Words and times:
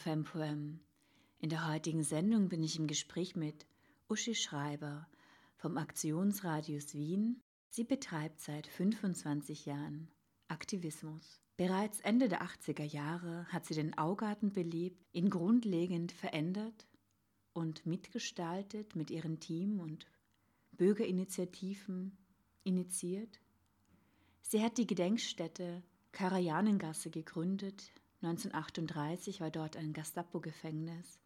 FemPoem. 0.00 0.80
In 1.40 1.50
der 1.50 1.68
heutigen 1.68 2.02
Sendung 2.02 2.48
bin 2.48 2.62
ich 2.62 2.78
im 2.78 2.86
Gespräch 2.86 3.36
mit 3.36 3.66
Uschi 4.08 4.34
Schreiber 4.34 5.06
vom 5.56 5.76
Aktionsradius 5.76 6.94
Wien. 6.94 7.42
Sie 7.68 7.84
betreibt 7.84 8.40
seit 8.40 8.66
25 8.66 9.66
Jahren 9.66 10.08
Aktivismus. 10.48 11.42
Bereits 11.58 12.00
Ende 12.00 12.30
der 12.30 12.42
80er 12.42 12.82
Jahre 12.82 13.44
hat 13.48 13.66
sie 13.66 13.74
den 13.74 13.96
Augarten 13.98 14.52
belebt, 14.52 15.04
ihn 15.12 15.28
grundlegend 15.28 16.12
verändert 16.12 16.88
und 17.52 17.84
mitgestaltet 17.84 18.96
mit 18.96 19.10
ihrem 19.10 19.38
Team 19.38 19.80
und 19.80 20.06
Bürgerinitiativen 20.72 22.16
initiiert. 22.64 23.38
Sie 24.40 24.62
hat 24.62 24.78
die 24.78 24.86
Gedenkstätte 24.86 25.82
Karajanengasse 26.12 27.10
gegründet, 27.10 27.92
1938 28.22 29.40
war 29.40 29.50
dort 29.50 29.76
ein 29.76 29.92
Gestapo-Gefängnis 29.92 31.20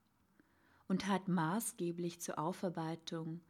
und 0.87 1.09
hat 1.09 1.29
maßgeblich 1.29 2.21
zur 2.21 2.39
Aufarbeitung 2.39 3.41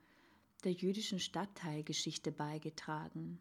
der 0.64 0.72
jüdischen 0.72 1.20
Stadtteilgeschichte 1.20 2.32
beigetragen. 2.32 3.38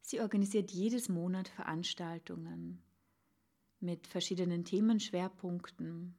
Sie 0.00 0.20
organisiert 0.20 0.72
jedes 0.72 1.08
Monat 1.08 1.48
Veranstaltungen 1.48 2.82
mit 3.80 4.06
verschiedenen 4.06 4.64
Themenschwerpunkten 4.64 6.16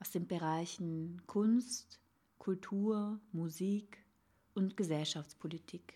aus 0.00 0.10
den 0.10 0.26
Bereichen 0.26 1.22
Kunst, 1.26 2.00
Kultur, 2.38 3.20
Musik 3.32 3.98
und 4.54 4.76
Gesellschaftspolitik. 4.76 5.94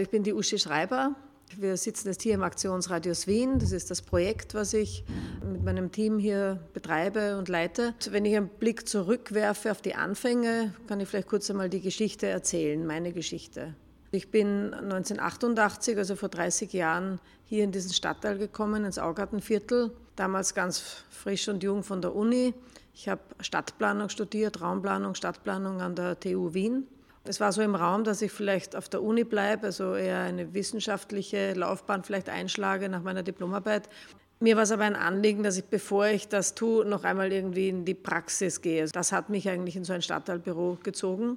Also 0.00 0.06
ich 0.06 0.12
bin 0.12 0.22
die 0.22 0.32
Uschi 0.32 0.58
Schreiber. 0.58 1.14
Wir 1.58 1.76
sitzen 1.76 2.08
jetzt 2.08 2.22
hier 2.22 2.32
im 2.32 2.42
Aktionsradius 2.42 3.26
Wien. 3.26 3.58
Das 3.58 3.70
ist 3.70 3.90
das 3.90 4.00
Projekt, 4.00 4.54
was 4.54 4.72
ich 4.72 5.04
mit 5.44 5.62
meinem 5.62 5.92
Team 5.92 6.18
hier 6.18 6.58
betreibe 6.72 7.36
und 7.36 7.50
leite. 7.50 7.92
Wenn 8.10 8.24
ich 8.24 8.34
einen 8.34 8.48
Blick 8.48 8.88
zurückwerfe 8.88 9.70
auf 9.70 9.82
die 9.82 9.94
Anfänge, 9.94 10.72
kann 10.86 11.00
ich 11.00 11.08
vielleicht 11.10 11.28
kurz 11.28 11.50
einmal 11.50 11.68
die 11.68 11.82
Geschichte 11.82 12.26
erzählen, 12.26 12.86
meine 12.86 13.12
Geschichte. 13.12 13.74
Ich 14.10 14.30
bin 14.30 14.72
1988, 14.72 15.98
also 15.98 16.16
vor 16.16 16.30
30 16.30 16.72
Jahren, 16.72 17.20
hier 17.44 17.62
in 17.62 17.70
diesen 17.70 17.92
Stadtteil 17.92 18.38
gekommen, 18.38 18.86
ins 18.86 18.98
Augartenviertel. 18.98 19.90
Damals 20.16 20.54
ganz 20.54 20.78
frisch 21.10 21.46
und 21.50 21.62
jung 21.62 21.82
von 21.82 22.00
der 22.00 22.16
Uni. 22.16 22.54
Ich 22.94 23.06
habe 23.06 23.20
Stadtplanung 23.40 24.08
studiert, 24.08 24.62
Raumplanung, 24.62 25.14
Stadtplanung 25.14 25.82
an 25.82 25.94
der 25.94 26.18
TU 26.18 26.54
Wien 26.54 26.86
es 27.24 27.40
war 27.40 27.52
so 27.52 27.60
im 27.62 27.74
Raum, 27.74 28.04
dass 28.04 28.22
ich 28.22 28.32
vielleicht 28.32 28.74
auf 28.74 28.88
der 28.88 29.02
Uni 29.02 29.24
bleibe, 29.24 29.66
also 29.66 29.94
eher 29.94 30.20
eine 30.20 30.54
wissenschaftliche 30.54 31.52
Laufbahn 31.54 32.02
vielleicht 32.02 32.28
einschlage 32.28 32.88
nach 32.88 33.02
meiner 33.02 33.22
Diplomarbeit. 33.22 33.88
Mir 34.40 34.56
war 34.56 34.62
es 34.62 34.72
aber 34.72 34.84
ein 34.84 34.96
Anliegen, 34.96 35.42
dass 35.42 35.58
ich, 35.58 35.66
bevor 35.66 36.06
ich 36.06 36.28
das 36.28 36.54
tue, 36.54 36.86
noch 36.86 37.04
einmal 37.04 37.30
irgendwie 37.30 37.68
in 37.68 37.84
die 37.84 37.94
Praxis 37.94 38.62
gehe. 38.62 38.86
Das 38.86 39.12
hat 39.12 39.28
mich 39.28 39.48
eigentlich 39.50 39.76
in 39.76 39.84
so 39.84 39.92
ein 39.92 40.00
Stadtteilbüro 40.00 40.78
gezogen. 40.82 41.36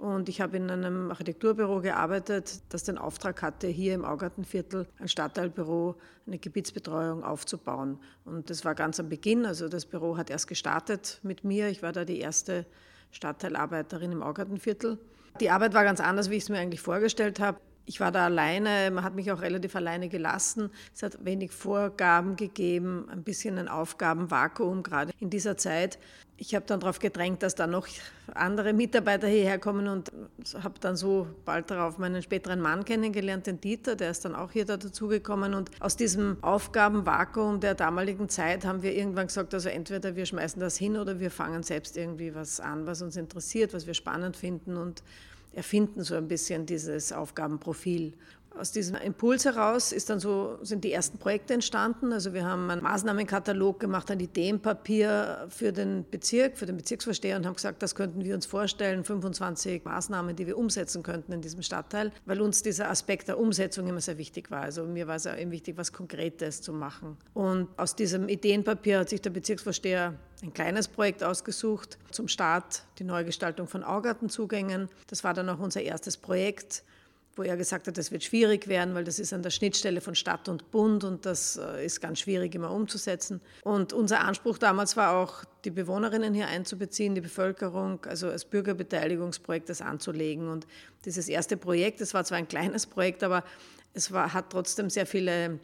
Und 0.00 0.28
ich 0.28 0.40
habe 0.40 0.56
in 0.56 0.68
einem 0.68 1.10
Architekturbüro 1.10 1.80
gearbeitet, 1.80 2.62
das 2.70 2.82
den 2.84 2.98
Auftrag 2.98 3.42
hatte, 3.42 3.68
hier 3.68 3.94
im 3.94 4.04
Augartenviertel 4.04 4.88
ein 4.98 5.08
Stadtteilbüro, 5.08 5.94
eine 6.26 6.38
Gebietsbetreuung 6.38 7.22
aufzubauen. 7.22 7.98
Und 8.24 8.50
das 8.50 8.64
war 8.64 8.74
ganz 8.74 8.98
am 8.98 9.08
Beginn. 9.10 9.46
Also 9.46 9.68
das 9.68 9.86
Büro 9.86 10.16
hat 10.16 10.30
erst 10.30 10.48
gestartet 10.48 11.20
mit 11.22 11.44
mir. 11.44 11.68
Ich 11.68 11.82
war 11.82 11.92
da 11.92 12.04
die 12.04 12.18
erste 12.18 12.64
Stadtteilarbeiterin 13.12 14.10
im 14.10 14.22
Augartenviertel. 14.22 14.98
Die 15.38 15.50
Arbeit 15.50 15.74
war 15.74 15.84
ganz 15.84 16.00
anders, 16.00 16.30
wie 16.30 16.36
ich 16.36 16.42
es 16.42 16.48
mir 16.48 16.58
eigentlich 16.58 16.80
vorgestellt 16.80 17.40
habe. 17.40 17.60
Ich 17.90 17.98
war 17.98 18.12
da 18.12 18.26
alleine, 18.26 18.88
man 18.92 19.02
hat 19.02 19.16
mich 19.16 19.32
auch 19.32 19.42
relativ 19.42 19.74
alleine 19.74 20.08
gelassen. 20.08 20.70
Es 20.94 21.02
hat 21.02 21.24
wenig 21.24 21.50
Vorgaben 21.50 22.36
gegeben, 22.36 23.08
ein 23.10 23.24
bisschen 23.24 23.58
ein 23.58 23.66
Aufgabenvakuum, 23.66 24.84
gerade 24.84 25.10
in 25.18 25.28
dieser 25.28 25.56
Zeit. 25.56 25.98
Ich 26.36 26.54
habe 26.54 26.64
dann 26.66 26.78
darauf 26.78 27.00
gedrängt, 27.00 27.42
dass 27.42 27.56
da 27.56 27.66
noch 27.66 27.88
andere 28.32 28.74
Mitarbeiter 28.74 29.26
hierher 29.26 29.58
kommen 29.58 29.88
und 29.88 30.12
habe 30.62 30.78
dann 30.80 30.94
so 30.94 31.26
bald 31.44 31.68
darauf 31.72 31.98
meinen 31.98 32.22
späteren 32.22 32.60
Mann 32.60 32.84
kennengelernt, 32.84 33.48
den 33.48 33.60
Dieter, 33.60 33.96
der 33.96 34.12
ist 34.12 34.24
dann 34.24 34.36
auch 34.36 34.52
hier 34.52 34.66
da 34.66 34.76
dazugekommen. 34.76 35.52
Und 35.52 35.72
aus 35.80 35.96
diesem 35.96 36.36
Aufgabenvakuum 36.42 37.58
der 37.58 37.74
damaligen 37.74 38.28
Zeit 38.28 38.64
haben 38.64 38.82
wir 38.82 38.94
irgendwann 38.94 39.26
gesagt, 39.26 39.52
also 39.52 39.68
entweder 39.68 40.14
wir 40.14 40.26
schmeißen 40.26 40.60
das 40.60 40.76
hin 40.76 40.96
oder 40.96 41.18
wir 41.18 41.32
fangen 41.32 41.64
selbst 41.64 41.96
irgendwie 41.96 42.36
was 42.36 42.60
an, 42.60 42.86
was 42.86 43.02
uns 43.02 43.16
interessiert, 43.16 43.74
was 43.74 43.88
wir 43.88 43.94
spannend 43.94 44.36
finden 44.36 44.76
und 44.76 45.02
erfinden 45.52 46.02
so 46.02 46.14
ein 46.14 46.28
bisschen 46.28 46.66
dieses 46.66 47.12
Aufgabenprofil. 47.12 48.14
Aus 48.58 48.72
diesem 48.72 48.96
Impuls 48.96 49.44
heraus 49.44 49.92
ist 49.92 50.10
dann 50.10 50.20
so, 50.20 50.58
sind 50.62 50.84
die 50.84 50.92
ersten 50.92 51.18
Projekte 51.18 51.54
entstanden. 51.54 52.12
Also 52.12 52.34
wir 52.34 52.44
haben 52.44 52.68
einen 52.68 52.82
Maßnahmenkatalog 52.82 53.80
gemacht, 53.80 54.10
ein 54.10 54.20
Ideenpapier 54.20 55.46
für 55.48 55.72
den 55.72 56.04
Bezirk, 56.10 56.58
für 56.58 56.66
den 56.66 56.76
Bezirksvorsteher 56.76 57.36
und 57.36 57.46
haben 57.46 57.54
gesagt, 57.54 57.82
das 57.82 57.94
könnten 57.94 58.24
wir 58.24 58.34
uns 58.34 58.46
vorstellen, 58.46 59.04
25 59.04 59.84
Maßnahmen, 59.84 60.36
die 60.36 60.46
wir 60.46 60.58
umsetzen 60.58 61.02
könnten 61.02 61.32
in 61.32 61.40
diesem 61.40 61.62
Stadtteil, 61.62 62.12
weil 62.26 62.40
uns 62.40 62.62
dieser 62.62 62.90
Aspekt 62.90 63.28
der 63.28 63.38
Umsetzung 63.38 63.86
immer 63.86 64.00
sehr 64.00 64.18
wichtig 64.18 64.50
war. 64.50 64.62
Also 64.62 64.84
mir 64.84 65.06
war 65.06 65.16
es 65.16 65.26
eben 65.26 65.52
wichtig, 65.52 65.76
was 65.76 65.92
Konkretes 65.92 66.60
zu 66.60 66.72
machen. 66.72 67.16
Und 67.34 67.68
aus 67.78 67.94
diesem 67.94 68.28
Ideenpapier 68.28 69.00
hat 69.00 69.08
sich 69.08 69.22
der 69.22 69.30
Bezirksvorsteher 69.30 70.14
ein 70.42 70.52
kleines 70.52 70.88
Projekt 70.88 71.22
ausgesucht 71.22 71.98
zum 72.10 72.28
Start, 72.28 72.82
die 72.98 73.04
Neugestaltung 73.04 73.68
von 73.68 73.84
Augartenzugängen. 73.84 74.88
Das 75.06 75.24
war 75.24 75.34
dann 75.34 75.48
auch 75.48 75.60
unser 75.60 75.82
erstes 75.82 76.16
Projekt 76.16 76.82
wo 77.36 77.42
er 77.42 77.56
gesagt 77.56 77.86
hat, 77.86 77.96
das 77.96 78.10
wird 78.10 78.24
schwierig 78.24 78.68
werden, 78.68 78.94
weil 78.94 79.04
das 79.04 79.18
ist 79.18 79.32
an 79.32 79.42
der 79.42 79.50
Schnittstelle 79.50 80.00
von 80.00 80.14
Stadt 80.14 80.48
und 80.48 80.70
Bund 80.70 81.04
und 81.04 81.26
das 81.26 81.56
äh, 81.56 81.84
ist 81.84 82.00
ganz 82.00 82.20
schwierig 82.20 82.54
immer 82.54 82.70
umzusetzen. 82.70 83.40
Und 83.62 83.92
unser 83.92 84.20
Anspruch 84.20 84.58
damals 84.58 84.96
war 84.96 85.16
auch, 85.16 85.44
die 85.64 85.70
Bewohnerinnen 85.70 86.34
hier 86.34 86.48
einzubeziehen, 86.48 87.14
die 87.14 87.20
Bevölkerung, 87.20 88.04
also 88.06 88.28
als 88.28 88.44
Bürgerbeteiligungsprojekt 88.44 89.68
das 89.68 89.82
anzulegen. 89.82 90.48
Und 90.48 90.66
dieses 91.04 91.28
erste 91.28 91.56
Projekt, 91.56 92.00
das 92.00 92.14
war 92.14 92.24
zwar 92.24 92.38
ein 92.38 92.48
kleines 92.48 92.86
Projekt, 92.86 93.22
aber 93.22 93.44
es 93.92 94.10
war, 94.12 94.32
hat 94.32 94.50
trotzdem 94.50 94.88
sehr 94.88 95.06
viele 95.06 95.58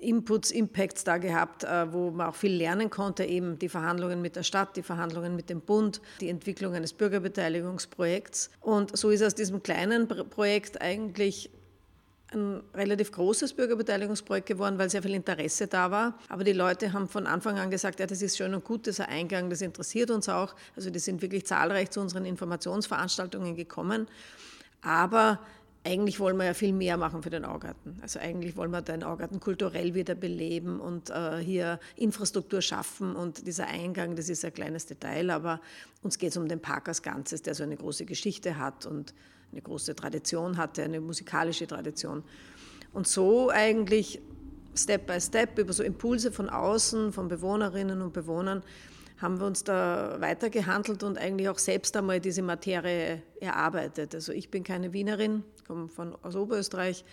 Inputs, 0.00 0.50
Impacts 0.50 1.04
da 1.04 1.18
gehabt, 1.18 1.64
äh, 1.64 1.92
wo 1.92 2.10
man 2.10 2.28
auch 2.28 2.34
viel 2.34 2.52
lernen 2.52 2.90
konnte, 2.90 3.24
eben 3.24 3.58
die 3.58 3.68
Verhandlungen 3.68 4.22
mit 4.22 4.36
der 4.36 4.42
Stadt, 4.42 4.76
die 4.76 4.82
Verhandlungen 4.82 5.36
mit 5.36 5.50
dem 5.50 5.60
Bund, 5.60 6.00
die 6.20 6.28
Entwicklung 6.28 6.74
eines 6.74 6.92
Bürgerbeteiligungsprojekts. 6.92 8.50
Und 8.60 8.96
so 8.96 9.10
ist 9.10 9.22
aus 9.22 9.34
diesem 9.34 9.62
kleinen 9.62 10.08
Projekt 10.08 10.80
eigentlich 10.80 11.50
ein 12.32 12.62
relativ 12.74 13.12
großes 13.12 13.54
Bürgerbeteiligungsprojekt 13.54 14.46
geworden, 14.46 14.78
weil 14.78 14.90
sehr 14.90 15.02
viel 15.02 15.14
Interesse 15.14 15.66
da 15.66 15.90
war. 15.90 16.18
Aber 16.28 16.44
die 16.44 16.52
Leute 16.52 16.92
haben 16.92 17.08
von 17.08 17.26
Anfang 17.26 17.58
an 17.58 17.70
gesagt, 17.70 18.00
ja, 18.00 18.06
das 18.06 18.20
ist 18.20 18.36
schön 18.36 18.54
und 18.54 18.64
gut, 18.64 18.86
dieser 18.86 19.08
Eingang, 19.08 19.48
das 19.48 19.62
interessiert 19.62 20.10
uns 20.10 20.28
auch. 20.28 20.54
Also 20.76 20.90
die 20.90 20.98
sind 20.98 21.22
wirklich 21.22 21.46
zahlreich 21.46 21.90
zu 21.90 22.00
unseren 22.00 22.26
Informationsveranstaltungen 22.26 23.54
gekommen. 23.54 24.08
Aber 24.82 25.40
eigentlich 25.88 26.20
wollen 26.20 26.36
wir 26.36 26.44
ja 26.44 26.54
viel 26.54 26.72
mehr 26.72 26.96
machen 26.96 27.22
für 27.22 27.30
den 27.30 27.44
Augarten. 27.44 27.96
Also 28.02 28.18
eigentlich 28.18 28.56
wollen 28.56 28.70
wir 28.70 28.82
den 28.82 29.02
Augarten 29.02 29.40
kulturell 29.40 29.94
wieder 29.94 30.14
beleben 30.14 30.80
und 30.80 31.08
äh, 31.08 31.38
hier 31.38 31.80
Infrastruktur 31.96 32.60
schaffen. 32.60 33.16
Und 33.16 33.46
dieser 33.46 33.66
Eingang, 33.66 34.14
das 34.14 34.28
ist 34.28 34.44
ein 34.44 34.52
kleines 34.52 34.86
Detail, 34.86 35.30
aber 35.30 35.60
uns 36.02 36.18
geht 36.18 36.30
es 36.30 36.36
um 36.36 36.46
den 36.46 36.60
Park 36.60 36.88
als 36.88 37.02
Ganzes, 37.02 37.42
der 37.42 37.54
so 37.54 37.62
eine 37.62 37.76
große 37.76 38.04
Geschichte 38.04 38.58
hat 38.58 38.84
und 38.84 39.14
eine 39.50 39.62
große 39.62 39.94
Tradition 39.96 40.58
hatte, 40.58 40.82
eine 40.82 41.00
musikalische 41.00 41.66
Tradition. 41.66 42.22
Und 42.92 43.06
so 43.06 43.48
eigentlich 43.50 44.20
Step 44.74 45.06
by 45.06 45.20
Step 45.20 45.58
über 45.58 45.72
so 45.72 45.82
Impulse 45.82 46.30
von 46.30 46.50
außen, 46.50 47.12
von 47.12 47.28
Bewohnerinnen 47.28 48.02
und 48.02 48.12
Bewohnern, 48.12 48.62
haben 49.20 49.40
wir 49.40 49.46
uns 49.46 49.64
da 49.64 50.16
weitergehandelt 50.20 51.02
und 51.02 51.18
eigentlich 51.18 51.48
auch 51.48 51.58
selbst 51.58 51.96
einmal 51.96 52.20
diese 52.20 52.42
Materie 52.42 53.22
erarbeitet. 53.40 54.14
Also 54.14 54.32
ich 54.32 54.50
bin 54.50 54.62
keine 54.62 54.92
Wienerin, 54.92 55.42
komme 55.66 55.88
von, 55.88 56.16
aus 56.22 56.36
Oberösterreich. 56.36 57.04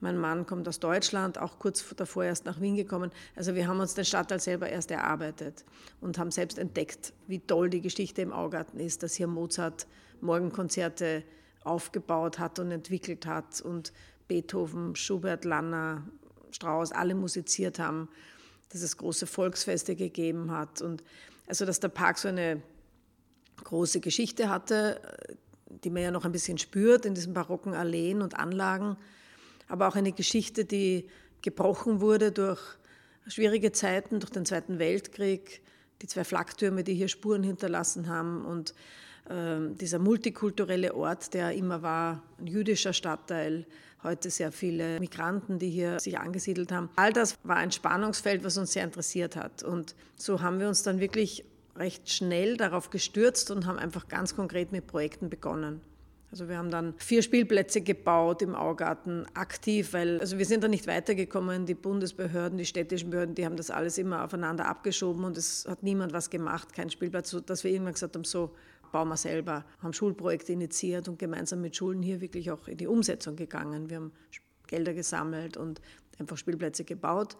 Mein 0.00 0.18
Mann 0.18 0.46
kommt 0.46 0.66
aus 0.68 0.80
Deutschland, 0.80 1.38
auch 1.38 1.58
kurz 1.58 1.84
davor 1.96 2.24
erst 2.24 2.46
nach 2.46 2.60
Wien 2.60 2.76
gekommen. 2.76 3.10
Also 3.36 3.54
wir 3.54 3.68
haben 3.68 3.80
uns 3.80 3.94
den 3.94 4.04
Stadtteil 4.04 4.40
selber 4.40 4.68
erst 4.68 4.90
erarbeitet 4.90 5.64
und 6.00 6.18
haben 6.18 6.30
selbst 6.30 6.58
entdeckt, 6.58 7.12
wie 7.26 7.40
toll 7.40 7.70
die 7.70 7.80
Geschichte 7.80 8.22
im 8.22 8.32
Augarten 8.32 8.80
ist, 8.80 9.02
dass 9.02 9.14
hier 9.14 9.26
Mozart 9.26 9.86
Morgenkonzerte 10.20 11.22
aufgebaut 11.62 12.38
hat 12.38 12.58
und 12.58 12.70
entwickelt 12.70 13.26
hat 13.26 13.60
und 13.60 13.92
Beethoven, 14.28 14.96
Schubert, 14.96 15.44
Lanner, 15.44 16.02
Strauss 16.50 16.92
alle 16.92 17.14
musiziert 17.14 17.78
haben, 17.78 18.08
dass 18.70 18.82
es 18.82 18.96
große 18.96 19.26
Volksfeste 19.26 19.96
gegeben 19.96 20.50
hat 20.50 20.82
und 20.82 21.02
also 21.46 21.64
dass 21.64 21.80
der 21.80 21.88
Park 21.88 22.18
so 22.18 22.28
eine 22.28 22.62
große 23.62 24.00
Geschichte 24.00 24.48
hatte, 24.48 25.00
die 25.68 25.90
man 25.90 26.02
ja 26.02 26.10
noch 26.10 26.24
ein 26.24 26.32
bisschen 26.32 26.58
spürt 26.58 27.04
in 27.04 27.14
diesen 27.14 27.34
barocken 27.34 27.74
Alleen 27.74 28.22
und 28.22 28.36
Anlagen, 28.36 28.96
aber 29.68 29.88
auch 29.88 29.96
eine 29.96 30.12
Geschichte, 30.12 30.64
die 30.64 31.08
gebrochen 31.42 32.00
wurde 32.00 32.32
durch 32.32 32.60
schwierige 33.26 33.72
Zeiten, 33.72 34.20
durch 34.20 34.30
den 34.30 34.46
Zweiten 34.46 34.78
Weltkrieg, 34.78 35.62
die 36.02 36.06
zwei 36.06 36.24
Flaktürme, 36.24 36.84
die 36.84 36.94
hier 36.94 37.08
Spuren 37.08 37.42
hinterlassen 37.42 38.08
haben 38.08 38.44
und 38.44 38.74
dieser 39.28 39.98
multikulturelle 39.98 40.94
Ort, 40.94 41.32
der 41.32 41.52
immer 41.52 41.82
war, 41.82 42.22
ein 42.38 42.46
jüdischer 42.46 42.92
Stadtteil, 42.92 43.66
heute 44.02 44.30
sehr 44.30 44.52
viele 44.52 45.00
Migranten, 45.00 45.58
die 45.58 45.70
hier 45.70 45.98
sich 45.98 46.18
angesiedelt 46.18 46.70
haben. 46.70 46.90
All 46.94 47.12
das 47.12 47.38
war 47.42 47.56
ein 47.56 47.72
Spannungsfeld, 47.72 48.44
was 48.44 48.58
uns 48.58 48.72
sehr 48.72 48.84
interessiert 48.84 49.34
hat. 49.34 49.62
Und 49.62 49.94
so 50.16 50.42
haben 50.42 50.60
wir 50.60 50.68
uns 50.68 50.82
dann 50.82 51.00
wirklich 51.00 51.44
recht 51.74 52.10
schnell 52.10 52.56
darauf 52.56 52.90
gestürzt 52.90 53.50
und 53.50 53.66
haben 53.66 53.78
einfach 53.78 54.06
ganz 54.08 54.36
konkret 54.36 54.72
mit 54.72 54.86
Projekten 54.86 55.30
begonnen. 55.30 55.80
Also 56.30 56.48
wir 56.48 56.58
haben 56.58 56.70
dann 56.70 56.94
vier 56.96 57.22
Spielplätze 57.22 57.80
gebaut 57.80 58.42
im 58.42 58.56
Augarten, 58.56 59.24
aktiv, 59.34 59.92
weil 59.92 60.18
also 60.18 60.36
wir 60.36 60.44
sind 60.46 60.64
da 60.64 60.68
nicht 60.68 60.88
weitergekommen. 60.88 61.64
Die 61.64 61.74
Bundesbehörden, 61.74 62.58
die 62.58 62.64
städtischen 62.64 63.10
Behörden, 63.10 63.36
die 63.36 63.44
haben 63.44 63.56
das 63.56 63.70
alles 63.70 63.98
immer 63.98 64.24
aufeinander 64.24 64.66
abgeschoben 64.66 65.24
und 65.24 65.36
es 65.36 65.64
hat 65.68 65.84
niemand 65.84 66.12
was 66.12 66.30
gemacht, 66.30 66.72
kein 66.72 66.90
Spielplatz, 66.90 67.30
so 67.30 67.38
dass 67.38 67.62
wir 67.62 67.70
irgendwann 67.70 67.92
gesagt 67.92 68.16
haben, 68.16 68.24
so 68.24 68.50
bauen 68.94 69.16
selber, 69.16 69.64
haben 69.82 69.92
Schulprojekte 69.92 70.52
initiiert 70.52 71.08
und 71.08 71.18
gemeinsam 71.18 71.60
mit 71.60 71.74
Schulen 71.74 72.00
hier 72.00 72.20
wirklich 72.20 72.52
auch 72.52 72.68
in 72.68 72.76
die 72.76 72.86
Umsetzung 72.86 73.34
gegangen. 73.34 73.90
Wir 73.90 73.96
haben 73.96 74.12
Gelder 74.68 74.94
gesammelt 74.94 75.56
und 75.56 75.80
einfach 76.20 76.36
Spielplätze 76.36 76.84
gebaut. 76.84 77.36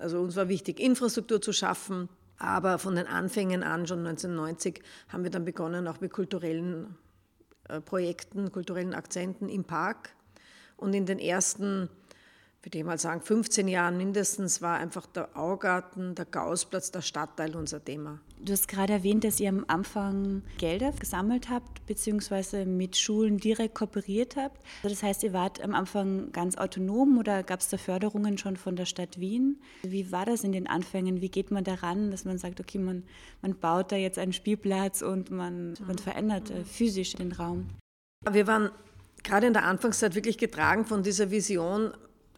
Also 0.00 0.20
uns 0.20 0.34
war 0.34 0.48
wichtig, 0.48 0.80
Infrastruktur 0.80 1.40
zu 1.40 1.52
schaffen, 1.52 2.08
aber 2.38 2.80
von 2.80 2.96
den 2.96 3.06
Anfängen 3.06 3.62
an, 3.62 3.86
schon 3.86 4.00
1990, 4.00 4.82
haben 5.10 5.22
wir 5.22 5.30
dann 5.30 5.44
begonnen, 5.44 5.86
auch 5.86 6.00
mit 6.00 6.12
kulturellen 6.12 6.96
äh, 7.68 7.80
Projekten, 7.80 8.50
kulturellen 8.50 8.92
Akzenten 8.92 9.48
im 9.48 9.62
Park. 9.62 10.10
Und 10.76 10.92
in 10.92 11.06
den 11.06 11.20
ersten 11.20 11.88
würde 12.62 12.78
ich 12.78 12.84
mal 12.84 12.98
sagen, 12.98 13.22
15 13.22 13.68
Jahren 13.68 13.96
mindestens 13.96 14.60
war 14.60 14.78
einfach 14.78 15.06
der 15.06 15.34
Augarten, 15.34 16.14
der 16.14 16.26
Gaußplatz, 16.26 16.90
der 16.90 17.00
Stadtteil 17.00 17.56
unser 17.56 17.82
Thema. 17.82 18.20
Du 18.38 18.52
hast 18.52 18.68
gerade 18.68 18.92
erwähnt, 18.92 19.24
dass 19.24 19.40
ihr 19.40 19.48
am 19.48 19.64
Anfang 19.68 20.42
Gelder 20.58 20.92
gesammelt 20.92 21.48
habt, 21.48 21.86
beziehungsweise 21.86 22.66
mit 22.66 22.96
Schulen 22.96 23.38
direkt 23.38 23.74
kooperiert 23.74 24.36
habt. 24.36 24.62
Also 24.82 24.94
das 24.94 25.02
heißt, 25.02 25.22
ihr 25.22 25.32
wart 25.32 25.62
am 25.62 25.74
Anfang 25.74 26.32
ganz 26.32 26.56
autonom 26.56 27.18
oder 27.18 27.42
gab 27.42 27.60
es 27.60 27.68
da 27.68 27.78
Förderungen 27.78 28.36
schon 28.36 28.56
von 28.56 28.76
der 28.76 28.86
Stadt 28.86 29.18
Wien? 29.18 29.60
Wie 29.82 30.12
war 30.12 30.26
das 30.26 30.44
in 30.44 30.52
den 30.52 30.66
Anfängen? 30.66 31.22
Wie 31.22 31.30
geht 31.30 31.50
man 31.50 31.64
daran, 31.64 32.10
dass 32.10 32.26
man 32.26 32.36
sagt, 32.36 32.60
okay, 32.60 32.78
man, 32.78 33.04
man 33.40 33.58
baut 33.58 33.90
da 33.90 33.96
jetzt 33.96 34.18
einen 34.18 34.34
Spielplatz 34.34 35.00
und 35.00 35.30
man, 35.30 35.74
man 35.86 35.98
verändert 35.98 36.50
äh, 36.50 36.64
physisch 36.64 37.14
den 37.14 37.32
Raum? 37.32 37.68
Wir 38.30 38.46
waren 38.46 38.70
gerade 39.22 39.46
in 39.46 39.54
der 39.54 39.64
Anfangszeit 39.64 40.14
wirklich 40.14 40.36
getragen 40.36 40.84
von 40.84 41.02
dieser 41.02 41.30
Vision, 41.30 41.92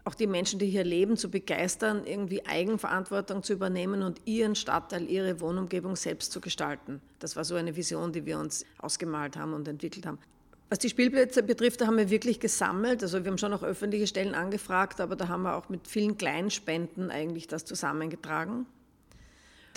auch 0.04 0.14
die 0.14 0.26
Menschen, 0.26 0.58
die 0.58 0.66
hier 0.66 0.84
leben, 0.84 1.16
zu 1.16 1.31
begeistern, 1.31 2.04
irgendwie 2.04 2.44
Eigenverantwortung 2.44 3.43
zu 3.43 3.52
übernehmen 3.52 4.02
und 4.02 4.20
ihren 4.25 4.54
Stadtteil, 4.54 5.08
ihre 5.08 5.40
Wohnumgebung 5.40 5.94
selbst 5.94 6.32
zu 6.32 6.40
gestalten. 6.40 7.00
Das 7.20 7.37
war 7.37 7.44
so 7.44 7.54
eine 7.54 7.76
Vision, 7.76 8.12
die 8.12 8.26
wir 8.26 8.38
uns 8.38 8.64
ausgemalt 8.78 9.37
haben 9.37 9.54
und 9.54 9.69
entwickelt 9.69 10.06
haben. 10.06 10.19
Was 10.70 10.78
die 10.78 10.88
Spielplätze 10.88 11.43
betrifft, 11.43 11.82
da 11.82 11.87
haben 11.87 11.99
wir 11.99 12.10
wirklich 12.10 12.40
gesammelt. 12.40 13.02
Also 13.02 13.22
wir 13.22 13.31
haben 13.31 13.38
schon 13.38 13.52
auch 13.52 13.62
öffentliche 13.62 14.06
Stellen 14.06 14.34
angefragt, 14.34 15.00
aber 15.00 15.16
da 15.16 15.28
haben 15.28 15.43
wir 15.43 15.54
auch 15.54 15.69
mit 15.69 15.87
vielen 15.87 16.16
Kleinspenden 16.16 17.10
eigentlich 17.10 17.46
das 17.46 17.64
zusammengetragen. 17.64 18.66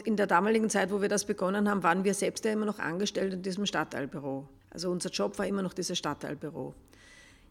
In 0.05 0.15
der 0.15 0.25
damaligen 0.25 0.69
Zeit, 0.69 0.91
wo 0.91 1.01
wir 1.01 1.09
das 1.09 1.25
begonnen 1.25 1.69
haben, 1.69 1.83
waren 1.83 2.03
wir 2.03 2.13
selbst 2.13 2.45
ja 2.45 2.51
immer 2.51 2.65
noch 2.65 2.79
angestellt 2.79 3.33
in 3.33 3.41
diesem 3.41 3.65
Stadtteilbüro. 3.65 4.47
Also 4.69 4.89
unser 4.89 5.09
Job 5.09 5.37
war 5.37 5.45
immer 5.45 5.61
noch 5.61 5.73
dieses 5.73 5.97
Stadtteilbüro. 5.97 6.73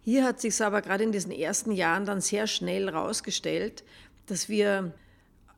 Hier 0.04 0.24
hat 0.24 0.38
sich 0.38 0.60
aber 0.62 0.82
gerade 0.82 1.02
in 1.02 1.12
diesen 1.12 1.32
ersten 1.32 1.72
Jahren 1.72 2.04
dann 2.04 2.20
sehr 2.20 2.46
schnell 2.46 2.92
herausgestellt, 2.92 3.84
dass 4.26 4.50
wir 4.50 4.92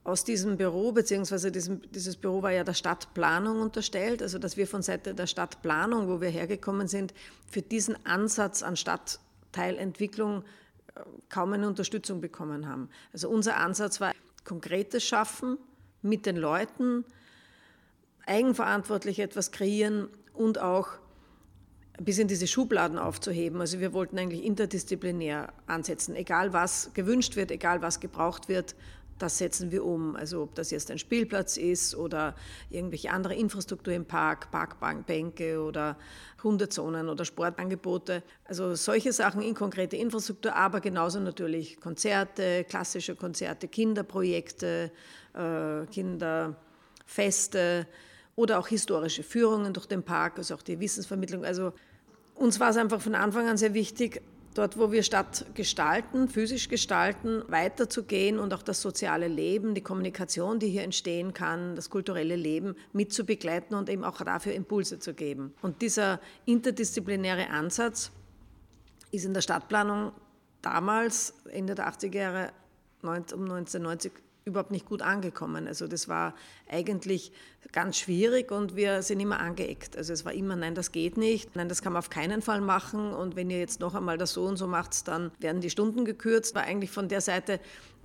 aus 0.04 0.22
diesem 0.22 0.56
Büro, 0.56 0.92
beziehungsweise 0.92 1.50
diesem, 1.50 1.82
dieses 1.90 2.14
Büro 2.14 2.40
war 2.42 2.52
ja 2.52 2.62
der 2.62 2.74
Stadtplanung 2.74 3.60
unterstellt, 3.60 4.22
also 4.22 4.38
dass 4.38 4.56
wir 4.56 4.68
von 4.68 4.82
Seite 4.82 5.14
der 5.14 5.26
Stadtplanung, 5.26 6.06
wo 6.08 6.20
wir 6.20 6.28
hergekommen 6.28 6.86
sind, 6.86 7.12
für 7.50 7.60
diesen 7.60 7.96
Ansatz 8.06 8.62
an 8.62 8.76
Stadtteilentwicklung 8.76 10.44
äh, 10.94 11.00
kaum 11.28 11.52
eine 11.52 11.66
Unterstützung 11.66 12.20
bekommen 12.20 12.68
haben. 12.68 12.88
Also 13.12 13.28
unser 13.28 13.56
Ansatz 13.56 14.00
war 14.00 14.12
konkretes 14.44 15.02
Schaffen 15.02 15.58
mit 16.02 16.24
den 16.24 16.36
Leuten, 16.36 17.04
eigenverantwortlich 18.26 19.18
etwas 19.18 19.50
kreieren 19.50 20.08
und 20.34 20.60
auch 20.60 20.90
ein 21.98 22.04
bisschen 22.04 22.28
diese 22.28 22.46
Schubladen 22.46 22.98
aufzuheben. 22.98 23.60
Also 23.60 23.80
wir 23.80 23.92
wollten 23.92 24.18
eigentlich 24.18 24.44
interdisziplinär 24.44 25.52
ansetzen. 25.66 26.14
Egal 26.14 26.52
was 26.52 26.90
gewünscht 26.94 27.36
wird, 27.36 27.50
egal 27.50 27.82
was 27.82 28.00
gebraucht 28.00 28.48
wird, 28.48 28.74
das 29.18 29.38
setzen 29.38 29.70
wir 29.70 29.84
um. 29.84 30.14
Also 30.14 30.42
ob 30.42 30.54
das 30.54 30.70
jetzt 30.70 30.90
ein 30.90 30.98
Spielplatz 30.98 31.56
ist 31.56 31.94
oder 31.94 32.34
irgendwelche 32.68 33.10
andere 33.10 33.34
Infrastruktur 33.34 33.94
im 33.94 34.04
Park, 34.04 34.50
Parkbänke 34.50 35.62
oder 35.62 35.96
Hundezonen 36.42 37.08
oder 37.08 37.24
Sportangebote. 37.24 38.22
Also 38.44 38.74
solche 38.74 39.12
Sachen 39.12 39.40
in 39.40 39.54
konkrete 39.54 39.96
Infrastruktur, 39.96 40.54
aber 40.54 40.80
genauso 40.80 41.18
natürlich 41.18 41.80
Konzerte, 41.80 42.64
klassische 42.64 43.16
Konzerte, 43.16 43.68
Kinderprojekte, 43.68 44.92
äh, 45.34 45.86
Kinderfeste 45.86 47.86
oder 48.36 48.58
auch 48.58 48.68
historische 48.68 49.22
Führungen 49.22 49.72
durch 49.72 49.86
den 49.86 50.02
Park, 50.02 50.38
also 50.38 50.54
auch 50.54 50.62
die 50.62 50.78
Wissensvermittlung. 50.78 51.44
Also 51.44 51.72
uns 52.34 52.60
war 52.60 52.70
es 52.70 52.76
einfach 52.76 53.00
von 53.00 53.14
Anfang 53.14 53.48
an 53.48 53.56
sehr 53.56 53.74
wichtig, 53.74 54.22
dort, 54.54 54.78
wo 54.78 54.92
wir 54.92 55.02
Stadt 55.02 55.46
gestalten, 55.54 56.28
physisch 56.28 56.68
gestalten, 56.68 57.42
weiterzugehen 57.48 58.38
und 58.38 58.54
auch 58.54 58.62
das 58.62 58.80
soziale 58.80 59.28
Leben, 59.28 59.74
die 59.74 59.80
Kommunikation, 59.80 60.58
die 60.58 60.68
hier 60.68 60.82
entstehen 60.82 61.32
kann, 61.32 61.76
das 61.76 61.90
kulturelle 61.90 62.36
Leben 62.36 62.74
mitzubegleiten 62.92 63.76
und 63.76 63.88
eben 63.88 64.04
auch 64.04 64.18
dafür 64.22 64.52
Impulse 64.52 64.98
zu 64.98 65.14
geben. 65.14 65.54
Und 65.62 65.82
dieser 65.82 66.20
interdisziplinäre 66.44 67.48
Ansatz 67.50 68.12
ist 69.10 69.24
in 69.24 69.34
der 69.34 69.40
Stadtplanung 69.40 70.12
damals, 70.62 71.34
Ende 71.50 71.74
der 71.74 71.88
80er 71.88 72.16
Jahre, 72.16 72.52
um 73.02 73.10
1990 73.10 74.12
überhaupt 74.46 74.70
nicht 74.70 74.86
gut 74.86 75.02
angekommen. 75.02 75.66
Also 75.66 75.88
das 75.88 76.08
war 76.08 76.34
eigentlich 76.70 77.32
ganz 77.72 77.98
schwierig 77.98 78.52
und 78.52 78.76
wir 78.76 79.02
sind 79.02 79.18
immer 79.18 79.40
angeeckt. 79.40 79.96
Also 79.96 80.12
es 80.12 80.24
war 80.24 80.32
immer, 80.32 80.54
nein, 80.54 80.76
das 80.76 80.92
geht 80.92 81.16
nicht, 81.16 81.56
nein, 81.56 81.68
das 81.68 81.82
kann 81.82 81.92
man 81.92 81.98
auf 81.98 82.10
keinen 82.10 82.42
Fall 82.42 82.60
machen 82.60 83.12
und 83.12 83.34
wenn 83.34 83.50
ihr 83.50 83.58
jetzt 83.58 83.80
noch 83.80 83.94
einmal 83.94 84.18
das 84.18 84.32
so 84.32 84.44
und 84.44 84.56
so 84.56 84.68
macht, 84.68 85.08
dann 85.08 85.32
werden 85.40 85.60
die 85.60 85.70
Stunden 85.70 86.04
gekürzt. 86.04 86.54
War 86.54 86.62
eigentlich 86.62 86.92
von 86.92 87.08
der 87.08 87.20
Seite 87.20 87.58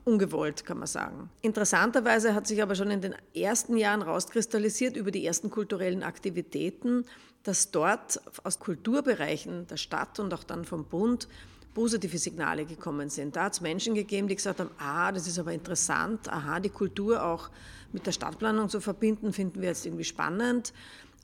ungewollt, 0.03 0.65
kann 0.65 0.79
man 0.79 0.88
sagen. 0.88 1.29
Interessanterweise 1.43 2.33
hat 2.33 2.48
sich 2.48 2.63
aber 2.63 2.74
schon 2.74 2.89
in 2.89 3.01
den 3.01 3.15
ersten 3.36 3.77
Jahren 3.77 4.01
rauskristallisiert 4.01 4.98
über 4.98 5.12
die 5.12 5.24
ersten 5.24 5.51
kulturellen 5.51 6.01
Aktivitäten, 6.01 7.05
dass 7.43 7.69
dort 7.69 8.19
aus 8.43 8.60
Kulturbereichen 8.60 9.67
der 9.67 9.77
Stadt 9.77 10.19
und 10.19 10.33
auch 10.33 10.43
dann 10.43 10.65
vom 10.65 10.86
Bund 10.86 11.27
positive 11.73 12.17
Signale 12.17 12.65
gekommen 12.65 13.09
sind. 13.09 13.35
Da 13.35 13.45
hat 13.45 13.53
es 13.53 13.61
Menschen 13.61 13.95
gegeben, 13.95 14.27
die 14.27 14.35
gesagt 14.35 14.59
haben, 14.59 14.71
ah, 14.77 15.11
das 15.11 15.27
ist 15.27 15.39
aber 15.39 15.53
interessant, 15.53 16.29
aha, 16.29 16.59
die 16.59 16.69
Kultur 16.69 17.23
auch 17.23 17.49
mit 17.93 18.05
der 18.05 18.11
Stadtplanung 18.11 18.69
zu 18.69 18.79
verbinden, 18.79 19.33
finden 19.33 19.61
wir 19.61 19.69
jetzt 19.69 19.85
irgendwie 19.85 20.03
spannend, 20.03 20.73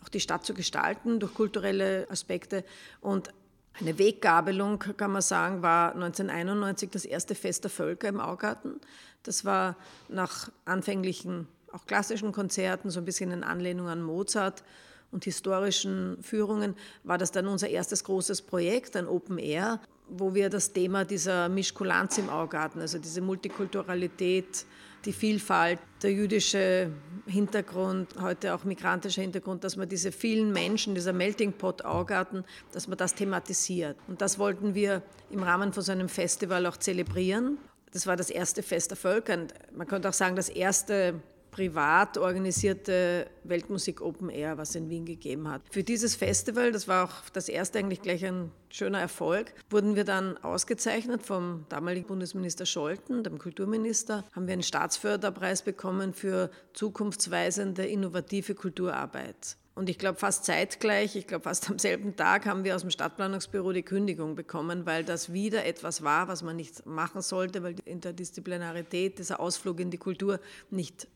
auch 0.04 0.10
die 0.10 0.20
Stadt 0.20 0.46
zu 0.46 0.54
gestalten 0.54 1.20
durch 1.20 1.34
kulturelle 1.34 2.08
Aspekte. 2.10 2.64
Und 3.02 3.34
eine 3.80 3.98
Weggabelung, 3.98 4.80
kann 4.80 5.12
man 5.12 5.22
sagen, 5.22 5.62
war 5.62 5.94
1991 5.94 6.90
das 6.90 7.06
erste 7.06 7.36
Fest 7.36 7.64
der 7.64 7.72
Völker 7.72 8.08
im 8.08 8.20
Augarten. 8.20 8.80
Das 9.24 9.46
war 9.46 9.76
nach 10.10 10.50
anfänglichen, 10.66 11.48
auch 11.72 11.86
klassischen 11.86 12.32
Konzerten, 12.32 12.90
so 12.90 13.00
ein 13.00 13.06
bisschen 13.06 13.32
in 13.32 13.44
Anlehnung 13.44 13.88
an 13.88 14.02
Mozart, 14.02 14.64
und 15.12 15.24
historischen 15.24 16.22
Führungen 16.22 16.76
war 17.04 17.18
das 17.18 17.32
dann 17.32 17.48
unser 17.48 17.70
erstes 17.70 18.04
großes 18.04 18.42
Projekt, 18.42 18.96
ein 18.98 19.08
Open 19.08 19.38
Air, 19.38 19.80
wo 20.10 20.34
wir 20.34 20.50
das 20.50 20.72
Thema 20.72 21.06
dieser 21.06 21.50
Mischkulanz 21.50 22.18
im 22.18 22.30
Auge 22.30 22.60
hatten, 22.60 22.80
also 22.80 22.98
diese 22.98 23.22
Multikulturalität, 23.22 24.66
die 25.06 25.14
Vielfalt, 25.14 25.80
der 26.02 26.12
jüdische 26.12 26.92
Hintergrund, 27.26 28.16
heute 28.20 28.54
auch 28.54 28.64
migrantischer 28.64 29.22
Hintergrund, 29.22 29.64
dass 29.64 29.76
man 29.76 29.88
diese 29.88 30.12
vielen 30.12 30.52
Menschen, 30.52 30.96
dieser 30.96 31.14
Melting 31.14 31.54
Pot 31.54 31.86
Augarten, 31.86 32.44
dass 32.72 32.88
man 32.88 32.98
das 32.98 33.16
thematisiert. 33.16 33.98
Und 34.08 34.22
das 34.22 34.40
wollten 34.40 34.76
wir 34.76 35.04
im 35.30 35.44
Rahmen 35.44 35.74
von 35.74 35.84
so 35.84 35.92
einem 35.92 36.10
Festival 36.10 36.66
auch 36.66 36.78
zelebrieren. 36.78 37.58
Das 37.92 38.08
war 38.08 38.16
das 38.16 38.30
erste 38.30 38.64
Fest 38.64 38.92
der 38.92 38.98
Völker. 38.98 39.34
Und 39.34 39.54
man 39.76 39.88
könnte 39.88 40.10
auch 40.10 40.14
sagen, 40.14 40.36
das 40.36 40.50
erste 40.50 41.22
privat 41.58 42.20
organisierte 42.20 43.26
Weltmusik 43.44 44.00
Open 44.02 44.30
Air, 44.30 44.60
was 44.60 44.70
es 44.70 44.76
in 44.76 44.92
Wien 44.92 45.06
gegeben 45.06 45.50
hat. 45.50 45.64
Für 45.72 45.84
dieses 45.84 46.16
Festival, 46.16 46.72
das 46.72 46.88
war 46.88 47.06
auch 47.06 47.30
das 47.34 47.50
erste 47.50 47.80
eigentlich 47.80 48.04
gleich 48.04 48.24
ein 48.24 48.52
schöner 48.70 49.00
Erfolg, 49.00 49.52
wurden 49.72 49.96
wir 49.96 50.04
dann 50.04 50.38
ausgezeichnet 50.38 51.24
vom 51.24 51.66
damaligen 51.70 52.06
Bundesminister 52.06 52.68
Scholten, 52.68 53.24
dem 53.24 53.40
Kulturminister, 53.40 54.24
haben 54.36 54.46
wir 54.46 54.54
einen 54.54 54.62
Staatsförderpreis 54.62 55.64
bekommen 55.64 56.14
für 56.14 56.52
zukunftsweisende, 56.74 57.88
innovative 57.88 58.54
Kulturarbeit. 58.54 59.58
Und 59.74 59.90
ich 59.90 59.98
glaube, 59.98 60.20
fast 60.20 60.46
zeitgleich, 60.46 61.16
ich 61.16 61.26
glaube, 61.26 61.44
fast 61.44 61.72
am 61.72 61.80
selben 61.80 62.16
Tag 62.16 62.46
haben 62.46 62.64
wir 62.66 62.76
aus 62.76 62.82
dem 62.82 62.92
Stadtplanungsbüro 62.92 63.74
die 63.74 63.84
Kündigung 63.84 64.36
bekommen, 64.36 64.86
weil 64.86 65.04
das 65.04 65.34
wieder 65.34 65.66
etwas 65.66 66.04
war, 66.04 66.28
was 66.28 66.44
man 66.44 66.56
nicht 66.56 66.86
machen 66.86 67.22
sollte, 67.24 67.64
weil 67.64 67.74
die 67.74 67.90
Interdisziplinarität, 67.90 69.18
dieser 69.18 69.40
Ausflug 69.40 69.80
in 69.80 69.90
die 69.90 69.98
Kultur 69.98 70.40
nicht 70.70 71.08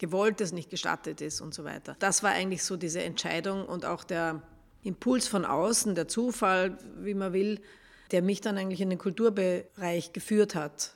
gewollt 0.00 0.40
ist, 0.40 0.52
nicht 0.52 0.70
gestattet 0.70 1.20
ist 1.20 1.40
und 1.40 1.54
so 1.54 1.62
weiter. 1.62 1.94
Das 2.00 2.24
war 2.24 2.30
eigentlich 2.30 2.64
so 2.64 2.76
diese 2.76 3.02
Entscheidung 3.02 3.66
und 3.66 3.84
auch 3.84 4.02
der 4.02 4.42
Impuls 4.82 5.28
von 5.28 5.44
außen, 5.44 5.94
der 5.94 6.08
Zufall, 6.08 6.78
wie 6.96 7.14
man 7.14 7.32
will, 7.32 7.60
der 8.10 8.22
mich 8.22 8.40
dann 8.40 8.58
eigentlich 8.58 8.80
in 8.80 8.90
den 8.90 8.98
Kulturbereich 8.98 10.12
geführt 10.12 10.54
hat. 10.54 10.94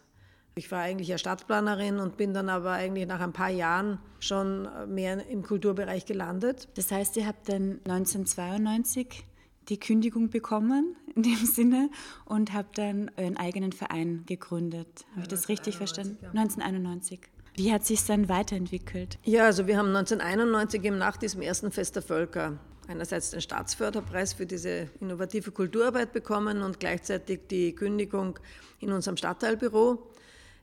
Ich 0.56 0.70
war 0.70 0.80
eigentlich 0.80 1.08
ja 1.08 1.18
Stadtplanerin 1.18 1.98
und 1.98 2.16
bin 2.16 2.32
dann 2.32 2.48
aber 2.48 2.72
eigentlich 2.72 3.06
nach 3.06 3.20
ein 3.20 3.32
paar 3.32 3.50
Jahren 3.50 3.98
schon 4.20 4.68
mehr 4.92 5.26
im 5.26 5.42
Kulturbereich 5.42 6.06
gelandet. 6.06 6.68
Das 6.74 6.90
heißt, 6.90 7.16
ihr 7.16 7.26
habt 7.26 7.48
dann 7.48 7.80
1992 7.84 9.24
die 9.68 9.78
Kündigung 9.78 10.30
bekommen 10.30 10.96
in 11.14 11.22
dem 11.24 11.44
Sinne 11.44 11.90
und 12.24 12.52
habt 12.52 12.78
dann 12.78 13.10
euren 13.16 13.36
eigenen 13.36 13.72
Verein 13.72 14.22
gegründet. 14.26 15.04
Habe 15.12 15.22
ich 15.22 15.28
das 15.28 15.48
richtig 15.48 15.76
verstanden? 15.76 16.18
Ja. 16.22 16.30
1991. 16.30 17.20
Wie 17.54 17.72
hat 17.72 17.84
sich 17.84 18.04
dann 18.04 18.28
weiterentwickelt? 18.28 19.18
Ja, 19.22 19.44
also 19.44 19.66
wir 19.66 19.76
haben 19.76 19.94
1991 19.94 20.84
eben 20.84 20.98
nach 20.98 21.16
diesem 21.16 21.40
ersten 21.40 21.70
Fest 21.70 21.94
der 21.94 22.02
Völker 22.02 22.58
einerseits 22.88 23.30
den 23.30 23.40
Staatsförderpreis 23.40 24.34
für 24.34 24.46
diese 24.46 24.88
innovative 25.00 25.52
Kulturarbeit 25.52 26.12
bekommen 26.12 26.62
und 26.62 26.80
gleichzeitig 26.80 27.40
die 27.50 27.74
Kündigung 27.74 28.38
in 28.80 28.92
unserem 28.92 29.16
Stadtteilbüro. 29.16 30.10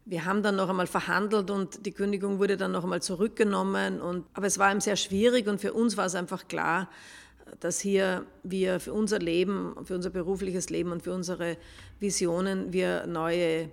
Wir 0.06 0.26
haben 0.26 0.44
dann 0.44 0.56
noch 0.56 0.70
einmal 0.70 0.88
verhandelt 0.88 1.50
und 1.50 1.86
die 1.86 1.92
Kündigung 1.92 2.40
wurde 2.40 2.58
dann 2.58 2.72
noch 2.72 2.84
einmal 2.84 3.02
zurückgenommen. 3.02 4.02
Und, 4.02 4.26
aber 4.34 4.48
es 4.48 4.58
war 4.60 4.72
ihm 4.72 4.82
sehr 4.82 4.96
schwierig 4.96 5.48
und 5.48 5.62
für 5.62 5.74
uns 5.74 5.96
war 5.96 6.06
es 6.06 6.16
einfach 6.16 6.48
klar, 6.48 6.90
dass 7.60 7.80
hier 7.80 8.26
wir 8.44 8.80
für 8.80 8.94
unser 8.94 9.20
Leben, 9.20 9.76
für 9.84 9.96
unser 9.96 10.10
berufliches 10.10 10.70
Leben 10.70 10.92
und 10.92 11.04
für 11.04 11.14
unsere 11.14 11.58
Visionen 12.00 12.74
wir 12.74 13.06
neue 13.08 13.70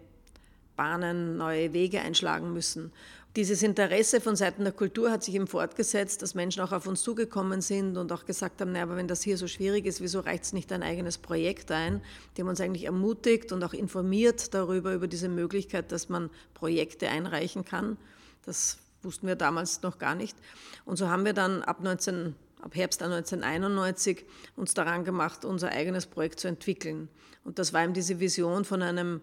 Bahnen, 0.78 1.36
neue 1.36 1.72
Wege 1.72 2.00
einschlagen 2.00 2.52
müssen. 2.52 2.92
Dieses 3.36 3.62
Interesse 3.62 4.20
von 4.20 4.36
Seiten 4.36 4.62
der 4.64 4.72
Kultur 4.72 5.10
hat 5.10 5.22
sich 5.22 5.34
eben 5.34 5.46
fortgesetzt, 5.46 6.22
dass 6.22 6.34
Menschen 6.34 6.62
auch 6.62 6.72
auf 6.72 6.86
uns 6.86 7.02
zugekommen 7.02 7.60
sind 7.60 7.98
und 7.98 8.10
auch 8.12 8.24
gesagt 8.24 8.60
haben, 8.60 8.72
naja, 8.72 8.84
aber 8.84 8.96
wenn 8.96 9.08
das 9.08 9.22
hier 9.22 9.36
so 9.36 9.48
schwierig 9.48 9.86
ist, 9.86 10.00
wieso 10.00 10.20
reicht 10.20 10.44
es 10.44 10.52
nicht 10.52 10.72
ein 10.72 10.82
eigenes 10.82 11.18
Projekt 11.18 11.70
ein? 11.70 12.00
Haben 12.38 12.48
uns 12.48 12.60
eigentlich 12.60 12.84
ermutigt 12.84 13.52
und 13.52 13.62
auch 13.64 13.74
informiert 13.74 14.54
darüber, 14.54 14.94
über 14.94 15.08
diese 15.08 15.28
Möglichkeit, 15.28 15.92
dass 15.92 16.08
man 16.08 16.30
Projekte 16.54 17.08
einreichen 17.08 17.64
kann. 17.64 17.98
Das 18.46 18.78
wussten 19.02 19.26
wir 19.26 19.36
damals 19.36 19.82
noch 19.82 19.98
gar 19.98 20.14
nicht. 20.14 20.36
Und 20.84 20.96
so 20.96 21.08
haben 21.08 21.24
wir 21.24 21.34
dann 21.34 21.62
ab 21.62 21.82
19 21.82 22.34
ab 22.62 22.74
Herbst 22.74 23.02
1991 23.02 24.24
uns 24.56 24.74
daran 24.74 25.04
gemacht, 25.04 25.44
unser 25.44 25.70
eigenes 25.70 26.06
Projekt 26.06 26.40
zu 26.40 26.48
entwickeln. 26.48 27.08
Und 27.44 27.58
das 27.58 27.72
war 27.72 27.84
eben 27.84 27.94
diese 27.94 28.20
Vision 28.20 28.64
von 28.64 28.82
einem 28.82 29.20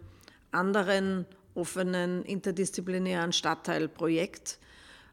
anderen 0.52 1.26
offenen 1.56 2.24
interdisziplinären 2.24 3.34
Stadtteilprojekt. 3.34 4.60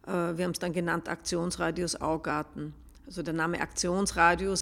Äh, 0.07 0.11
wir 0.11 0.45
haben 0.45 0.53
es 0.53 0.59
dann 0.59 0.73
genannt 0.73 1.09
Aktionsradius 1.09 2.01
Augarten. 2.01 2.75
Also 3.07 3.23
der 3.23 3.35
Name 3.35 3.61
Aktionsradius 3.61 4.62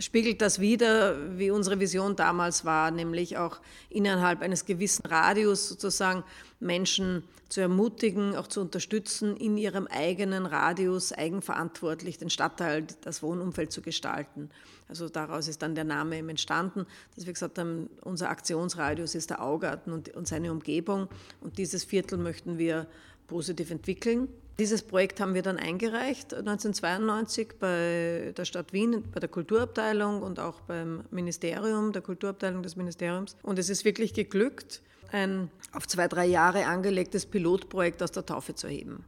spiegelt 0.00 0.40
das 0.40 0.58
wider, 0.60 1.38
wie 1.38 1.50
unsere 1.50 1.78
Vision 1.78 2.16
damals 2.16 2.64
war, 2.64 2.90
nämlich 2.90 3.36
auch 3.36 3.60
innerhalb 3.88 4.40
eines 4.42 4.64
gewissen 4.64 5.06
Radius 5.06 5.68
sozusagen 5.68 6.24
Menschen 6.58 7.22
zu 7.48 7.60
ermutigen, 7.60 8.36
auch 8.36 8.46
zu 8.46 8.60
unterstützen, 8.60 9.36
in 9.36 9.56
ihrem 9.56 9.86
eigenen 9.88 10.46
Radius 10.46 11.12
eigenverantwortlich 11.12 12.16
den 12.16 12.30
Stadtteil, 12.30 12.86
das 13.02 13.22
Wohnumfeld 13.22 13.72
zu 13.72 13.82
gestalten. 13.82 14.50
Also 14.88 15.08
daraus 15.08 15.48
ist 15.48 15.62
dann 15.62 15.74
der 15.74 15.84
Name 15.84 16.18
entstanden, 16.18 16.86
dass 17.14 17.26
wir 17.26 17.32
gesagt 17.32 17.58
haben, 17.58 17.90
unser 18.02 18.30
Aktionsradius 18.30 19.14
ist 19.14 19.30
der 19.30 19.42
Augarten 19.42 19.92
und, 19.92 20.08
und 20.10 20.26
seine 20.26 20.50
Umgebung 20.50 21.08
und 21.40 21.58
dieses 21.58 21.84
Viertel 21.84 22.18
möchten 22.18 22.58
wir 22.58 22.86
positiv 23.30 23.70
entwickeln. 23.70 24.28
Dieses 24.58 24.82
Projekt 24.82 25.20
haben 25.20 25.34
wir 25.34 25.42
dann 25.42 25.56
eingereicht 25.56 26.34
1992 26.34 27.54
bei 27.58 28.34
der 28.36 28.44
Stadt 28.44 28.72
Wien, 28.74 29.04
bei 29.14 29.20
der 29.20 29.28
Kulturabteilung 29.28 30.20
und 30.20 30.38
auch 30.38 30.60
beim 30.62 31.04
Ministerium, 31.10 31.92
der 31.92 32.02
Kulturabteilung 32.02 32.62
des 32.62 32.76
Ministeriums. 32.76 33.36
Und 33.42 33.58
es 33.58 33.70
ist 33.70 33.84
wirklich 33.84 34.12
geglückt, 34.12 34.82
ein 35.12 35.50
auf 35.72 35.86
zwei, 35.86 36.08
drei 36.08 36.26
Jahre 36.26 36.66
angelegtes 36.66 37.24
Pilotprojekt 37.24 38.02
aus 38.02 38.12
der 38.12 38.26
Taufe 38.26 38.54
zu 38.54 38.68
heben. 38.68 39.04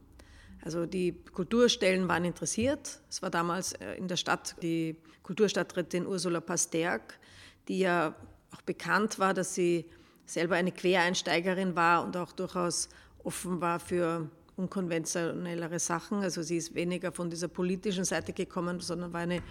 Also 0.64 0.86
die 0.86 1.12
Kulturstellen 1.34 2.08
waren 2.08 2.24
interessiert. 2.24 3.00
Es 3.10 3.20
war 3.20 3.30
damals 3.30 3.72
äh, 3.72 3.94
in 3.94 4.06
der 4.06 4.16
Stadt 4.16 4.54
die 4.62 4.96
Kulturstadträtin 5.24 6.06
Ursula 6.06 6.40
Pasterk, 6.40 7.18
die 7.68 7.80
ja 7.80 8.14
auch 8.54 8.62
bekannt 8.62 9.18
war, 9.18 9.34
dass 9.34 9.54
sie 9.54 9.84
selber 10.24 10.54
eine 10.54 10.72
Quereinsteigerin 10.72 11.74
war 11.74 12.04
und 12.04 12.16
auch 12.16 12.32
durchaus 12.32 12.88
offen 13.24 13.60
war 13.60 13.80
für 13.80 14.28
unkonventionellere 14.56 15.78
Sachen. 15.78 16.22
Also 16.22 16.42
sie 16.42 16.56
ist 16.56 16.74
weniger 16.74 17.12
von 17.12 17.30
dieser 17.30 17.48
politischen 17.48 18.04
Seite 18.04 18.32
gekommen, 18.32 18.80
sondern 18.80 19.12
war 19.12 19.20
eine 19.20 19.42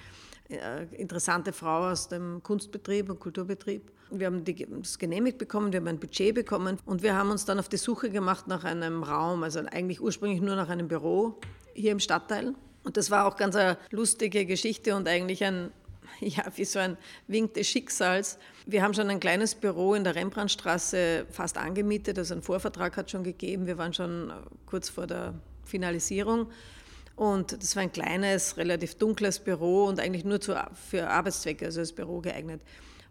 äh, 0.49 0.85
interessante 0.95 1.53
Frau 1.53 1.89
aus 1.89 2.07
dem 2.07 2.43
Kunstbetrieb 2.43 3.09
und 3.09 3.19
Kulturbetrieb. 3.19 3.91
Wir 4.11 4.27
haben 4.27 4.43
das 4.81 4.99
genehmigt 4.99 5.37
bekommen, 5.37 5.71
wir 5.71 5.79
haben 5.79 5.87
ein 5.87 5.99
Budget 5.99 6.35
bekommen 6.35 6.77
und 6.85 7.01
wir 7.01 7.15
haben 7.15 7.31
uns 7.31 7.45
dann 7.45 7.59
auf 7.59 7.69
die 7.69 7.77
Suche 7.77 8.09
gemacht 8.09 8.47
nach 8.47 8.65
einem 8.65 9.03
Raum, 9.03 9.43
also 9.43 9.59
eigentlich 9.59 10.01
ursprünglich 10.01 10.41
nur 10.41 10.57
nach 10.57 10.67
einem 10.67 10.89
Büro 10.89 11.39
hier 11.73 11.93
im 11.93 12.01
Stadtteil. 12.01 12.53
Und 12.83 12.97
das 12.97 13.09
war 13.09 13.25
auch 13.25 13.37
ganz 13.37 13.55
eine 13.55 13.77
lustige 13.91 14.45
Geschichte 14.45 14.95
und 14.95 15.07
eigentlich 15.07 15.43
ein, 15.45 15.71
ja, 16.19 16.43
wie 16.55 16.65
so 16.65 16.79
ein 16.79 16.97
Wink 17.27 17.53
des 17.53 17.67
Schicksals. 17.67 18.37
Wir 18.65 18.83
haben 18.83 18.93
schon 18.93 19.09
ein 19.09 19.19
kleines 19.19 19.55
Büro 19.55 19.93
in 19.93 20.03
der 20.03 20.15
Rembrandtstraße 20.15 21.25
fast 21.29 21.57
angemietet, 21.57 22.17
also 22.17 22.33
ein 22.33 22.41
Vorvertrag 22.41 22.97
hat 22.97 23.11
schon 23.11 23.23
gegeben. 23.23 23.67
Wir 23.67 23.77
waren 23.77 23.93
schon 23.93 24.31
kurz 24.65 24.89
vor 24.89 25.07
der 25.07 25.33
Finalisierung. 25.65 26.47
Und 27.15 27.61
das 27.61 27.75
war 27.75 27.83
ein 27.83 27.91
kleines, 27.91 28.57
relativ 28.57 28.95
dunkles 28.95 29.39
Büro 29.39 29.85
und 29.85 29.99
eigentlich 29.99 30.25
nur 30.25 30.39
für 30.73 31.07
Arbeitszwecke, 31.07 31.65
also 31.65 31.79
als 31.79 31.93
Büro 31.93 32.19
geeignet. 32.19 32.61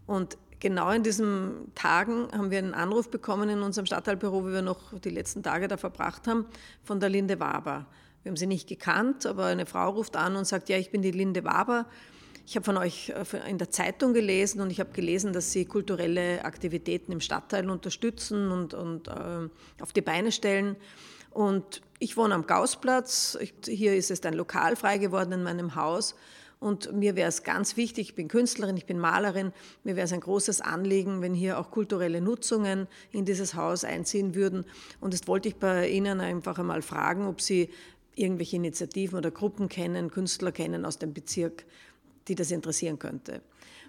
Und 0.05 0.37
genau 0.59 0.89
in 0.91 1.03
diesen 1.03 1.71
Tagen 1.75 2.27
haben 2.31 2.51
wir 2.51 2.57
einen 2.57 2.73
Anruf 2.73 3.09
bekommen 3.09 3.49
in 3.49 3.61
unserem 3.61 3.85
Stadtteilbüro, 3.85 4.47
wie 4.47 4.53
wir 4.53 4.61
noch 4.61 4.99
die 4.99 5.09
letzten 5.09 5.43
Tage 5.43 5.67
da 5.67 5.77
verbracht 5.77 6.27
haben, 6.27 6.45
von 6.83 6.99
der 6.99 7.09
Linde 7.09 7.39
Waber. 7.39 7.85
Wir 8.23 8.29
haben 8.29 8.37
sie 8.37 8.47
nicht 8.47 8.69
gekannt, 8.69 9.25
aber 9.25 9.45
eine 9.45 9.65
Frau 9.65 9.89
ruft 9.89 10.15
an 10.15 10.35
und 10.35 10.45
sagt, 10.45 10.69
ja, 10.69 10.77
ich 10.77 10.91
bin 10.91 11.01
die 11.01 11.11
Linde 11.11 11.43
Waber. 11.43 11.87
Ich 12.51 12.57
habe 12.57 12.65
von 12.65 12.75
euch 12.75 13.13
äh, 13.15 13.49
in 13.49 13.57
der 13.59 13.69
Zeitung 13.69 14.13
gelesen 14.13 14.59
und 14.59 14.71
ich 14.71 14.81
habe 14.81 14.91
gelesen, 14.91 15.31
dass 15.31 15.53
Sie 15.53 15.63
kulturelle 15.63 16.43
Aktivitäten 16.43 17.13
im 17.13 17.21
Stadtteil 17.21 17.69
unterstützen 17.69 18.51
und, 18.51 18.73
und 18.73 19.07
äh, 19.07 19.47
auf 19.79 19.93
die 19.93 20.01
Beine 20.01 20.33
stellen. 20.33 20.75
Und 21.29 21.81
ich 21.99 22.17
wohne 22.17 22.35
am 22.35 22.45
Gaußplatz. 22.45 23.37
Ich, 23.39 23.53
hier 23.65 23.95
ist 23.95 24.11
es 24.11 24.21
ein 24.23 24.33
Lokal 24.33 24.75
frei 24.75 24.97
geworden 24.97 25.31
in 25.31 25.43
meinem 25.43 25.75
Haus. 25.75 26.13
Und 26.59 26.91
mir 26.91 27.15
wäre 27.15 27.29
es 27.29 27.43
ganz 27.43 27.77
wichtig, 27.77 28.09
ich 28.09 28.15
bin 28.15 28.27
Künstlerin, 28.27 28.75
ich 28.75 28.85
bin 28.85 28.99
Malerin, 28.99 29.53
mir 29.85 29.95
wäre 29.95 30.03
es 30.03 30.11
ein 30.11 30.19
großes 30.19 30.59
Anliegen, 30.59 31.21
wenn 31.21 31.33
hier 31.33 31.57
auch 31.57 31.71
kulturelle 31.71 32.19
Nutzungen 32.19 32.89
in 33.13 33.23
dieses 33.23 33.55
Haus 33.55 33.85
einziehen 33.85 34.35
würden. 34.35 34.65
Und 34.99 35.13
jetzt 35.13 35.29
wollte 35.29 35.47
ich 35.47 35.55
bei 35.55 35.87
Ihnen 35.87 36.19
einfach 36.19 36.59
einmal 36.59 36.81
fragen, 36.81 37.27
ob 37.27 37.39
Sie 37.39 37.69
irgendwelche 38.13 38.57
Initiativen 38.57 39.17
oder 39.17 39.31
Gruppen 39.31 39.69
kennen, 39.69 40.11
Künstler 40.11 40.51
kennen 40.51 40.85
aus 40.85 40.99
dem 40.99 41.13
Bezirk, 41.13 41.63
die 42.27 42.35
das 42.35 42.51
interessieren 42.51 42.99
könnte. 42.99 43.41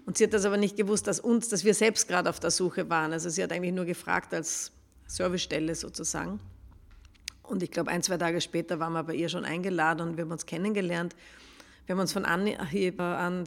Und 0.04 0.18
sie 0.18 0.24
hat 0.24 0.32
das 0.32 0.44
aber 0.44 0.56
nicht 0.56 0.76
gewusst, 0.76 1.06
dass 1.06 1.20
uns, 1.20 1.48
dass 1.48 1.64
wir 1.64 1.74
selbst 1.74 2.08
gerade 2.08 2.28
auf 2.28 2.40
der 2.40 2.50
Suche 2.50 2.90
waren. 2.90 3.12
Also 3.12 3.30
sie 3.30 3.42
hat 3.42 3.52
eigentlich 3.52 3.72
nur 3.72 3.84
gefragt 3.84 4.34
als 4.34 4.72
Servicestelle 5.06 5.74
sozusagen. 5.74 6.40
Und 7.42 7.62
ich 7.62 7.70
glaube, 7.70 7.90
ein, 7.90 8.02
zwei 8.02 8.16
Tage 8.16 8.40
später 8.40 8.80
waren 8.80 8.92
wir 8.92 9.02
bei 9.04 9.14
ihr 9.14 9.28
schon 9.28 9.44
eingeladen 9.44 10.08
und 10.08 10.16
wir 10.16 10.24
haben 10.24 10.32
uns 10.32 10.46
kennengelernt. 10.46 11.14
Wir 11.86 11.94
haben 11.94 12.00
uns 12.00 12.12
von 12.12 12.24
Anhieb 12.24 13.00
an 13.00 13.44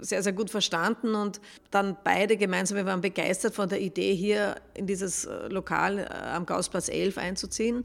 sehr, 0.00 0.22
sehr 0.22 0.34
gut 0.34 0.50
verstanden 0.50 1.14
und 1.14 1.40
dann 1.70 1.96
beide 2.04 2.36
gemeinsam, 2.36 2.76
wir 2.76 2.84
waren 2.84 3.00
begeistert 3.00 3.54
von 3.54 3.68
der 3.68 3.80
Idee, 3.80 4.14
hier 4.14 4.56
in 4.74 4.86
dieses 4.86 5.26
Lokal 5.48 5.98
äh, 5.98 6.02
am 6.04 6.44
Gaußplatz 6.44 6.90
11 6.90 7.16
einzuziehen. 7.16 7.84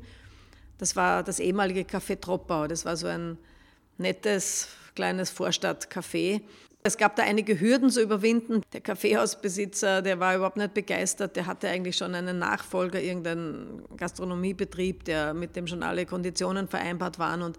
Das 0.78 0.98
war 0.98 1.24
das 1.24 1.40
ehemalige 1.40 1.82
Café 1.82 2.20
Troppau. 2.20 2.68
Das 2.68 2.84
war 2.84 2.98
so 2.98 3.08
ein 3.08 3.38
nettes, 3.98 4.68
kleines 4.96 5.32
Vorstadtcafé. 5.32 6.42
Es 6.86 6.98
gab 6.98 7.16
da 7.16 7.24
einige 7.24 7.62
Hürden 7.62 7.90
zu 7.90 8.02
überwinden. 8.02 8.62
Der 8.74 8.82
Kaffeehausbesitzer, 8.82 10.02
der 10.02 10.20
war 10.20 10.36
überhaupt 10.36 10.58
nicht 10.58 10.74
begeistert. 10.74 11.38
Der 11.38 11.46
hatte 11.46 11.70
eigentlich 11.70 11.96
schon 11.96 12.14
einen 12.14 12.40
Nachfolger, 12.40 13.02
irgendeinen 13.02 13.84
Gastronomiebetrieb, 13.96 15.06
der 15.06 15.34
mit 15.34 15.56
dem 15.56 15.66
schon 15.66 15.82
alle 15.82 16.06
Konditionen 16.06 16.68
vereinbart 16.68 17.20
waren. 17.20 17.42
Und 17.42 17.58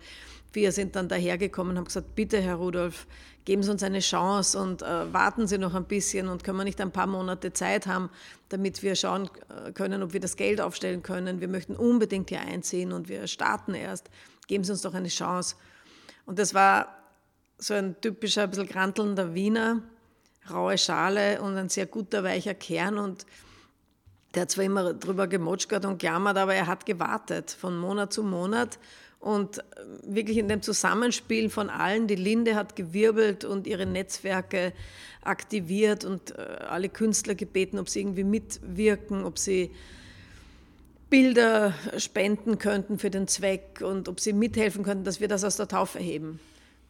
wir 0.52 0.72
sind 0.72 0.94
dann 0.94 1.08
dahergekommen 1.08 1.72
und 1.72 1.78
haben 1.78 1.84
gesagt, 1.86 2.14
bitte 2.14 2.38
Herr 2.40 2.56
Rudolf, 2.56 3.06
geben 3.46 3.62
Sie 3.62 3.70
uns 3.70 3.82
eine 3.82 4.00
Chance 4.00 4.58
und 4.58 4.82
äh, 4.82 5.12
warten 5.12 5.46
Sie 5.46 5.56
noch 5.56 5.74
ein 5.74 5.84
bisschen 5.84 6.28
und 6.28 6.44
können 6.44 6.58
wir 6.58 6.64
nicht 6.64 6.80
ein 6.80 6.92
paar 6.92 7.06
Monate 7.06 7.52
Zeit 7.52 7.86
haben, 7.86 8.10
damit 8.50 8.82
wir 8.82 8.94
schauen 8.94 9.30
äh, 9.48 9.72
können, 9.72 10.02
ob 10.02 10.12
wir 10.12 10.20
das 10.20 10.36
Geld 10.36 10.60
aufstellen 10.60 11.02
können. 11.02 11.40
Wir 11.40 11.48
möchten 11.48 11.76
unbedingt 11.76 12.28
hier 12.28 12.40
einziehen 12.40 12.92
und 12.92 13.08
wir 13.08 13.26
starten 13.26 13.74
erst. 13.74 14.10
Geben 14.48 14.64
Sie 14.64 14.72
uns 14.72 14.82
doch 14.82 14.94
eine 14.94 15.08
Chance. 15.08 15.56
Und 16.26 16.38
das 16.38 16.52
war 16.54 17.03
so 17.58 17.74
ein 17.74 18.00
typischer, 18.00 18.42
ein 18.42 18.50
bisschen 18.50 18.68
krantelnder 18.68 19.34
Wiener, 19.34 19.82
raue 20.50 20.78
Schale 20.78 21.40
und 21.40 21.56
ein 21.56 21.68
sehr 21.68 21.86
guter, 21.86 22.22
weicher 22.24 22.54
Kern. 22.54 22.98
Und 22.98 23.26
der 24.34 24.42
hat 24.42 24.50
zwar 24.50 24.64
immer 24.64 24.94
drüber 24.94 25.26
gemotschgert 25.26 25.84
und 25.84 25.98
gejammert, 25.98 26.36
aber 26.36 26.54
er 26.54 26.66
hat 26.66 26.86
gewartet 26.86 27.50
von 27.50 27.76
Monat 27.76 28.12
zu 28.12 28.22
Monat. 28.22 28.78
Und 29.20 29.64
wirklich 30.02 30.36
in 30.36 30.48
dem 30.48 30.60
Zusammenspiel 30.60 31.48
von 31.48 31.70
allen, 31.70 32.06
die 32.06 32.14
Linde 32.14 32.56
hat 32.56 32.76
gewirbelt 32.76 33.44
und 33.44 33.66
ihre 33.66 33.86
Netzwerke 33.86 34.74
aktiviert 35.22 36.04
und 36.04 36.36
äh, 36.36 36.42
alle 36.68 36.90
Künstler 36.90 37.34
gebeten, 37.34 37.78
ob 37.78 37.88
sie 37.88 38.00
irgendwie 38.00 38.24
mitwirken, 38.24 39.24
ob 39.24 39.38
sie 39.38 39.70
Bilder 41.08 41.72
spenden 41.96 42.58
könnten 42.58 42.98
für 42.98 43.08
den 43.08 43.26
Zweck 43.26 43.80
und 43.82 44.08
ob 44.08 44.20
sie 44.20 44.34
mithelfen 44.34 44.82
könnten, 44.82 45.04
dass 45.04 45.20
wir 45.20 45.28
das 45.28 45.44
aus 45.44 45.56
der 45.56 45.68
Taufe 45.68 46.00
heben. 46.00 46.38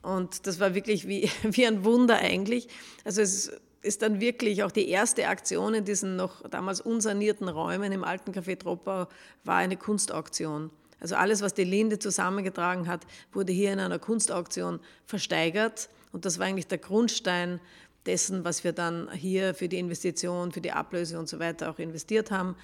Und 0.04 0.46
das 0.46 0.60
war 0.60 0.74
wirklich 0.74 1.08
wie, 1.08 1.30
wie 1.42 1.66
ein 1.66 1.84
Wunder 1.84 2.16
eigentlich. 2.16 2.68
Also 3.04 3.22
es 3.22 3.50
ist 3.82 4.02
dann 4.02 4.20
wirklich 4.20 4.62
auch 4.62 4.70
die 4.70 4.88
erste 4.88 5.28
Aktion 5.28 5.74
in 5.74 5.84
diesen 5.84 6.16
noch 6.16 6.48
damals 6.48 6.80
unsanierten 6.80 7.48
Räumen 7.48 7.92
im 7.92 8.04
alten 8.04 8.32
Café 8.32 8.58
Troppau 8.58 9.06
war 9.44 9.56
eine 9.56 9.76
Kunstauktion. 9.76 10.70
Also 11.00 11.16
alles, 11.16 11.42
was 11.42 11.52
die 11.52 11.64
Linde 11.64 11.98
zusammengetragen 11.98 12.88
hat, 12.88 13.02
wurde 13.32 13.52
hier 13.52 13.72
in 13.72 13.80
einer 13.80 13.98
Kunstauktion 13.98 14.80
versteigert. 15.04 15.90
Und 16.12 16.24
das 16.24 16.38
war 16.38 16.46
eigentlich 16.46 16.66
der 16.66 16.78
Grundstein 16.78 17.60
dessen, 18.06 18.44
was 18.44 18.64
wir 18.64 18.72
dann 18.72 19.10
hier 19.12 19.54
für 19.54 19.68
die 19.68 19.78
Investition, 19.78 20.52
für 20.52 20.60
die 20.60 20.72
Ablöse 20.72 21.18
und 21.18 21.28
so 21.28 21.38
weiter 21.38 21.70
auch 21.70 21.78
investiert 21.78 22.30
haben. 22.30 22.56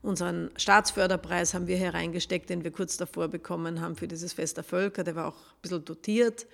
Unseren 0.00 0.50
Staatsförderpreis 0.56 1.54
haben 1.54 1.66
wir 1.66 1.76
hier 1.76 1.94
reingesteckt, 1.94 2.50
den 2.50 2.64
wir 2.64 2.70
kurz 2.70 2.96
davor 2.96 3.28
bekommen 3.28 3.80
haben 3.80 3.94
für 3.94 4.08
dieses 4.08 4.32
Fest 4.32 4.56
der 4.56 4.64
Völker. 4.64 5.04
Der 5.04 5.14
war 5.14 5.28
auch 5.28 5.36
ein 5.36 5.60
bisschen 5.62 5.84
dotiert 5.84 6.46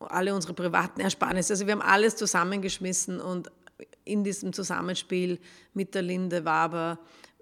alle 0.00 0.34
unsere 0.34 0.54
privaten 0.54 1.00
Ersparnisse. 1.00 1.54
Also 1.54 1.66
wir 1.66 1.72
haben 1.72 1.82
alles 1.82 2.16
zusammengeschmissen 2.16 3.20
und 3.20 3.50
in 4.04 4.24
diesem 4.24 4.52
Zusammenspiel 4.52 5.38
mit 5.74 5.94
der 5.94 6.02
Linde 6.02 6.44
Waber, 6.44 6.98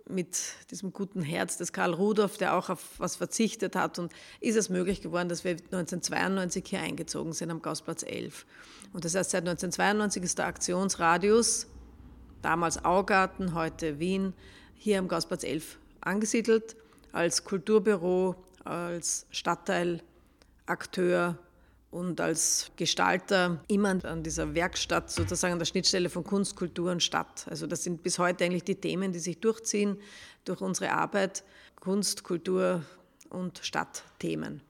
mit 0.08 0.38
diesem 0.70 0.92
guten 0.92 1.22
Herz 1.22 1.56
des 1.56 1.72
Karl 1.72 1.92
Rudolf, 1.92 2.38
der 2.38 2.56
auch 2.56 2.70
auf 2.70 2.80
was 2.98 3.16
verzichtet 3.16 3.74
hat, 3.74 3.98
und 3.98 4.12
ist 4.40 4.54
es 4.56 4.68
möglich 4.68 5.02
geworden, 5.02 5.28
dass 5.28 5.42
wir 5.42 5.50
1992 5.52 6.62
hier 6.66 6.78
eingezogen 6.80 7.32
sind 7.32 7.50
am 7.50 7.60
Gausplatz 7.60 8.04
11. 8.04 8.46
Und 8.92 9.04
das 9.04 9.16
heißt, 9.16 9.30
seit 9.30 9.42
1992 9.42 10.22
ist 10.22 10.38
der 10.38 10.46
Aktionsradius, 10.46 11.66
damals 12.42 12.84
Augarten, 12.84 13.54
heute 13.54 13.98
Wien, 13.98 14.32
hier 14.74 15.00
am 15.00 15.08
Gausplatz 15.08 15.42
11 15.42 15.78
angesiedelt, 16.00 16.76
als 17.12 17.42
Kulturbüro, 17.44 18.36
als 18.64 19.26
Stadtteilakteur 19.30 21.38
und 21.96 22.20
als 22.20 22.70
Gestalter 22.76 23.58
immer 23.68 24.04
an 24.04 24.22
dieser 24.22 24.54
Werkstatt, 24.54 25.10
sozusagen 25.10 25.54
an 25.54 25.58
der 25.58 25.66
Schnittstelle 25.66 26.10
von 26.10 26.24
Kunst, 26.24 26.54
Kultur 26.54 26.92
und 26.92 27.02
Stadt. 27.02 27.46
Also 27.48 27.66
das 27.66 27.84
sind 27.84 28.02
bis 28.02 28.18
heute 28.18 28.44
eigentlich 28.44 28.64
die 28.64 28.74
Themen, 28.74 29.12
die 29.12 29.18
sich 29.18 29.40
durchziehen 29.40 29.96
durch 30.44 30.60
unsere 30.60 30.92
Arbeit, 30.92 31.42
Kunst, 31.80 32.22
Kultur 32.22 32.82
und 33.30 33.60
Stadtthemen. 33.62 34.60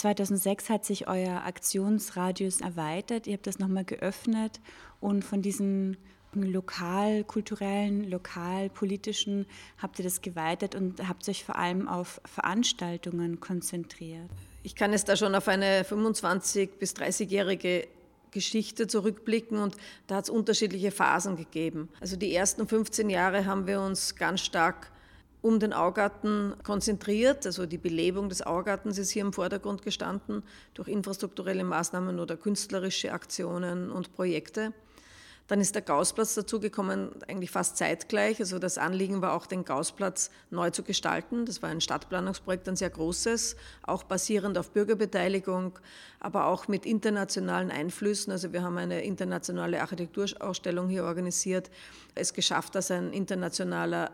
2006 0.00 0.70
hat 0.70 0.84
sich 0.86 1.08
euer 1.08 1.44
Aktionsradius 1.44 2.62
erweitert. 2.62 3.26
Ihr 3.26 3.34
habt 3.34 3.46
das 3.46 3.58
nochmal 3.58 3.84
geöffnet 3.84 4.60
und 4.98 5.24
von 5.24 5.42
diesen 5.42 5.98
lokalkulturellen, 6.32 8.08
lokalpolitischen 8.08 9.46
habt 9.76 9.98
ihr 9.98 10.04
das 10.04 10.22
geweitet 10.22 10.74
und 10.74 11.06
habt 11.06 11.28
euch 11.28 11.44
vor 11.44 11.56
allem 11.56 11.86
auf 11.86 12.20
Veranstaltungen 12.24 13.40
konzentriert. 13.40 14.30
Ich 14.62 14.74
kann 14.74 14.92
jetzt 14.92 15.08
da 15.08 15.16
schon 15.16 15.34
auf 15.34 15.48
eine 15.48 15.82
25- 15.82 16.78
bis 16.78 16.94
30-jährige 16.94 17.86
Geschichte 18.30 18.86
zurückblicken 18.86 19.58
und 19.58 19.76
da 20.06 20.16
hat 20.16 20.24
es 20.24 20.30
unterschiedliche 20.30 20.92
Phasen 20.92 21.36
gegeben. 21.36 21.90
Also 22.00 22.16
die 22.16 22.34
ersten 22.34 22.66
15 22.66 23.10
Jahre 23.10 23.44
haben 23.44 23.66
wir 23.66 23.82
uns 23.82 24.14
ganz 24.14 24.40
stark 24.40 24.90
um 25.42 25.58
den 25.58 25.72
Augarten 25.72 26.54
konzentriert. 26.62 27.46
Also 27.46 27.66
die 27.66 27.78
Belebung 27.78 28.28
des 28.28 28.42
Augartens 28.42 28.98
ist 28.98 29.10
hier 29.10 29.22
im 29.22 29.32
Vordergrund 29.32 29.82
gestanden 29.82 30.42
durch 30.74 30.88
infrastrukturelle 30.88 31.64
Maßnahmen 31.64 32.20
oder 32.20 32.36
künstlerische 32.36 33.12
Aktionen 33.12 33.90
und 33.90 34.12
Projekte. 34.14 34.72
Dann 35.50 35.60
ist 35.60 35.74
der 35.74 35.82
Gaußplatz 35.82 36.36
dazugekommen, 36.36 37.10
eigentlich 37.26 37.50
fast 37.50 37.76
zeitgleich. 37.76 38.38
Also 38.38 38.60
das 38.60 38.78
Anliegen 38.78 39.20
war 39.20 39.32
auch, 39.32 39.46
den 39.46 39.64
Gaußplatz 39.64 40.30
neu 40.50 40.70
zu 40.70 40.84
gestalten. 40.84 41.44
Das 41.44 41.60
war 41.60 41.70
ein 41.70 41.80
Stadtplanungsprojekt, 41.80 42.68
ein 42.68 42.76
sehr 42.76 42.90
großes, 42.90 43.56
auch 43.82 44.04
basierend 44.04 44.56
auf 44.58 44.70
Bürgerbeteiligung, 44.70 45.76
aber 46.20 46.46
auch 46.46 46.68
mit 46.68 46.86
internationalen 46.86 47.72
Einflüssen. 47.72 48.30
Also 48.30 48.52
wir 48.52 48.62
haben 48.62 48.78
eine 48.78 49.02
internationale 49.02 49.80
Architekturausstellung 49.80 50.88
hier 50.88 51.02
organisiert, 51.02 51.68
es 52.14 52.32
geschafft, 52.32 52.76
dass 52.76 52.92
ein 52.92 53.12
internationaler 53.12 54.12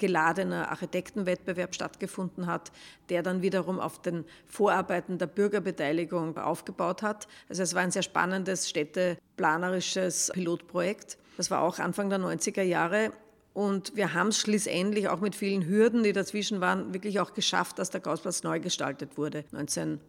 geladener 0.00 0.70
Architektenwettbewerb 0.70 1.74
stattgefunden 1.76 2.48
hat, 2.48 2.72
der 3.08 3.22
dann 3.22 3.42
wiederum 3.42 3.78
auf 3.78 4.02
den 4.02 4.24
Vorarbeiten 4.46 5.18
der 5.18 5.28
Bürgerbeteiligung 5.28 6.36
aufgebaut 6.36 7.02
hat. 7.02 7.28
Also 7.48 7.62
es 7.62 7.74
war 7.74 7.82
ein 7.82 7.92
sehr 7.92 8.02
spannendes 8.02 8.68
städteplanerisches 8.68 10.32
Pilotprojekt. 10.34 11.18
Das 11.36 11.52
war 11.52 11.62
auch 11.62 11.78
Anfang 11.78 12.10
der 12.10 12.18
90er 12.18 12.62
Jahre. 12.62 13.12
Und 13.52 13.94
wir 13.94 14.14
haben 14.14 14.28
es 14.28 14.38
schließlich 14.38 15.08
auch 15.08 15.20
mit 15.20 15.36
vielen 15.36 15.66
Hürden, 15.66 16.02
die 16.02 16.12
dazwischen 16.12 16.60
waren, 16.60 16.94
wirklich 16.94 17.20
auch 17.20 17.34
geschafft, 17.34 17.78
dass 17.78 17.90
der 17.90 18.00
Gaußplatz 18.00 18.42
neu 18.42 18.60
gestaltet 18.60 19.18
wurde. 19.18 19.44
19 19.52 20.00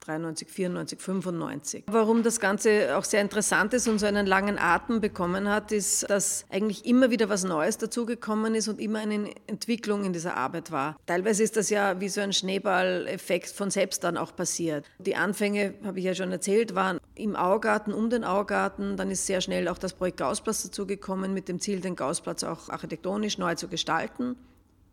93, 0.00 0.48
94, 0.48 1.00
95. 1.00 1.84
Warum 1.88 2.22
das 2.22 2.40
Ganze 2.40 2.96
auch 2.96 3.04
sehr 3.04 3.20
interessant 3.20 3.74
ist 3.74 3.86
und 3.86 3.98
so 3.98 4.06
einen 4.06 4.26
langen 4.26 4.58
Atem 4.58 5.00
bekommen 5.00 5.48
hat, 5.48 5.72
ist, 5.72 6.08
dass 6.08 6.44
eigentlich 6.48 6.86
immer 6.86 7.10
wieder 7.10 7.28
was 7.28 7.44
Neues 7.44 7.78
dazugekommen 7.78 8.54
ist 8.54 8.68
und 8.68 8.80
immer 8.80 9.00
eine 9.00 9.30
Entwicklung 9.46 10.04
in 10.04 10.12
dieser 10.12 10.36
Arbeit 10.36 10.70
war. 10.70 10.96
Teilweise 11.06 11.42
ist 11.42 11.56
das 11.56 11.70
ja 11.70 12.00
wie 12.00 12.08
so 12.08 12.20
ein 12.20 12.32
Schneeballeffekt 12.32 13.50
von 13.50 13.70
selbst 13.70 14.02
dann 14.02 14.16
auch 14.16 14.34
passiert. 14.34 14.86
Die 14.98 15.16
Anfänge, 15.16 15.74
habe 15.84 15.98
ich 15.98 16.04
ja 16.04 16.14
schon 16.14 16.32
erzählt, 16.32 16.74
waren 16.74 16.98
im 17.14 17.36
Augarten, 17.36 17.92
um 17.92 18.10
den 18.10 18.24
Augarten. 18.24 18.96
Dann 18.96 19.10
ist 19.10 19.26
sehr 19.26 19.40
schnell 19.40 19.68
auch 19.68 19.78
das 19.78 19.92
Projekt 19.92 20.18
Gaußplatz 20.18 20.62
dazugekommen 20.62 21.34
mit 21.34 21.48
dem 21.48 21.60
Ziel, 21.60 21.80
den 21.80 21.96
Gaußplatz 21.96 22.42
auch 22.44 22.68
architektonisch 22.70 23.38
neu 23.38 23.54
zu 23.54 23.68
gestalten. 23.68 24.36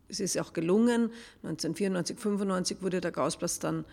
Es 0.08 0.20
ist 0.20 0.38
auch 0.38 0.52
gelungen. 0.52 1.10
1994, 1.42 2.18
95 2.18 2.82
wurde 2.82 3.00
der 3.00 3.12
Gaußplatz 3.12 3.58
dann 3.58 3.84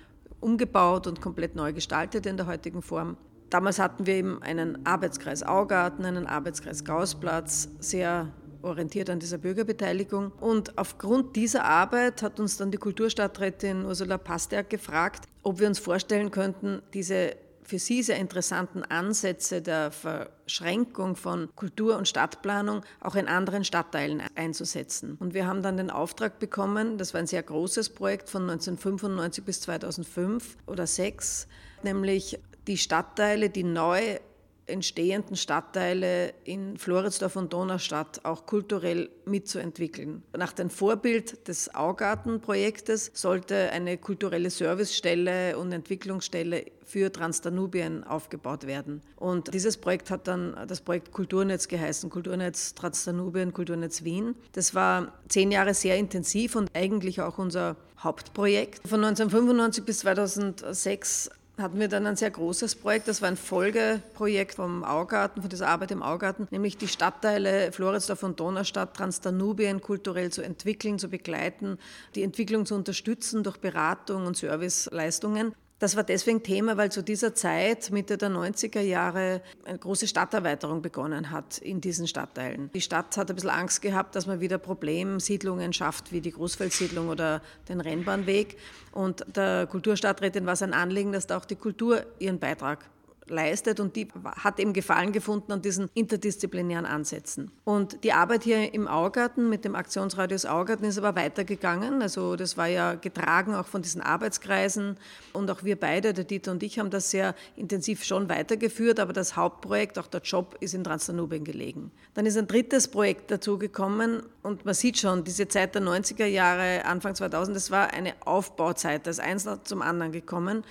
umgebaut 0.46 1.08
und 1.08 1.22
komplett 1.22 1.56
neu 1.56 1.74
gestaltet 1.74 2.28
in 2.28 2.38
der 2.38 2.46
heutigen 2.46 2.84
Form. 2.84 3.18
Damals 3.50 3.80
hatten 3.80 4.06
wir 4.06 4.14
eben 4.14 4.44
einen 4.44 4.86
Arbeitskreis 4.86 5.42
Augarten, 5.42 6.06
einen 6.06 6.28
Arbeitskreis 6.28 6.86
Gaußplatz, 6.86 7.70
sehr 7.80 8.32
orientiert 8.62 9.10
an 9.10 9.20
dieser 9.20 9.40
Bürgerbeteiligung. 9.40 10.32
Und 10.40 10.78
aufgrund 10.78 11.36
dieser 11.36 11.66
Arbeit 11.66 12.22
hat 12.22 12.40
uns 12.40 12.58
dann 12.58 12.70
die 12.70 12.78
Kulturstadträtin 12.78 13.86
Ursula 13.86 14.18
Pasterk 14.18 14.70
gefragt, 14.70 15.26
ob 15.42 15.60
wir 15.60 15.68
uns 15.68 15.80
vorstellen 15.80 16.32
könnten, 16.32 16.82
diese 16.94 17.36
für 17.66 17.80
sie 17.80 18.04
sehr 18.04 18.18
interessanten 18.18 18.84
Ansätze 18.84 19.62
der 19.62 19.92
Verschränkung 19.92 21.16
von 21.16 21.50
Kultur- 21.56 21.98
und 21.98 22.08
Stadtplanung 22.08 22.84
auch 23.02 23.16
in 23.16 23.28
anderen 23.28 23.64
Stadtteilen 23.64 24.22
einzusetzen. 24.36 25.18
Und 25.20 25.34
wir 25.34 25.48
haben 25.48 25.64
dann 25.64 25.78
den 25.78 25.90
Auftrag 25.90 26.40
bekommen, 26.40 26.98
das 26.98 27.14
war 27.14 27.20
ein 27.20 27.28
sehr 27.28 27.44
großes 27.44 27.90
Projekt 27.90 28.30
von 28.30 28.44
1995 28.44 29.44
bis 29.44 29.62
2005 29.62 30.58
oder 30.68 30.86
2006, 30.86 31.48
nämlich 31.84 32.40
die 32.68 32.78
Stadtteile, 32.78 33.50
die 33.50 33.64
neu 33.64 34.20
entstehenden 34.68 35.36
Stadtteile 35.36 36.34
in 36.44 36.78
Floridsdorf 36.78 37.36
und 37.36 37.54
Donaustadt 37.54 38.24
auch 38.24 38.46
kulturell 38.46 39.10
mitzuentwickeln. 39.26 40.24
Nach 40.36 40.54
dem 40.54 40.70
Vorbild 40.70 41.48
des 41.48 41.74
Augartenprojektes 41.74 43.12
sollte 43.14 43.72
eine 43.72 43.98
kulturelle 43.98 44.50
Servicestelle 44.50 45.58
und 45.58 45.72
Entwicklungsstelle 45.72 46.66
für 46.84 47.12
Transdanubien 47.12 48.04
aufgebaut 48.04 48.68
werden. 48.68 49.02
Und 49.16 49.54
dieses 49.54 49.78
Projekt 49.78 50.12
hat 50.12 50.28
dann 50.28 50.56
das 50.68 50.82
Projekt 50.82 51.12
Kulturnetz 51.12 51.68
geheißen, 51.68 52.10
Kulturnetz 52.10 52.76
Transdanubien, 52.76 53.54
Kulturnetz 53.54 54.04
Wien. 54.04 54.36
Das 54.52 54.76
war 54.76 55.14
zehn 55.28 55.52
Jahre 55.52 55.74
sehr 55.74 55.98
intensiv 55.98 56.56
und 56.56 56.70
eigentlich 56.74 57.22
auch 57.22 57.38
unser 57.38 57.76
Hauptprojekt. 58.00 58.88
Von 58.88 59.04
1995 59.04 59.84
bis 59.84 60.00
2006 60.00 61.32
hatten 61.58 61.80
wir 61.80 61.88
dann 61.88 62.06
ein 62.06 62.16
sehr 62.16 62.32
großes 62.32 62.76
Projekt. 62.76 63.08
Das 63.08 63.22
war 63.22 63.30
ein 63.30 63.38
Folgeprojekt 63.38 64.56
vom 64.56 64.84
Augarten, 64.84 65.42
von 65.42 65.50
dieser 65.50 65.70
Arbeit 65.70 65.92
im 65.92 66.04
Augarten, 66.04 66.48
nämlich 66.52 66.78
die 66.78 66.88
Stadtteile 66.88 67.72
Floridsdorf 67.72 68.24
und 68.24 68.40
Donaustadt, 68.40 68.96
Transdanubien 68.96 69.82
kulturell 69.82 70.32
zu 70.32 70.42
entwickeln, 70.42 71.00
zu 71.00 71.08
begleiten, 71.08 71.78
die 72.16 72.24
Entwicklung 72.24 72.66
zu 72.66 72.76
unterstützen 72.76 73.44
durch 73.44 73.58
Beratung 73.58 74.26
und 74.26 74.38
Serviceleistungen. 74.38 75.54
Das 75.86 75.96
war 75.96 76.04
deswegen 76.04 76.42
Thema, 76.42 76.78
weil 76.78 76.92
zu 76.92 77.04
dieser 77.04 77.36
Zeit, 77.36 77.92
Mitte 77.92 78.18
der 78.18 78.32
90er 78.32 78.80
Jahre, 78.80 79.44
eine 79.66 79.78
große 79.78 80.08
Stadterweiterung 80.08 80.82
begonnen 80.82 81.30
hat 81.30 81.60
in 81.60 81.80
diesen 81.80 82.08
Stadtteilen. 82.08 82.72
Die 82.74 82.82
Stadt 82.82 83.16
hat 83.18 83.30
ein 83.30 83.36
bisschen 83.36 83.52
Angst 83.52 83.84
gehabt, 83.84 84.16
dass 84.16 84.26
man 84.26 84.40
wieder 84.40 84.58
Problemsiedlungen 84.58 85.74
schafft, 85.74 86.12
wie 86.12 86.22
die 86.22 86.32
Großfeldsiedlung 86.32 87.10
oder 87.10 87.40
den 87.70 87.82
Rennbahnweg. 87.82 88.58
Und 88.94 89.28
der 89.36 89.68
Kulturstadträtin 89.68 90.48
war 90.48 90.54
es 90.54 90.64
ein 90.64 90.74
Anliegen, 90.74 91.12
dass 91.12 91.28
da 91.28 91.38
auch 91.38 91.46
die 91.46 91.56
Kultur 91.56 92.04
ihren 92.18 92.40
Beitrag 92.40 92.80
leistet 93.28 93.80
und 93.80 93.96
die 93.96 94.08
hat 94.38 94.60
eben 94.60 94.74
Gefallen 94.74 95.12
gefunden 95.12 95.52
an 95.52 95.62
diesen 95.62 95.90
interdisziplinären 95.94 96.86
Ansätzen. 96.86 97.52
Und 97.64 98.04
die 98.04 98.14
Arbeit 98.14 98.44
hier 98.44 98.74
im 98.74 98.88
Augarten 98.88 99.50
mit 99.50 99.66
dem 99.66 99.76
Aktionsradius 99.76 100.46
Augarten 100.46 100.86
ist 100.86 100.98
aber 100.98 101.16
weitergegangen. 101.16 102.02
Also 102.02 102.36
das 102.36 102.58
war 102.58 102.68
ja 102.68 102.96
getragen 102.96 103.56
auch 103.56 103.68
von 103.68 103.82
diesen 103.82 104.02
Arbeitskreisen 104.02 104.98
und 105.34 105.50
auch 105.50 105.64
wir 105.64 105.80
beide, 105.80 106.14
der 106.14 106.24
Dieter 106.24 106.52
und 106.52 106.64
ich, 106.64 106.80
haben 106.80 106.90
das 106.90 107.12
sehr 107.12 107.36
intensiv 107.56 108.04
schon 108.04 108.30
weitergeführt, 108.30 109.00
aber 109.00 109.14
das 109.14 109.36
Hauptprojekt, 109.36 109.98
auch 110.00 110.08
der 110.08 110.22
Job, 110.22 110.56
ist 110.60 110.74
in 110.74 110.84
Transdanubien 110.84 111.44
gelegen. 111.44 111.92
Dann 112.14 112.26
ist 112.26 112.38
ein 112.38 112.48
drittes 112.48 112.88
Projekt 112.88 113.32
dazugekommen 113.32 114.24
und 114.44 114.66
man 114.66 114.74
sieht 114.74 114.98
schon, 114.98 115.24
diese 115.24 115.48
Zeit 115.48 115.76
der 115.76 115.82
90er 115.82 116.26
Jahre, 116.26 116.86
Anfang 116.86 117.16
2000, 117.16 117.56
das 117.56 117.72
war 117.72 117.94
eine 117.94 118.14
Aufbauzeit, 118.26 119.08
das 119.08 119.18
ist 119.18 119.24
eins 119.24 119.48
zum 119.64 119.82
anderen 119.82 120.12
gekommen. 120.12 120.64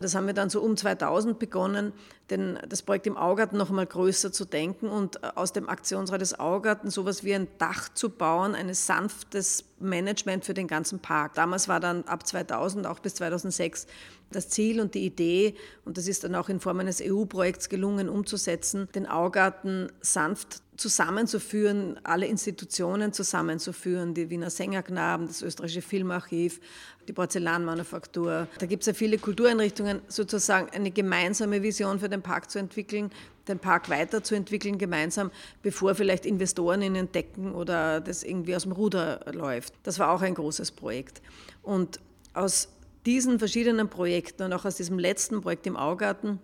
Das 0.00 0.14
haben 0.14 0.26
wir 0.26 0.34
dann 0.34 0.48
so 0.48 0.60
um 0.60 0.76
2000 0.76 1.38
begonnen, 1.38 1.92
denn 2.30 2.58
das 2.68 2.82
Projekt 2.82 3.06
im 3.08 3.16
Augarten 3.16 3.56
noch 3.56 3.70
einmal 3.70 3.86
größer 3.86 4.32
zu 4.32 4.44
denken 4.44 4.88
und 4.88 5.22
äh, 5.22 5.30
aus 5.34 5.52
dem 5.52 5.68
Aktionsrat 5.68 6.20
des 6.20 6.38
Augarten 6.38 6.90
sowas 6.90 7.24
wie 7.24 7.34
ein 7.34 7.48
Dach 7.58 7.88
zu 7.88 8.10
bauen, 8.10 8.54
ein 8.54 8.72
sanftes 8.74 9.64
Management 9.80 10.44
für 10.44 10.54
den 10.54 10.68
ganzen 10.68 11.00
Park. 11.00 11.34
Damals 11.34 11.68
war 11.68 11.80
dann 11.80 12.04
ab 12.04 12.26
2000, 12.26 12.86
auch 12.86 13.00
bis 13.00 13.16
2006, 13.16 13.86
das 14.30 14.48
Ziel 14.50 14.80
und 14.80 14.94
die 14.94 15.04
Idee, 15.04 15.54
und 15.84 15.96
das 15.96 16.06
ist 16.06 16.22
dann 16.22 16.34
auch 16.34 16.48
in 16.48 16.60
Form 16.60 16.78
eines 16.78 17.02
EU-Projekts 17.02 17.68
gelungen 17.68 18.08
umzusetzen, 18.08 18.88
den 18.94 19.06
Augarten 19.06 19.90
sanft 20.00 20.62
zusammenzuführen, 20.78 22.00
alle 22.04 22.26
Institutionen 22.26 23.12
zusammenzuführen, 23.12 24.14
die 24.14 24.30
Wiener 24.30 24.48
Sängerknaben, 24.48 25.26
das 25.26 25.42
österreichische 25.42 25.82
Filmarchiv, 25.82 26.60
die 27.08 27.12
Porzellanmanufaktur. 27.12 28.46
Da 28.58 28.66
gibt 28.66 28.84
es 28.84 28.86
ja 28.86 28.94
viele 28.94 29.18
Kultureinrichtungen, 29.18 30.00
sozusagen 30.06 30.70
eine 30.70 30.92
gemeinsame 30.92 31.62
Vision 31.62 31.98
für 31.98 32.08
den 32.08 32.22
Park 32.22 32.50
zu 32.50 32.60
entwickeln, 32.60 33.10
den 33.48 33.58
Park 33.58 33.90
weiterzuentwickeln 33.90 34.78
gemeinsam, 34.78 35.32
bevor 35.62 35.94
vielleicht 35.94 36.24
Investoren 36.24 36.82
ihn 36.82 36.94
entdecken 36.94 37.54
oder 37.54 38.00
das 38.00 38.22
irgendwie 38.22 38.54
aus 38.54 38.62
dem 38.62 38.72
Ruder 38.72 39.24
läuft. 39.32 39.74
Das 39.82 39.98
war 39.98 40.10
auch 40.10 40.22
ein 40.22 40.34
großes 40.34 40.70
Projekt. 40.70 41.22
Und 41.62 41.98
aus 42.34 42.68
diesen 43.04 43.38
verschiedenen 43.38 43.88
Projekten 43.88 44.44
und 44.44 44.52
auch 44.52 44.64
aus 44.64 44.76
diesem 44.76 44.98
letzten 44.98 45.40
Projekt 45.40 45.66
im 45.66 45.76
Augarten 45.76 46.38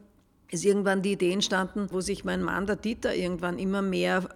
ist 0.50 0.64
irgendwann 0.64 1.02
die 1.02 1.12
Idee 1.12 1.32
entstanden, 1.32 1.88
wo 1.90 2.00
sich 2.00 2.24
mein 2.24 2.42
Mann, 2.42 2.66
der 2.66 2.76
Dieter, 2.76 3.14
irgendwann 3.14 3.58
immer 3.58 3.82
mehr 3.82 4.28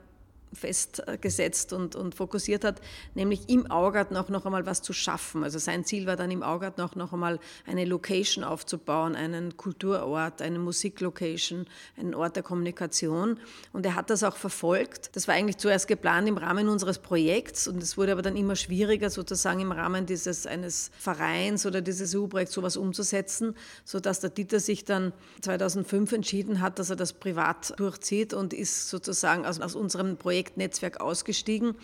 festgesetzt 0.53 1.73
und, 1.73 1.97
und 1.97 2.15
fokussiert 2.15 2.65
hat, 2.65 2.81
nämlich 3.15 3.49
im 3.49 3.71
Augarten 3.71 4.17
auch 4.17 4.29
noch 4.29 4.47
einmal 4.47 4.67
was 4.67 4.83
zu 4.83 4.93
schaffen. 4.93 5.45
Also 5.45 5.59
sein 5.59 5.85
Ziel 5.85 6.07
war 6.07 6.17
dann 6.17 6.31
im 6.31 6.43
Augarten 6.43 6.81
auch 6.81 6.95
noch 6.95 7.13
einmal 7.13 7.39
eine 7.67 7.85
Location 7.85 8.45
aufzubauen, 8.45 9.15
einen 9.15 9.57
Kulturort, 9.57 10.43
eine 10.43 10.59
Musiklocation, 10.59 11.67
einen 11.97 12.15
Ort 12.15 12.37
der 12.37 12.43
Kommunikation. 12.43 13.39
Und 13.73 13.87
er 13.87 13.95
hat 13.95 14.11
das 14.11 14.23
auch 14.23 14.37
verfolgt. 14.37 15.11
Das 15.15 15.29
war 15.29 15.35
eigentlich 15.35 15.59
zuerst 15.59 15.89
geplant 15.89 16.29
im 16.29 16.39
Rahmen 16.39 16.69
unseres 16.69 16.99
Projekts 16.99 17.69
und 17.69 17.83
es 17.83 17.97
wurde 17.97 18.13
aber 18.13 18.23
dann 18.23 18.37
immer 18.37 18.57
schwieriger, 18.57 19.11
sozusagen 19.11 19.61
im 19.61 19.73
Rahmen 19.73 20.07
dieses 20.07 20.47
eines 20.47 20.91
Vereins 20.99 21.67
oder 21.67 21.81
dieses 21.81 22.15
EU-Projekts 22.15 22.55
sowas 22.55 22.77
umzusetzen, 22.77 23.55
sodass 23.85 24.21
der 24.21 24.31
Dieter 24.31 24.61
sich 24.61 24.85
dann 24.85 25.13
2005 25.43 26.13
entschieden 26.13 26.61
hat, 26.61 26.79
dass 26.79 26.91
er 26.91 26.97
das 26.97 27.13
privat 27.13 27.79
durchzieht 27.79 28.35
und 28.35 28.53
ist 28.53 28.89
sozusagen 28.89 29.45
aus, 29.47 29.61
aus 29.61 29.75
unserem 29.75 30.17
Projekt 30.17 30.38
Projektnetzwerk 30.39 31.01
ausgestiegen 31.01 31.75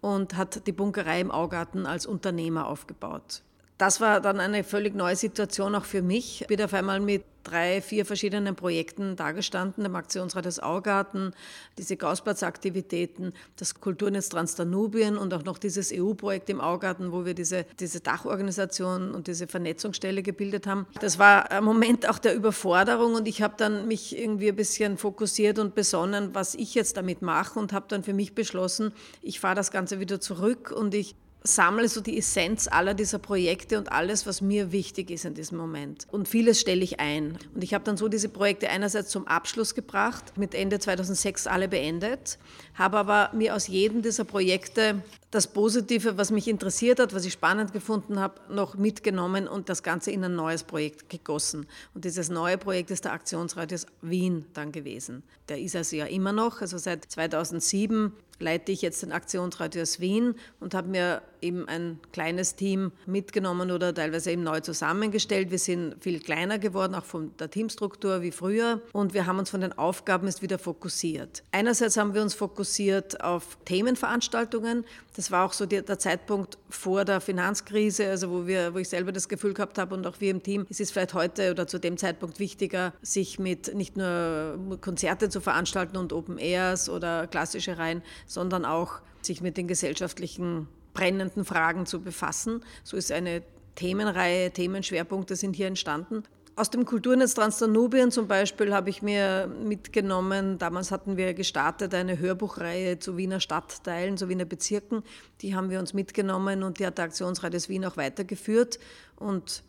und 0.00 0.36
hat 0.36 0.68
die 0.68 0.72
Bunkerei 0.72 1.20
im 1.20 1.32
Augarten 1.32 1.84
als 1.84 2.06
Unternehmer 2.06 2.68
aufgebaut. 2.68 3.42
Das 3.78 4.00
war 4.00 4.20
dann 4.20 4.38
eine 4.38 4.62
völlig 4.62 4.94
neue 4.94 5.16
Situation 5.16 5.74
auch 5.74 5.84
für 5.84 6.02
mich. 6.02 6.42
Ich 6.42 6.46
bin 6.46 6.62
auf 6.62 6.72
einmal 6.74 7.00
mit 7.00 7.24
drei, 7.44 7.82
vier 7.82 8.06
verschiedenen 8.06 8.56
Projekten 8.56 9.16
dargestanden, 9.16 9.84
dem 9.84 9.94
Aktionsrat 9.96 10.44
des 10.46 10.60
Augarten, 10.60 11.32
diese 11.76 11.96
Gaußplatzaktivitäten, 11.96 13.34
das 13.56 13.80
Kulturnetz 13.80 14.30
Transdanubien 14.30 15.16
und 15.18 15.34
auch 15.34 15.44
noch 15.44 15.58
dieses 15.58 15.92
EU-Projekt 15.92 16.48
im 16.50 16.60
Augarten, 16.60 17.12
wo 17.12 17.24
wir 17.24 17.34
diese, 17.34 17.66
diese 17.78 18.00
Dachorganisation 18.00 19.14
und 19.14 19.26
diese 19.26 19.46
Vernetzungsstelle 19.46 20.22
gebildet 20.22 20.66
haben. 20.66 20.86
Das 21.00 21.18
war 21.18 21.50
ein 21.50 21.64
Moment 21.64 22.08
auch 22.08 22.18
der 22.18 22.34
Überforderung 22.34 23.14
und 23.14 23.28
ich 23.28 23.42
habe 23.42 23.54
dann 23.56 23.86
mich 23.86 24.16
irgendwie 24.18 24.48
ein 24.48 24.56
bisschen 24.56 24.96
fokussiert 24.96 25.58
und 25.58 25.74
besonnen, 25.74 26.34
was 26.34 26.54
ich 26.54 26.74
jetzt 26.74 26.96
damit 26.96 27.22
mache 27.22 27.58
und 27.58 27.72
habe 27.72 27.86
dann 27.88 28.02
für 28.02 28.14
mich 28.14 28.34
beschlossen, 28.34 28.92
ich 29.20 29.40
fahre 29.40 29.54
das 29.54 29.70
Ganze 29.70 30.00
wieder 30.00 30.20
zurück 30.20 30.72
und 30.74 30.94
ich 30.94 31.14
sammle 31.46 31.88
so 31.90 32.00
die 32.00 32.16
Essenz 32.16 32.68
aller 32.68 32.94
dieser 32.94 33.18
Projekte 33.18 33.76
und 33.76 33.92
alles, 33.92 34.26
was 34.26 34.40
mir 34.40 34.72
wichtig 34.72 35.10
ist 35.10 35.26
in 35.26 35.34
diesem 35.34 35.58
Moment. 35.58 36.06
Und 36.10 36.26
vieles 36.26 36.58
stelle 36.58 36.82
ich 36.82 37.00
ein. 37.00 37.38
Und 37.54 37.62
ich 37.62 37.74
habe 37.74 37.84
dann 37.84 37.98
so 37.98 38.08
diese 38.08 38.30
Projekte 38.30 38.70
einerseits 38.70 39.10
zum 39.10 39.26
Abschluss 39.26 39.74
gebracht, 39.74 40.38
mit 40.38 40.54
Ende 40.54 40.78
2006 40.78 41.46
alle 41.46 41.68
beendet, 41.68 42.38
habe 42.74 42.96
aber 42.96 43.30
mir 43.34 43.54
aus 43.54 43.68
jedem 43.68 44.00
dieser 44.00 44.24
Projekte 44.24 45.02
das 45.30 45.48
Positive, 45.48 46.16
was 46.16 46.30
mich 46.30 46.48
interessiert 46.48 46.98
hat, 46.98 47.12
was 47.12 47.26
ich 47.26 47.34
spannend 47.34 47.72
gefunden 47.72 48.20
habe, 48.20 48.40
noch 48.48 48.76
mitgenommen 48.76 49.46
und 49.46 49.68
das 49.68 49.82
Ganze 49.82 50.12
in 50.12 50.24
ein 50.24 50.36
neues 50.36 50.62
Projekt 50.62 51.10
gegossen. 51.10 51.66
Und 51.92 52.06
dieses 52.06 52.30
neue 52.30 52.56
Projekt 52.56 52.90
ist 52.90 53.04
der 53.04 53.12
Aktionsradius 53.12 53.86
Wien 54.00 54.46
dann 54.54 54.72
gewesen. 54.72 55.24
Der 55.48 55.58
ist 55.58 55.76
also 55.76 55.96
ja 55.96 56.06
immer 56.06 56.32
noch, 56.32 56.62
also 56.62 56.78
seit 56.78 57.04
2007 57.04 58.12
leite 58.40 58.72
ich 58.72 58.82
jetzt 58.82 59.02
den 59.02 59.12
Aktionsradius 59.12 60.00
Wien 60.00 60.34
und 60.60 60.74
habe 60.74 60.88
mir 60.88 61.22
eben 61.40 61.68
ein 61.68 62.00
kleines 62.12 62.56
Team 62.56 62.92
mitgenommen 63.06 63.70
oder 63.70 63.94
teilweise 63.94 64.32
eben 64.32 64.42
neu 64.42 64.60
zusammengestellt. 64.60 65.50
Wir 65.50 65.58
sind 65.58 65.96
viel 66.00 66.20
kleiner 66.20 66.58
geworden, 66.58 66.94
auch 66.94 67.04
von 67.04 67.36
der 67.38 67.50
Teamstruktur 67.50 68.22
wie 68.22 68.30
früher. 68.30 68.80
Und 68.92 69.14
wir 69.14 69.26
haben 69.26 69.38
uns 69.38 69.50
von 69.50 69.60
den 69.60 69.72
Aufgaben 69.72 70.26
jetzt 70.26 70.42
wieder 70.42 70.58
fokussiert. 70.58 71.42
Einerseits 71.52 71.96
haben 71.96 72.14
wir 72.14 72.22
uns 72.22 72.34
fokussiert 72.34 73.22
auf 73.22 73.58
Themenveranstaltungen. 73.64 74.84
Das 75.14 75.30
war 75.30 75.46
auch 75.46 75.52
so 75.52 75.64
der, 75.64 75.82
der 75.82 75.98
Zeitpunkt 75.98 76.58
vor 76.68 77.04
der 77.04 77.20
Finanzkrise, 77.20 78.10
also 78.10 78.30
wo, 78.30 78.46
wir, 78.46 78.74
wo 78.74 78.78
ich 78.78 78.88
selber 78.88 79.12
das 79.12 79.28
Gefühl 79.28 79.54
gehabt 79.54 79.78
habe 79.78 79.94
und 79.94 80.06
auch 80.06 80.20
wir 80.20 80.30
im 80.30 80.42
Team, 80.42 80.66
es 80.68 80.80
ist 80.80 80.92
vielleicht 80.92 81.14
heute 81.14 81.52
oder 81.52 81.68
zu 81.68 81.78
dem 81.78 81.96
Zeitpunkt 81.96 82.40
wichtiger, 82.40 82.92
sich 83.00 83.38
mit 83.38 83.74
nicht 83.74 83.96
nur 83.96 84.58
Konzerte 84.80 85.28
zu 85.28 85.40
veranstalten 85.40 85.96
und 85.96 86.12
Open 86.12 86.36
Airs 86.36 86.88
oder 86.88 87.28
klassische 87.28 87.78
Reihen, 87.78 88.02
sondern 88.26 88.64
auch 88.64 89.00
sich 89.22 89.40
mit 89.40 89.56
den 89.56 89.68
gesellschaftlichen 89.68 90.68
brennenden 90.94 91.44
Fragen 91.44 91.86
zu 91.86 92.00
befassen. 92.00 92.64
So 92.82 92.96
ist 92.96 93.12
eine 93.12 93.42
Themenreihe, 93.76 94.50
Themenschwerpunkte 94.50 95.36
sind 95.36 95.54
hier 95.54 95.68
entstanden. 95.68 96.24
Aus 96.56 96.70
dem 96.70 96.84
Kulturnetz 96.84 97.34
Transdanubien 97.34 98.12
zum 98.12 98.28
Beispiel 98.28 98.72
habe 98.72 98.88
ich 98.88 99.02
mir 99.02 99.48
mitgenommen, 99.48 100.56
damals 100.56 100.92
hatten 100.92 101.16
wir 101.16 101.34
gestartet 101.34 101.92
eine 101.94 102.20
Hörbuchreihe 102.20 103.00
zu 103.00 103.16
Wiener 103.16 103.40
Stadtteilen, 103.40 104.16
zu 104.16 104.28
Wiener 104.28 104.44
Bezirken. 104.44 105.02
Die 105.40 105.56
haben 105.56 105.68
wir 105.68 105.80
uns 105.80 105.94
mitgenommen 105.94 106.62
und 106.62 106.78
die 106.78 106.86
hat 106.86 106.98
der 106.98 107.06
Aktionsradius 107.06 107.68
Wien 107.68 107.84
auch 107.84 107.96
weitergeführt. 107.96 108.78
Und 109.16 109.64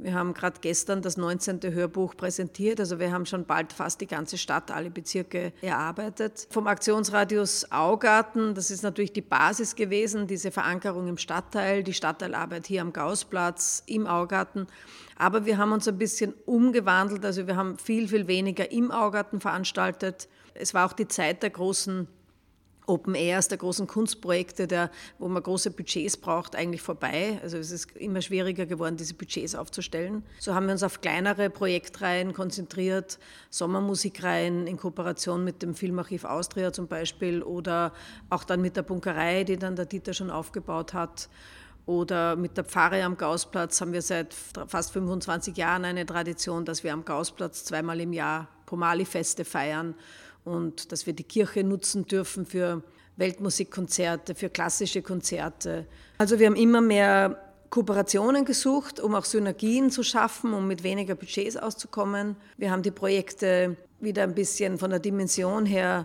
wir 0.00 0.14
haben 0.14 0.32
gerade 0.32 0.60
gestern 0.60 1.02
das 1.02 1.16
19. 1.16 1.60
Hörbuch 1.74 2.16
präsentiert, 2.16 2.78
also 2.78 3.00
wir 3.00 3.10
haben 3.10 3.26
schon 3.26 3.44
bald 3.44 3.72
fast 3.72 4.00
die 4.00 4.06
ganze 4.06 4.38
Stadt, 4.38 4.70
alle 4.70 4.90
Bezirke 4.90 5.52
erarbeitet. 5.60 6.46
Vom 6.50 6.68
Aktionsradius 6.68 7.72
Augarten, 7.72 8.54
das 8.54 8.70
ist 8.70 8.84
natürlich 8.84 9.12
die 9.12 9.22
Basis 9.22 9.74
gewesen, 9.74 10.28
diese 10.28 10.52
Verankerung 10.52 11.08
im 11.08 11.18
Stadtteil, 11.18 11.82
die 11.82 11.94
Stadtteilarbeit 11.94 12.68
hier 12.68 12.82
am 12.82 12.92
Gaußplatz, 12.92 13.82
im 13.86 14.06
Augarten. 14.06 14.68
Aber 15.20 15.44
wir 15.44 15.58
haben 15.58 15.72
uns 15.72 15.88
ein 15.88 15.98
bisschen 15.98 16.32
umgewandelt, 16.46 17.24
also 17.24 17.48
wir 17.48 17.56
haben 17.56 17.76
viel, 17.76 18.06
viel 18.06 18.28
weniger 18.28 18.70
im 18.70 18.92
Augarten 18.92 19.40
veranstaltet. 19.40 20.28
Es 20.54 20.74
war 20.74 20.86
auch 20.86 20.92
die 20.92 21.08
Zeit 21.08 21.42
der 21.42 21.50
großen 21.50 22.06
Open 22.86 23.14
Airs, 23.14 23.48
der 23.48 23.58
großen 23.58 23.86
Kunstprojekte, 23.86 24.66
der, 24.66 24.90
wo 25.18 25.28
man 25.28 25.42
große 25.42 25.72
Budgets 25.72 26.16
braucht, 26.16 26.56
eigentlich 26.56 26.80
vorbei. 26.80 27.38
Also 27.42 27.58
es 27.58 27.70
ist 27.70 27.94
immer 27.96 28.22
schwieriger 28.22 28.64
geworden, 28.64 28.96
diese 28.96 29.14
Budgets 29.14 29.54
aufzustellen. 29.54 30.22
So 30.38 30.54
haben 30.54 30.66
wir 30.66 30.72
uns 30.72 30.82
auf 30.82 31.00
kleinere 31.00 31.50
Projektreihen 31.50 32.32
konzentriert, 32.32 33.18
Sommermusikreihen 33.50 34.66
in 34.66 34.78
Kooperation 34.78 35.44
mit 35.44 35.62
dem 35.62 35.74
Filmarchiv 35.74 36.24
Austria 36.24 36.72
zum 36.72 36.86
Beispiel 36.86 37.42
oder 37.42 37.92
auch 38.30 38.44
dann 38.44 38.62
mit 38.62 38.76
der 38.76 38.82
Bunkerei, 38.82 39.44
die 39.44 39.58
dann 39.58 39.76
der 39.76 39.86
Dieter 39.86 40.14
schon 40.14 40.30
aufgebaut 40.30 40.94
hat. 40.94 41.28
Oder 41.88 42.36
mit 42.36 42.58
der 42.58 42.64
Pfarre 42.64 43.02
am 43.02 43.16
Gaußplatz 43.16 43.80
haben 43.80 43.94
wir 43.94 44.02
seit 44.02 44.34
fast 44.34 44.92
25 44.92 45.56
Jahren 45.56 45.86
eine 45.86 46.04
Tradition, 46.04 46.66
dass 46.66 46.84
wir 46.84 46.92
am 46.92 47.02
Gaußplatz 47.02 47.64
zweimal 47.64 47.98
im 48.02 48.12
Jahr 48.12 48.46
Pomali-Feste 48.66 49.46
feiern 49.46 49.94
und 50.44 50.92
dass 50.92 51.06
wir 51.06 51.14
die 51.14 51.24
Kirche 51.24 51.64
nutzen 51.64 52.04
dürfen 52.04 52.44
für 52.44 52.82
Weltmusikkonzerte, 53.16 54.34
für 54.34 54.50
klassische 54.50 55.00
Konzerte. 55.00 55.86
Also 56.18 56.38
wir 56.38 56.48
haben 56.48 56.56
immer 56.56 56.82
mehr 56.82 57.42
Kooperationen 57.70 58.44
gesucht, 58.44 59.00
um 59.00 59.14
auch 59.14 59.24
Synergien 59.24 59.90
zu 59.90 60.02
schaffen, 60.02 60.52
um 60.52 60.68
mit 60.68 60.82
weniger 60.82 61.14
Budgets 61.14 61.56
auszukommen. 61.56 62.36
Wir 62.58 62.70
haben 62.70 62.82
die 62.82 62.90
Projekte 62.90 63.78
wieder 63.98 64.24
ein 64.24 64.34
bisschen 64.34 64.76
von 64.76 64.90
der 64.90 65.00
Dimension 65.00 65.64
her 65.64 66.04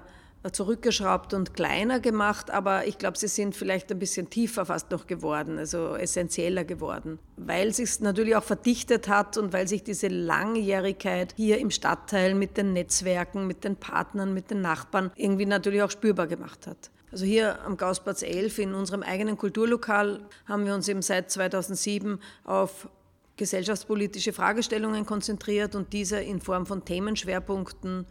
zurückgeschraubt 0.52 1.34
und 1.34 1.54
kleiner 1.54 2.00
gemacht, 2.00 2.52
aber 2.52 2.86
ich 2.86 2.98
glaube, 2.98 3.18
sie 3.18 3.28
sind 3.28 3.56
vielleicht 3.56 3.92
ein 3.92 4.00
bisschen 4.00 4.30
tiefer 4.30 4.66
fast 4.66 4.92
noch 4.92 5.08
geworden, 5.08 5.58
also 5.58 5.96
essentieller 5.96 6.66
geworden, 6.66 7.20
weil 7.38 7.70
es 7.70 7.78
sich 7.78 8.02
natürlich 8.02 8.36
auch 8.36 8.44
verdichtet 8.44 9.08
hat 9.08 9.38
und 9.38 9.54
weil 9.54 9.68
sich 9.68 9.84
diese 9.84 10.10
Langjährigkeit 10.10 11.34
hier 11.38 11.60
im 11.60 11.72
Stadtteil 11.72 12.36
mit 12.36 12.58
den 12.58 12.74
Netzwerken, 12.74 13.48
mit 13.48 13.64
den 13.64 13.78
Partnern, 13.78 14.34
mit 14.34 14.52
den 14.52 14.62
Nachbarn 14.62 15.12
irgendwie 15.16 15.46
natürlich 15.46 15.82
auch 15.82 15.92
spürbar 15.92 16.28
gemacht 16.28 16.68
hat. 16.68 16.92
Also 17.12 17.26
hier 17.26 17.62
am 17.62 17.78
Gaußplatz 17.78 18.24
11 18.24 18.58
in 18.60 18.74
unserem 18.74 19.04
eigenen 19.04 19.38
Kulturlokal 19.38 20.20
haben 20.46 20.66
wir 20.66 20.74
uns 20.74 20.88
eben 20.88 21.04
seit 21.04 21.30
2007 21.30 22.20
auf 22.44 22.90
gesellschaftspolitische 23.38 24.34
Fragestellungen 24.34 25.06
konzentriert 25.06 25.76
und 25.76 25.94
diese 25.94 26.20
in 26.20 26.42
Form 26.42 26.66
von 26.66 26.86
Themenschwerpunkten 26.86 28.06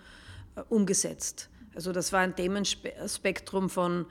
äh, 0.57 0.61
umgesetzt. 0.68 1.49
Also 1.75 1.93
das 1.93 2.13
war 2.13 2.21
ein 2.21 2.37
Themenspektrum 2.37 3.71
von, 3.71 4.07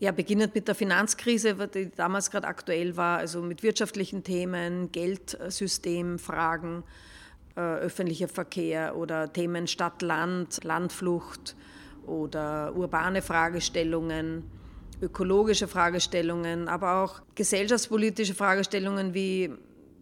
ja, 0.00 0.12
beginnend 0.12 0.54
mit 0.54 0.66
der 0.66 0.74
Finanzkrise, 0.74 1.54
die 1.68 1.90
damals 1.90 2.30
gerade 2.30 2.46
aktuell 2.46 2.96
war, 2.96 3.18
also 3.18 3.42
mit 3.42 3.62
wirtschaftlichen 3.62 4.24
Themen, 4.24 4.90
Geldsystemfragen, 4.92 6.82
äh, 7.56 7.60
öffentlicher 7.60 8.28
Verkehr 8.28 8.96
oder 8.96 9.32
Themen 9.32 9.66
Stadt-Land, 9.66 10.64
Landflucht 10.64 11.56
oder 12.06 12.74
urbane 12.74 13.22
Fragestellungen, 13.22 14.44
ökologische 15.02 15.68
Fragestellungen, 15.68 16.68
aber 16.68 17.02
auch 17.02 17.22
gesellschaftspolitische 17.34 18.34
Fragestellungen 18.34 19.14
wie 19.14 19.50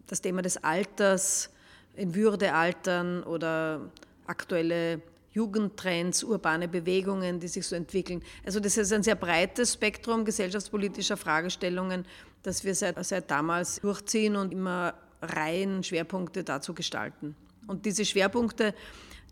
das 0.07 0.20
Thema 0.20 0.42
des 0.42 0.62
Alters, 0.64 1.51
in 1.94 2.14
Würde 2.14 2.55
altern 2.55 3.22
oder 3.24 3.90
aktuelle 4.27 5.03
Jugendtrends, 5.38 6.24
urbane 6.24 6.66
Bewegungen, 6.66 7.38
die 7.38 7.46
sich 7.46 7.64
so 7.64 7.77
entwickeln. 7.77 8.22
Also 8.44 8.59
das 8.59 8.77
ist 8.77 8.92
ein 8.92 9.05
sehr 9.05 9.14
breites 9.14 9.74
Spektrum 9.74 10.24
gesellschaftspolitischer 10.24 11.16
Fragestellungen, 11.16 12.05
das 12.42 12.64
wir 12.64 12.74
seit, 12.74 13.03
seit 13.05 13.31
damals 13.31 13.81
durchziehen 13.81 14.35
und 14.35 14.53
immer 14.53 14.94
Reihen, 15.22 15.85
Schwerpunkte 15.85 16.42
dazu 16.42 16.74
gestalten. 16.74 17.37
Und 17.68 17.87
diese 17.87 18.05
Schwerpunkte, 18.05 18.74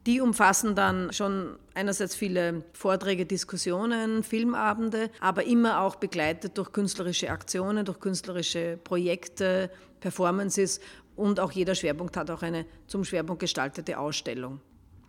die 0.06 0.20
umfassen 0.20 0.76
dann 0.76 1.12
schon 1.12 1.58
einerseits 1.74 2.14
viele 2.14 2.62
Vorträge, 2.72 3.26
Diskussionen, 3.26 4.22
Filmabende, 4.22 5.10
aber 5.18 5.44
immer 5.44 5.80
auch 5.80 5.96
begleitet 5.96 6.56
durch 6.56 6.70
künstlerische 6.70 7.30
Aktionen, 7.30 7.84
durch 7.84 7.98
künstlerische 7.98 8.78
Projekte, 8.84 9.70
Performances 9.98 10.78
und 11.16 11.40
auch 11.40 11.50
jeder 11.50 11.74
Schwerpunkt 11.74 12.16
hat 12.16 12.30
auch 12.30 12.42
eine 12.42 12.64
zum 12.86 13.02
Schwerpunkt 13.02 13.40
gestaltete 13.40 13.98
Ausstellung. 13.98 14.60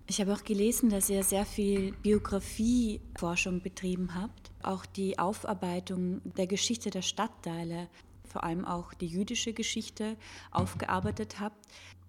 Ich 0.09 0.21
habe 0.21 0.33
auch 0.33 0.45
gelesen, 0.45 0.89
dass 0.89 1.09
ihr 1.09 1.21
sehr 1.21 1.45
viel 1.45 1.91
Biografieforschung 1.91 3.61
betrieben 3.61 4.15
habt, 4.15 4.51
auch 4.63 4.85
die 4.85 5.19
Aufarbeitung 5.19 6.21
der 6.23 6.47
Geschichte 6.47 6.89
der 6.89 7.01
Stadtteile, 7.01 7.89
vor 8.23 8.45
allem 8.45 8.63
auch 8.63 8.93
die 8.93 9.07
jüdische 9.07 9.51
Geschichte 9.51 10.15
aufgearbeitet 10.49 11.41
habt. 11.41 11.57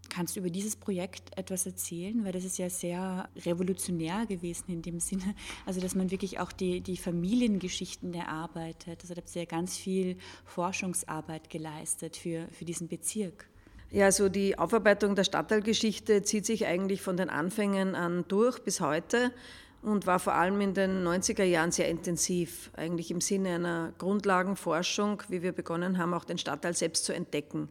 Kannst 0.09 0.37
du 0.37 0.41
über 0.41 0.49
dieses 0.49 0.77
Projekt 0.77 1.37
etwas 1.37 1.67
erzählen? 1.67 2.25
Weil 2.25 2.33
das 2.33 2.45
ist 2.45 2.57
ja 2.59 2.71
sehr 2.71 3.29
revolutionär 3.45 4.27
gewesen 4.27 4.71
in 4.71 4.81
dem 4.81 5.01
Sinne. 5.01 5.35
Also, 5.67 5.81
dass 5.81 5.97
man 5.97 6.13
wirklich 6.13 6.39
auch 6.39 6.53
die, 6.53 6.81
die 6.81 6.97
Familiengeschichten 6.97 8.15
erarbeitet. 8.15 9.01
Also, 9.03 9.15
da 9.15 9.21
habt 9.21 9.35
ihr 9.35 9.43
ja 9.43 9.49
ganz 9.49 9.77
viel 9.77 10.17
Forschungsarbeit 10.45 11.51
geleistet 11.51 12.17
für, 12.17 12.47
für 12.53 12.65
diesen 12.65 12.87
Bezirk. 12.87 13.48
Ja, 13.91 14.05
also 14.05 14.29
die 14.29 14.59
Aufarbeitung 14.59 15.15
der 15.15 15.25
Stadtteilgeschichte 15.25 16.23
zieht 16.23 16.45
sich 16.45 16.67
eigentlich 16.67 17.01
von 17.01 17.17
den 17.17 17.31
Anfängen 17.31 17.95
an 17.95 18.25
durch 18.29 18.59
bis 18.59 18.81
heute 18.81 19.33
und 19.81 20.07
war 20.07 20.19
vor 20.19 20.35
allem 20.35 20.61
in 20.61 20.75
den 20.75 21.07
90er 21.07 21.45
Jahren 21.45 21.73
sehr 21.73 21.89
intensiv, 21.89 22.71
eigentlich 22.77 23.11
im 23.11 23.23
Sinne 23.23 23.55
einer 23.55 23.93
Grundlagenforschung, 23.97 25.23
wie 25.29 25.43
wir 25.43 25.53
begonnen 25.53 25.97
haben, 25.97 26.13
auch 26.13 26.25
den 26.25 26.37
Stadtteil 26.37 26.75
selbst 26.75 27.07
zu 27.07 27.15
entdecken. 27.15 27.69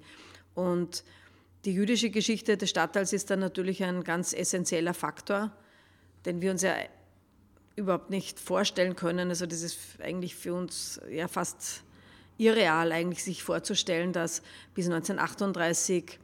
Und 0.55 1.03
die 1.65 1.73
jüdische 1.73 2.09
Geschichte 2.09 2.57
des 2.57 2.71
Stadtteils 2.71 3.13
ist 3.13 3.29
dann 3.29 3.39
natürlich 3.39 3.83
ein 3.83 4.03
ganz 4.03 4.33
essentieller 4.33 4.95
Faktor, 4.95 5.51
den 6.25 6.41
wir 6.41 6.49
uns 6.49 6.63
ja 6.63 6.73
überhaupt 7.75 8.09
nicht 8.09 8.39
vorstellen 8.39 8.95
können. 8.95 9.29
Also 9.29 9.45
das 9.45 9.61
ist 9.61 9.77
eigentlich 10.01 10.35
für 10.35 10.55
uns 10.55 10.99
ja 11.11 11.27
fast 11.27 11.83
irreal 12.37 12.91
eigentlich 12.91 13.23
sich 13.23 13.43
vorzustellen, 13.43 14.13
dass 14.13 14.41
bis 14.73 14.85
1938 14.85 16.19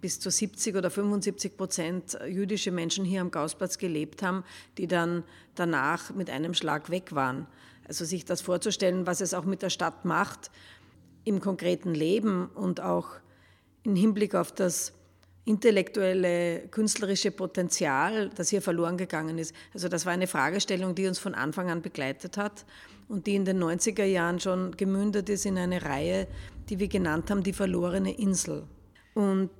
bis 0.00 0.20
zu 0.20 0.30
70 0.30 0.76
oder 0.76 0.90
75 0.90 1.56
Prozent 1.56 2.18
jüdische 2.28 2.70
Menschen 2.70 3.06
hier 3.06 3.22
am 3.22 3.30
Gausplatz 3.30 3.78
gelebt 3.78 4.22
haben, 4.22 4.44
die 4.76 4.86
dann 4.86 5.24
danach 5.54 6.14
mit 6.14 6.28
einem 6.28 6.52
Schlag 6.52 6.90
weg 6.90 7.14
waren. 7.14 7.46
Also 7.88 8.04
sich 8.04 8.24
das 8.26 8.42
vorzustellen, 8.42 9.06
was 9.06 9.22
es 9.22 9.32
auch 9.32 9.44
mit 9.44 9.62
der 9.62 9.70
Stadt 9.70 10.04
macht 10.04 10.50
im 11.24 11.40
konkreten 11.40 11.94
Leben 11.94 12.48
und 12.48 12.80
auch 12.80 13.08
im 13.82 13.96
Hinblick 13.96 14.34
auf 14.34 14.52
das 14.52 14.92
intellektuelle, 15.46 16.68
künstlerische 16.68 17.30
Potenzial, 17.30 18.30
das 18.34 18.50
hier 18.50 18.62
verloren 18.62 18.98
gegangen 18.98 19.38
ist. 19.38 19.54
Also 19.72 19.88
das 19.88 20.04
war 20.04 20.12
eine 20.12 20.26
Fragestellung, 20.26 20.94
die 20.94 21.06
uns 21.06 21.18
von 21.18 21.34
Anfang 21.34 21.70
an 21.70 21.82
begleitet 21.82 22.36
hat 22.36 22.64
und 23.08 23.26
die 23.26 23.34
in 23.34 23.44
den 23.44 23.62
90er 23.62 24.04
Jahren 24.04 24.40
schon 24.40 24.76
gemündet 24.76 25.28
ist 25.28 25.46
in 25.46 25.58
eine 25.58 25.82
Reihe, 25.82 26.26
die 26.68 26.78
wir 26.78 26.88
genannt 26.88 27.30
haben, 27.30 27.42
die 27.42 27.52
verlorene 27.52 28.16
Insel. 28.16 28.64
Und 29.14 29.50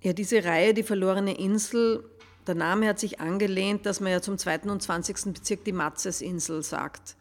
ja, 0.00 0.12
diese 0.12 0.44
Reihe, 0.44 0.74
die 0.74 0.82
verlorene 0.82 1.38
Insel, 1.38 2.04
der 2.46 2.54
Name 2.54 2.88
hat 2.88 2.98
sich 2.98 3.20
angelehnt, 3.20 3.86
dass 3.86 4.00
man 4.00 4.12
ja 4.12 4.20
zum 4.20 4.38
zweiten 4.38 4.70
und 4.70 4.82
20. 4.82 5.32
Bezirk 5.32 5.64
die 5.64 5.72
Matzesinsel 5.72 6.62
sagt. 6.62 7.16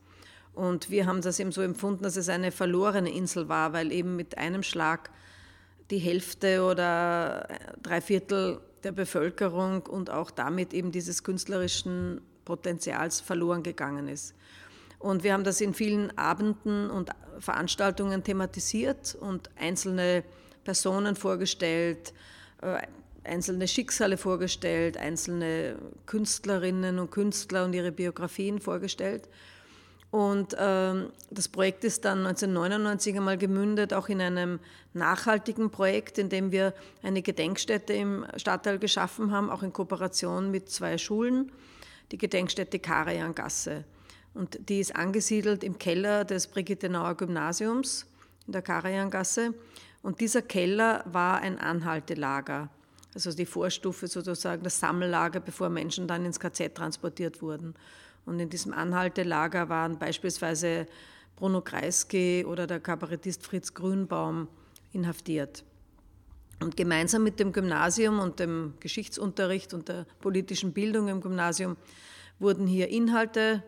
Und 0.53 0.89
wir 0.89 1.05
haben 1.05 1.21
das 1.21 1.39
eben 1.39 1.51
so 1.51 1.61
empfunden, 1.61 2.03
dass 2.03 2.17
es 2.17 2.27
eine 2.27 2.51
verlorene 2.51 3.11
Insel 3.11 3.47
war, 3.47 3.73
weil 3.73 3.91
eben 3.91 4.15
mit 4.15 4.37
einem 4.37 4.63
Schlag 4.63 5.11
die 5.91 5.99
Hälfte 5.99 6.63
oder 6.63 7.47
drei 7.81 8.01
Viertel 8.01 8.59
der 8.83 8.91
Bevölkerung 8.91 9.83
und 9.83 10.09
auch 10.09 10.31
damit 10.31 10.73
eben 10.73 10.91
dieses 10.91 11.23
künstlerischen 11.23 12.21
Potenzials 12.45 13.21
verloren 13.21 13.63
gegangen 13.63 14.07
ist. 14.07 14.33
Und 15.01 15.23
wir 15.23 15.33
haben 15.33 15.43
das 15.43 15.61
in 15.61 15.73
vielen 15.73 16.15
Abenden 16.17 16.89
und 16.91 17.09
Veranstaltungen 17.39 18.23
thematisiert 18.23 19.15
und 19.19 19.49
einzelne 19.59 20.23
Personen 20.63 21.15
vorgestellt, 21.15 22.13
äh, 22.61 22.77
einzelne 23.23 23.67
Schicksale 23.67 24.17
vorgestellt, 24.17 24.97
einzelne 24.97 25.75
Künstlerinnen 26.05 26.99
und 26.99 27.09
Künstler 27.09 27.65
und 27.65 27.73
ihre 27.73 27.91
Biografien 27.91 28.59
vorgestellt. 28.59 29.27
Und 30.11 30.55
ähm, 30.59 31.09
das 31.29 31.47
Projekt 31.47 31.83
ist 31.83 32.05
dann 32.05 32.19
1999 32.19 33.15
einmal 33.15 33.37
gemündet, 33.37 33.93
auch 33.93 34.09
in 34.09 34.21
einem 34.21 34.59
nachhaltigen 34.93 35.71
Projekt, 35.71 36.17
in 36.17 36.29
dem 36.29 36.51
wir 36.51 36.73
eine 37.01 37.21
Gedenkstätte 37.21 37.93
im 37.93 38.25
Stadtteil 38.35 38.77
geschaffen 38.77 39.31
haben, 39.31 39.49
auch 39.49 39.63
in 39.63 39.71
Kooperation 39.71 40.51
mit 40.51 40.69
zwei 40.69 40.97
Schulen, 40.97 41.51
die 42.11 42.17
Gedenkstätte 42.17 42.77
Karajangasse. 42.77 43.85
Und 44.33 44.69
die 44.69 44.79
ist 44.79 44.95
angesiedelt 44.95 45.63
im 45.63 45.77
Keller 45.77 46.23
des 46.23 46.47
Brigittenauer 46.47 47.15
Gymnasiums 47.15 48.05
in 48.47 48.53
der 48.53 48.61
Karajangasse. 48.61 49.53
Und 50.01 50.19
dieser 50.19 50.41
Keller 50.41 51.03
war 51.05 51.39
ein 51.41 51.59
Anhaltelager, 51.59 52.69
also 53.13 53.31
die 53.31 53.45
Vorstufe 53.45 54.07
sozusagen, 54.07 54.63
das 54.63 54.79
Sammellager, 54.79 55.39
bevor 55.39 55.69
Menschen 55.69 56.07
dann 56.07 56.25
ins 56.25 56.39
KZ 56.39 56.73
transportiert 56.73 57.41
wurden. 57.41 57.75
Und 58.25 58.39
in 58.39 58.49
diesem 58.49 58.73
Anhaltelager 58.73 59.69
waren 59.69 59.99
beispielsweise 59.99 60.85
Bruno 61.35 61.61
Kreisky 61.61 62.45
oder 62.47 62.67
der 62.67 62.79
Kabarettist 62.79 63.45
Fritz 63.45 63.73
Grünbaum 63.73 64.47
inhaftiert. 64.93 65.63
Und 66.61 66.77
gemeinsam 66.77 67.23
mit 67.23 67.39
dem 67.39 67.51
Gymnasium 67.51 68.19
und 68.19 68.39
dem 68.39 68.75
Geschichtsunterricht 68.79 69.73
und 69.73 69.89
der 69.89 70.05
politischen 70.19 70.73
Bildung 70.73 71.07
im 71.07 71.19
Gymnasium 71.19 71.75
wurden 72.39 72.67
hier 72.67 72.89
Inhalte 72.89 73.63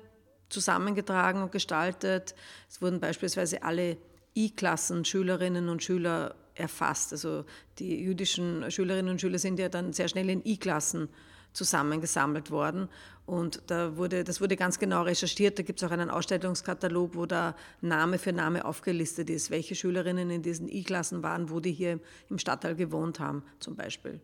zusammengetragen 0.54 1.42
und 1.42 1.52
gestaltet. 1.52 2.36
Es 2.70 2.82
wurden 2.82 3.00
beispielsweise 3.00 3.64
alle 3.64 3.98
I-Klassen, 4.36 5.04
Schülerinnen 5.04 5.68
und 5.70 5.84
Schüler 5.84 6.36
erfasst. 6.56 7.12
Also 7.12 7.46
die 7.80 8.02
jüdischen 8.02 8.70
Schülerinnen 8.72 9.12
und 9.12 9.22
Schüler 9.22 9.40
sind 9.40 9.60
ja 9.60 9.70
dann 9.70 9.94
sehr 9.94 10.08
schnell 10.08 10.30
in 10.30 10.46
I-Klassen 10.46 11.10
zusammengesammelt 11.54 12.52
worden. 12.52 12.90
Und 13.26 13.62
da 13.68 13.96
wurde, 13.96 14.24
das 14.24 14.42
wurde 14.42 14.56
ganz 14.56 14.80
genau 14.80 15.04
recherchiert. 15.04 15.58
Da 15.58 15.64
gibt 15.64 15.82
es 15.82 15.88
auch 15.88 15.92
einen 15.92 16.10
Ausstellungskatalog, 16.10 17.16
wo 17.16 17.26
da 17.26 17.56
Name 17.82 18.18
für 18.18 18.34
Name 18.34 18.66
aufgelistet 18.66 19.30
ist, 19.30 19.50
welche 19.50 19.76
Schülerinnen 19.76 20.30
in 20.30 20.42
diesen 20.42 20.68
I-Klassen 20.68 21.24
waren, 21.24 21.50
wo 21.50 21.60
die 21.60 21.72
hier 21.72 22.00
im 22.30 22.38
Stadtteil 22.38 22.76
gewohnt 22.76 23.20
haben, 23.20 23.44
zum 23.60 23.76
Beispiel. 23.76 24.20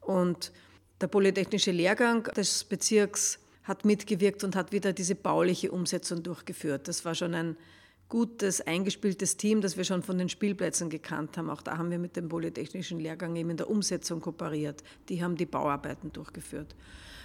Und 0.00 0.52
der 1.00 1.06
Polytechnische 1.06 1.70
Lehrgang 1.70 2.24
des 2.24 2.64
Bezirks 2.64 3.38
hat 3.64 3.84
mitgewirkt 3.84 4.44
und 4.44 4.56
hat 4.56 4.72
wieder 4.72 4.92
diese 4.92 5.14
bauliche 5.14 5.72
Umsetzung 5.72 6.22
durchgeführt. 6.22 6.86
Das 6.86 7.04
war 7.04 7.14
schon 7.14 7.34
ein 7.34 7.56
gutes, 8.08 8.60
eingespieltes 8.60 9.36
Team, 9.36 9.60
das 9.60 9.76
wir 9.76 9.84
schon 9.84 10.02
von 10.02 10.18
den 10.18 10.28
Spielplätzen 10.28 10.90
gekannt 10.90 11.36
haben. 11.38 11.50
Auch 11.50 11.62
da 11.62 11.78
haben 11.78 11.90
wir 11.90 11.98
mit 11.98 12.16
dem 12.16 12.28
Polytechnischen 12.28 13.00
Lehrgang 13.00 13.34
eben 13.36 13.50
in 13.50 13.56
der 13.56 13.70
Umsetzung 13.70 14.20
kooperiert. 14.20 14.84
Die 15.08 15.22
haben 15.22 15.36
die 15.36 15.46
Bauarbeiten 15.46 16.12
durchgeführt. 16.12 16.76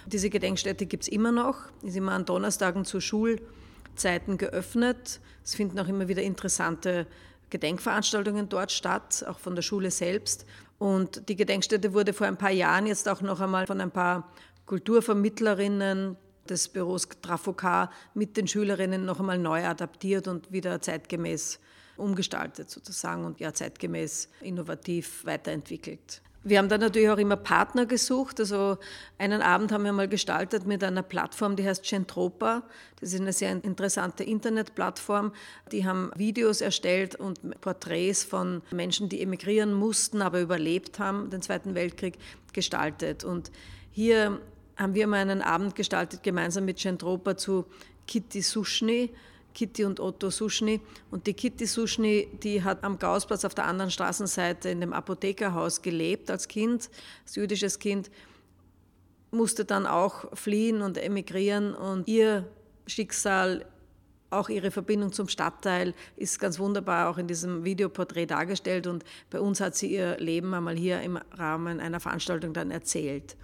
Diese 0.06 0.30
Gedenkstätte 0.30 0.86
gibt 0.86 1.04
es 1.04 1.08
immer 1.08 1.30
noch, 1.30 1.70
ist 1.82 1.96
immer 1.96 2.12
an 2.12 2.24
Donnerstagen 2.24 2.86
zu 2.86 3.00
Schulzeiten 3.00 4.38
geöffnet. 4.38 5.20
Es 5.44 5.54
finden 5.54 5.78
auch 5.78 5.88
immer 5.88 6.08
wieder 6.08 6.22
interessante 6.22 7.06
Gedenkveranstaltungen 7.50 8.48
dort 8.48 8.72
statt, 8.72 9.24
auch 9.28 9.38
von 9.38 9.54
der 9.54 9.62
Schule 9.62 9.90
selbst. 9.90 10.46
Und 10.78 11.28
die 11.28 11.36
Gedenkstätte 11.36 11.92
wurde 11.92 12.14
vor 12.14 12.26
ein 12.26 12.38
paar 12.38 12.50
Jahren 12.50 12.86
jetzt 12.86 13.08
auch 13.08 13.20
noch 13.20 13.40
einmal 13.40 13.66
von 13.66 13.80
ein 13.82 13.90
paar 13.90 14.32
Kulturvermittlerinnen 14.64 16.16
des 16.50 16.68
Büros 16.68 17.08
Trafokar 17.22 17.90
mit 18.14 18.36
den 18.36 18.46
Schülerinnen 18.46 19.04
noch 19.04 19.20
einmal 19.20 19.38
neu 19.38 19.64
adaptiert 19.64 20.28
und 20.28 20.52
wieder 20.52 20.80
zeitgemäß 20.80 21.60
umgestaltet 21.96 22.70
sozusagen 22.70 23.24
und 23.24 23.40
ja 23.40 23.52
zeitgemäß 23.52 24.28
innovativ 24.40 25.24
weiterentwickelt. 25.24 26.22
Wir 26.42 26.56
haben 26.56 26.70
dann 26.70 26.80
natürlich 26.80 27.10
auch 27.10 27.18
immer 27.18 27.36
Partner 27.36 27.84
gesucht. 27.84 28.40
Also 28.40 28.78
einen 29.18 29.42
Abend 29.42 29.72
haben 29.72 29.84
wir 29.84 29.92
mal 29.92 30.08
gestaltet 30.08 30.66
mit 30.66 30.82
einer 30.82 31.02
Plattform, 31.02 31.54
die 31.54 31.66
heißt 31.66 31.84
Centropa. 31.84 32.62
Das 32.98 33.12
ist 33.12 33.20
eine 33.20 33.34
sehr 33.34 33.50
interessante 33.62 34.24
Internetplattform. 34.24 35.32
Die 35.70 35.84
haben 35.84 36.10
Videos 36.16 36.62
erstellt 36.62 37.14
und 37.14 37.60
Porträts 37.60 38.24
von 38.24 38.62
Menschen, 38.70 39.10
die 39.10 39.20
emigrieren 39.20 39.74
mussten, 39.74 40.22
aber 40.22 40.40
überlebt 40.40 40.98
haben, 40.98 41.28
den 41.28 41.42
Zweiten 41.42 41.74
Weltkrieg, 41.74 42.16
gestaltet. 42.54 43.22
Und 43.22 43.52
hier 43.90 44.40
haben 44.80 44.94
wir 44.94 45.06
mal 45.06 45.18
einen 45.18 45.42
Abend 45.42 45.74
gestaltet, 45.74 46.22
gemeinsam 46.22 46.64
mit 46.64 46.78
Centropa 46.78 47.36
zu 47.36 47.66
Kitty 48.06 48.40
Sushni, 48.40 49.10
Kitty 49.52 49.84
und 49.84 50.00
Otto 50.00 50.30
Sushni. 50.30 50.80
Und 51.10 51.26
die 51.26 51.34
Kitty 51.34 51.66
Sushni, 51.66 52.28
die 52.42 52.64
hat 52.64 52.82
am 52.82 52.98
Gausplatz 52.98 53.44
auf 53.44 53.54
der 53.54 53.66
anderen 53.66 53.90
Straßenseite 53.90 54.70
in 54.70 54.80
dem 54.80 54.94
Apothekerhaus 54.94 55.82
gelebt 55.82 56.30
als 56.30 56.48
Kind, 56.48 56.88
als 57.24 57.36
jüdisches 57.36 57.78
Kind, 57.78 58.10
musste 59.30 59.64
dann 59.66 59.86
auch 59.86 60.34
fliehen 60.34 60.80
und 60.80 60.96
emigrieren. 60.96 61.74
Und 61.74 62.08
ihr 62.08 62.46
Schicksal, 62.86 63.66
auch 64.30 64.48
ihre 64.48 64.70
Verbindung 64.70 65.12
zum 65.12 65.28
Stadtteil 65.28 65.92
ist 66.16 66.38
ganz 66.38 66.58
wunderbar 66.58 67.10
auch 67.10 67.18
in 67.18 67.26
diesem 67.26 67.64
Videoporträt 67.64 68.26
dargestellt. 68.26 68.86
Und 68.86 69.04
bei 69.28 69.40
uns 69.40 69.60
hat 69.60 69.76
sie 69.76 69.92
ihr 69.92 70.16
Leben 70.18 70.54
einmal 70.54 70.76
hier 70.76 71.02
im 71.02 71.18
Rahmen 71.32 71.80
einer 71.80 72.00
Veranstaltung 72.00 72.54
dann 72.54 72.70
erzählt. 72.70 73.36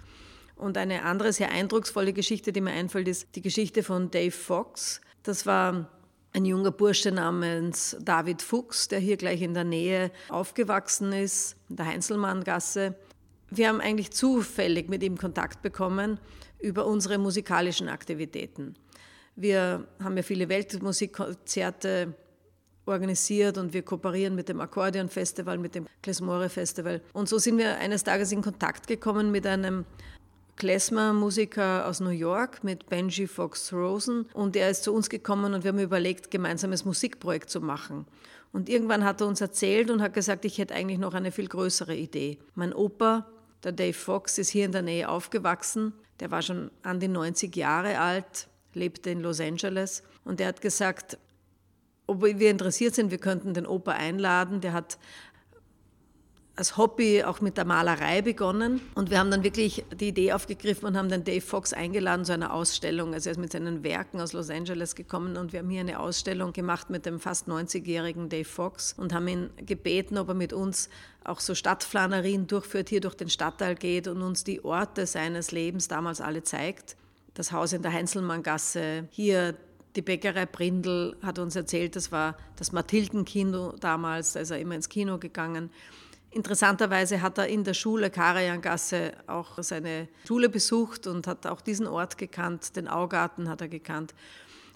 Und 0.57 0.77
eine 0.77 1.03
andere 1.03 1.33
sehr 1.33 1.51
eindrucksvolle 1.51 2.13
Geschichte, 2.13 2.51
die 2.51 2.61
mir 2.61 2.71
einfällt, 2.71 3.07
ist 3.07 3.27
die 3.35 3.41
Geschichte 3.41 3.83
von 3.83 4.09
Dave 4.09 4.31
Fox. 4.31 5.01
Das 5.23 5.45
war 5.45 5.89
ein 6.33 6.45
junger 6.45 6.71
Bursche 6.71 7.11
namens 7.11 7.95
David 8.01 8.41
Fuchs, 8.41 8.87
der 8.87 8.99
hier 8.99 9.17
gleich 9.17 9.41
in 9.41 9.53
der 9.53 9.63
Nähe 9.63 10.11
aufgewachsen 10.29 11.13
ist, 11.13 11.55
in 11.69 11.75
der 11.77 11.85
Heinzelmanngasse. 11.85 12.95
Wir 13.49 13.69
haben 13.69 13.81
eigentlich 13.81 14.11
zufällig 14.11 14.89
mit 14.89 15.03
ihm 15.03 15.17
Kontakt 15.17 15.61
bekommen 15.61 16.19
über 16.59 16.85
unsere 16.85 17.17
musikalischen 17.17 17.87
Aktivitäten. 17.87 18.75
Wir 19.35 19.87
haben 20.03 20.17
ja 20.17 20.23
viele 20.23 20.49
Weltmusikkonzerte 20.49 22.15
organisiert 22.87 23.57
und 23.57 23.73
wir 23.73 23.83
kooperieren 23.83 24.35
mit 24.35 24.49
dem 24.49 24.61
Akkordeon 24.61 25.09
Festival, 25.09 25.57
mit 25.57 25.75
dem 25.75 25.87
Klesmore 26.01 26.49
Festival. 26.49 27.01
Und 27.13 27.29
so 27.29 27.37
sind 27.37 27.57
wir 27.57 27.77
eines 27.77 28.03
Tages 28.03 28.31
in 28.31 28.41
Kontakt 28.41 28.87
gekommen 28.87 29.31
mit 29.31 29.45
einem 29.45 29.85
Klezmer-Musiker 30.57 31.87
aus 31.87 31.99
New 31.99 32.09
York 32.09 32.63
mit 32.63 32.89
Benji 32.89 33.27
Fox 33.27 33.71
Rosen 33.71 34.25
und 34.33 34.55
er 34.55 34.69
ist 34.69 34.83
zu 34.83 34.93
uns 34.93 35.09
gekommen 35.09 35.53
und 35.53 35.63
wir 35.63 35.69
haben 35.69 35.79
überlegt, 35.79 36.31
gemeinsames 36.31 36.83
Musikprojekt 36.83 37.49
zu 37.49 37.61
machen. 37.61 38.05
Und 38.51 38.67
irgendwann 38.67 39.05
hat 39.05 39.21
er 39.21 39.27
uns 39.27 39.39
erzählt 39.39 39.91
und 39.91 40.01
hat 40.01 40.13
gesagt, 40.13 40.43
ich 40.45 40.57
hätte 40.57 40.73
eigentlich 40.73 40.99
noch 40.99 41.13
eine 41.13 41.31
viel 41.31 41.47
größere 41.47 41.95
Idee. 41.95 42.39
Mein 42.55 42.73
Opa, 42.73 43.27
der 43.63 43.71
Dave 43.71 43.93
Fox, 43.93 44.37
ist 44.37 44.49
hier 44.49 44.65
in 44.65 44.71
der 44.71 44.81
Nähe 44.81 45.09
aufgewachsen. 45.09 45.93
Der 46.19 46.31
war 46.31 46.41
schon 46.41 46.71
an 46.81 46.99
die 46.99 47.07
90 47.07 47.55
Jahre 47.55 47.99
alt, 47.99 48.47
lebte 48.73 49.11
in 49.11 49.21
Los 49.21 49.39
Angeles 49.39 50.01
und 50.25 50.41
er 50.41 50.47
hat 50.47 50.61
gesagt, 50.61 51.17
ob 52.07 52.23
wir 52.23 52.49
interessiert 52.49 52.95
sind, 52.95 53.11
wir 53.11 53.17
könnten 53.17 53.53
den 53.53 53.67
Opa 53.67 53.91
einladen. 53.91 54.61
Der 54.61 54.71
hat 54.73 54.97
als 56.57 56.75
Hobby 56.75 57.23
auch 57.23 57.39
mit 57.39 57.55
der 57.55 57.65
Malerei 57.65 58.23
begonnen. 58.23 58.81
Und 58.95 59.11
wir 59.11 59.19
haben 59.19 59.29
dann 59.29 59.43
wirklich 59.43 59.85
die 59.93 60.07
Idee 60.09 60.33
aufgegriffen 60.33 60.87
und 60.87 60.97
haben 60.97 61.07
den 61.07 61.23
Dave 61.23 61.39
Fox 61.39 61.71
eingeladen 61.71 62.25
zu 62.25 62.33
einer 62.33 62.51
Ausstellung. 62.51 63.13
Also 63.13 63.29
er 63.29 63.33
ist 63.33 63.37
mit 63.37 63.51
seinen 63.51 63.83
Werken 63.83 64.19
aus 64.19 64.33
Los 64.33 64.49
Angeles 64.49 64.95
gekommen 64.95 65.37
und 65.37 65.53
wir 65.53 65.59
haben 65.59 65.69
hier 65.69 65.81
eine 65.81 65.99
Ausstellung 65.99 66.53
gemacht 66.53 66.89
mit 66.89 67.05
dem 67.05 67.19
fast 67.19 67.47
90-jährigen 67.47 68.27
Dave 68.27 68.43
Fox 68.43 68.93
und 68.93 69.13
haben 69.13 69.27
ihn 69.27 69.49
gebeten, 69.57 70.17
ob 70.17 70.29
er 70.29 70.33
mit 70.33 70.51
uns 70.51 70.89
auch 71.23 71.39
so 71.39 71.53
Stadtflanerien 71.53 72.47
durchführt, 72.47 72.89
hier 72.89 73.01
durch 73.01 73.15
den 73.15 73.29
Stadtteil 73.29 73.75
geht 73.75 74.07
und 74.07 74.23
uns 74.23 74.43
die 74.43 74.65
Orte 74.65 75.05
seines 75.05 75.51
Lebens 75.51 75.87
damals 75.87 76.21
alle 76.21 76.41
zeigt. 76.41 76.97
Das 77.35 77.51
Haus 77.51 77.71
in 77.71 77.83
der 77.83 77.93
Heinzelmanngasse, 77.93 79.07
hier 79.11 79.53
die 79.95 80.01
Bäckerei 80.01 80.47
Brindl 80.47 81.17
hat 81.21 81.37
uns 81.37 81.55
erzählt, 81.55 81.95
das 81.95 82.11
war 82.11 82.35
das 82.55 82.71
Mathildenkino 82.71 83.75
damals, 83.79 84.33
da 84.33 84.39
ist 84.39 84.49
er 84.49 84.59
immer 84.59 84.73
ins 84.73 84.89
Kino 84.89 85.19
gegangen. 85.19 85.69
Interessanterweise 86.37 87.23
hat 87.23 87.39
er 87.39 87.47
in 87.47 87.63
der 87.63 87.73
Schule 87.73 88.11
Karajangasse 88.11 89.13
auch 89.25 89.57
seine 89.63 90.07
Schule 90.27 90.49
besucht 90.49 91.07
und 91.07 91.25
hat 91.25 91.47
auch 91.47 91.61
diesen 91.61 91.87
Ort 91.87 92.19
gekannt, 92.19 92.75
den 92.75 92.87
Augarten 92.87 93.49
hat 93.49 93.61
er 93.61 93.67
gekannt. 93.67 94.13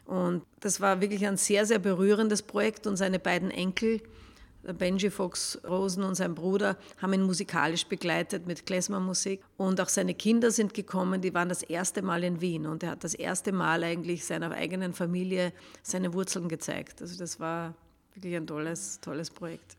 Und 0.06 0.42
das 0.60 0.82
war 0.82 1.02
wirklich 1.02 1.24
ein 1.28 1.38
sehr, 1.38 1.68
sehr 1.68 1.78
berührendes 1.78 2.42
Projekt 2.42 2.88
und 2.88 2.98
seine 2.98 3.20
beiden 3.20 3.52
Enkel, 3.52 4.02
Benji 4.64 5.12
Fox 5.12 5.60
Rosen 5.64 6.04
und 6.04 6.16
sein 6.16 6.34
Bruder 6.34 6.78
haben 7.00 7.14
ihn 7.14 7.22
musikalisch 7.22 7.86
begleitet 7.86 8.48
mit 8.48 8.66
Klezmermusik. 8.66 9.44
Und 9.56 9.80
auch 9.82 9.90
seine 9.90 10.16
Kinder 10.16 10.50
sind 10.50 10.74
gekommen, 10.74 11.22
die 11.22 11.36
waren 11.36 11.50
das 11.50 11.62
erste 11.62 12.02
Mal 12.02 12.24
in 12.24 12.42
Wien. 12.42 12.66
Und 12.66 12.82
er 12.82 12.92
hat 12.92 13.04
das 13.04 13.14
erste 13.14 13.52
Mal 13.52 13.84
eigentlich 13.84 14.26
seiner 14.26 14.50
eigenen 14.50 14.94
Familie 14.94 15.54
seine 15.84 16.12
Wurzeln 16.16 16.48
gezeigt. 16.48 17.04
Also 17.04 17.20
das 17.20 17.40
war 17.40 17.76
wirklich 18.16 18.36
ein 18.36 18.48
tolles, 18.48 19.00
tolles 19.00 19.30
Projekt. 19.30 19.78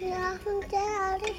Dạ, 0.00 0.38
con 0.44 0.60
trẻ 0.70 0.78
ở 0.78 1.18
đi. 1.24 1.32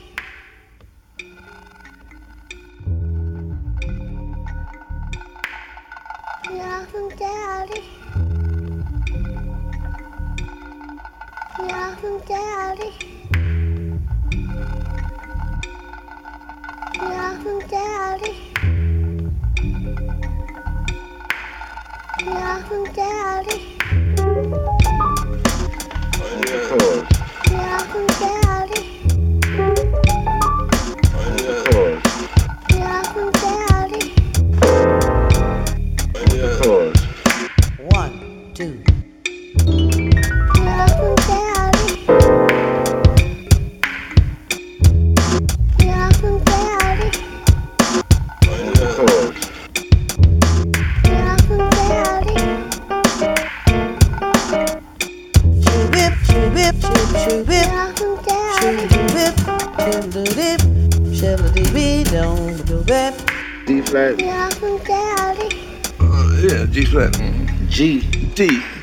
Dạ, 6.57 6.85
con 6.93 7.09
trẻ 7.19 7.29
ở 7.47 7.65
đi. 7.65 7.81
Dạ, 11.59 11.95
con 12.01 12.19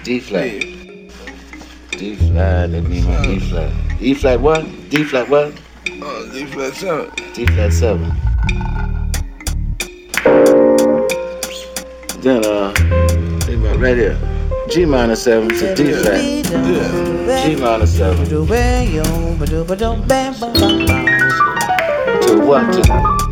D. 0.04 0.20
D 0.20 0.20
flat. 0.20 0.60
D 1.92 2.14
flat, 2.14 2.70
that 2.72 2.82
mean 2.82 3.06
my 3.06 3.22
D 3.24 3.38
flat. 3.38 3.72
E 4.02 4.12
flat 4.12 4.38
what? 4.38 4.62
D 4.90 5.02
flat 5.02 5.30
what? 5.30 5.54
Uh, 5.88 6.30
D 6.30 6.44
flat 6.44 6.74
seven. 6.74 7.10
D 7.32 7.46
flat 7.46 7.72
seven. 7.72 8.12
Then 12.20 12.44
uh, 12.44 12.74
think 13.46 13.64
about 13.64 13.78
right 13.80 13.96
here. 13.96 14.18
G 14.68 14.84
minor 14.84 15.16
seven 15.16 15.48
to 15.48 15.74
D 15.74 15.94
flat. 15.94 16.20
G 17.46 17.56
minor 17.56 17.86
seven 17.86 18.26
to 18.28 18.44
what? 22.44 22.70
To 22.74 23.23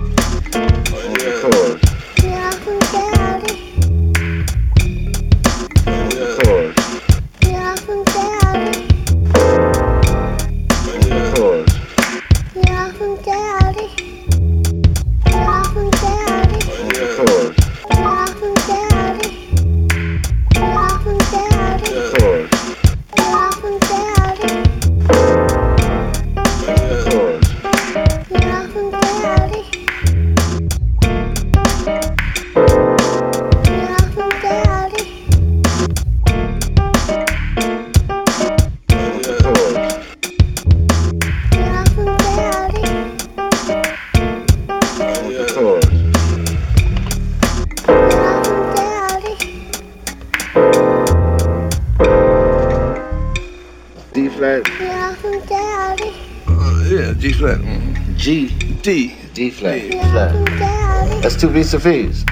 G, 58.23 58.47
D. 58.83 59.17
D 59.35 59.51
flat, 59.51 59.83
Not 59.91 60.05
flat. 60.13 61.23
That's 61.23 61.35
two 61.41 61.51
beats 61.51 61.75
of 61.75 61.83
V's. 61.83 62.25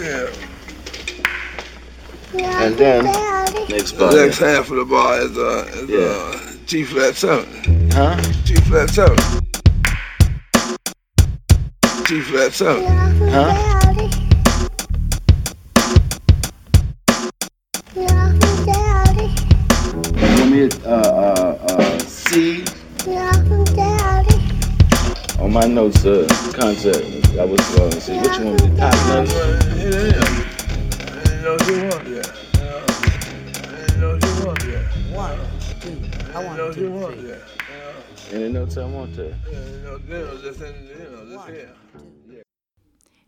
Yeah. 0.00 0.30
And 2.64 2.74
then-. 2.78 3.04
Next 3.68 3.92
The 3.92 3.98
bar. 4.06 4.12
next 4.14 4.38
half 4.38 4.70
of 4.70 4.76
the 4.76 4.84
bar 4.86 5.20
is 5.20 5.36
uh, 5.36 5.66
is 5.74 5.90
Yeah. 5.90 5.98
uh, 6.00 6.38
G 6.64 6.84
flat 6.84 7.14
seven. 7.14 7.90
Huh? 7.92 8.16
G 8.44 8.54
flat 8.56 8.88
seven. 8.88 9.18
G 12.06 12.20
flat 12.22 12.52
seven. 12.52 12.84
Huh? 13.28 13.83
My 25.54 25.68
notes, 25.68 26.04
uh, 26.04 26.26
concept. 26.52 27.06
I 27.38 27.44
was 27.44 27.60
going 27.76 27.92
to 27.92 28.00
see 28.00 28.18
which 28.18 28.38
one? 28.40 28.54
Was 28.54 28.60
the 28.60 28.76
top 28.76 28.90
here. 32.04 32.22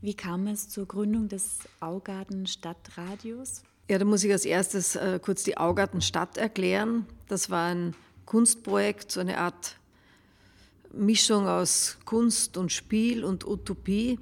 Wie 0.01 0.14
kam 0.14 0.47
es 0.49 0.68
zur 0.68 0.87
Gründung 0.87 1.29
des 1.29 1.61
Augarten 1.81 2.47
Stadtradios? 2.47 3.62
Ja, 3.89 3.99
da 3.99 4.05
muss 4.05 4.24
ich 4.24 4.33
als 4.33 4.45
erstes 4.45 4.97
äh, 4.97 5.20
kurz 5.22 5.45
die 5.45 5.57
Augartenstadt 5.57 6.39
erklären. 6.39 7.07
Das 7.29 7.51
war 7.51 7.70
ein 7.72 7.95
Kunstprojekt, 8.24 9.12
so 9.12 9.20
eine 9.20 9.39
Art 9.39 9.77
Mischung 10.97 11.47
aus 11.47 11.99
Kunst 12.05 12.57
und 12.57 12.72
Spiel 12.72 13.24
und 13.24 13.47
Utopie, 13.47 14.18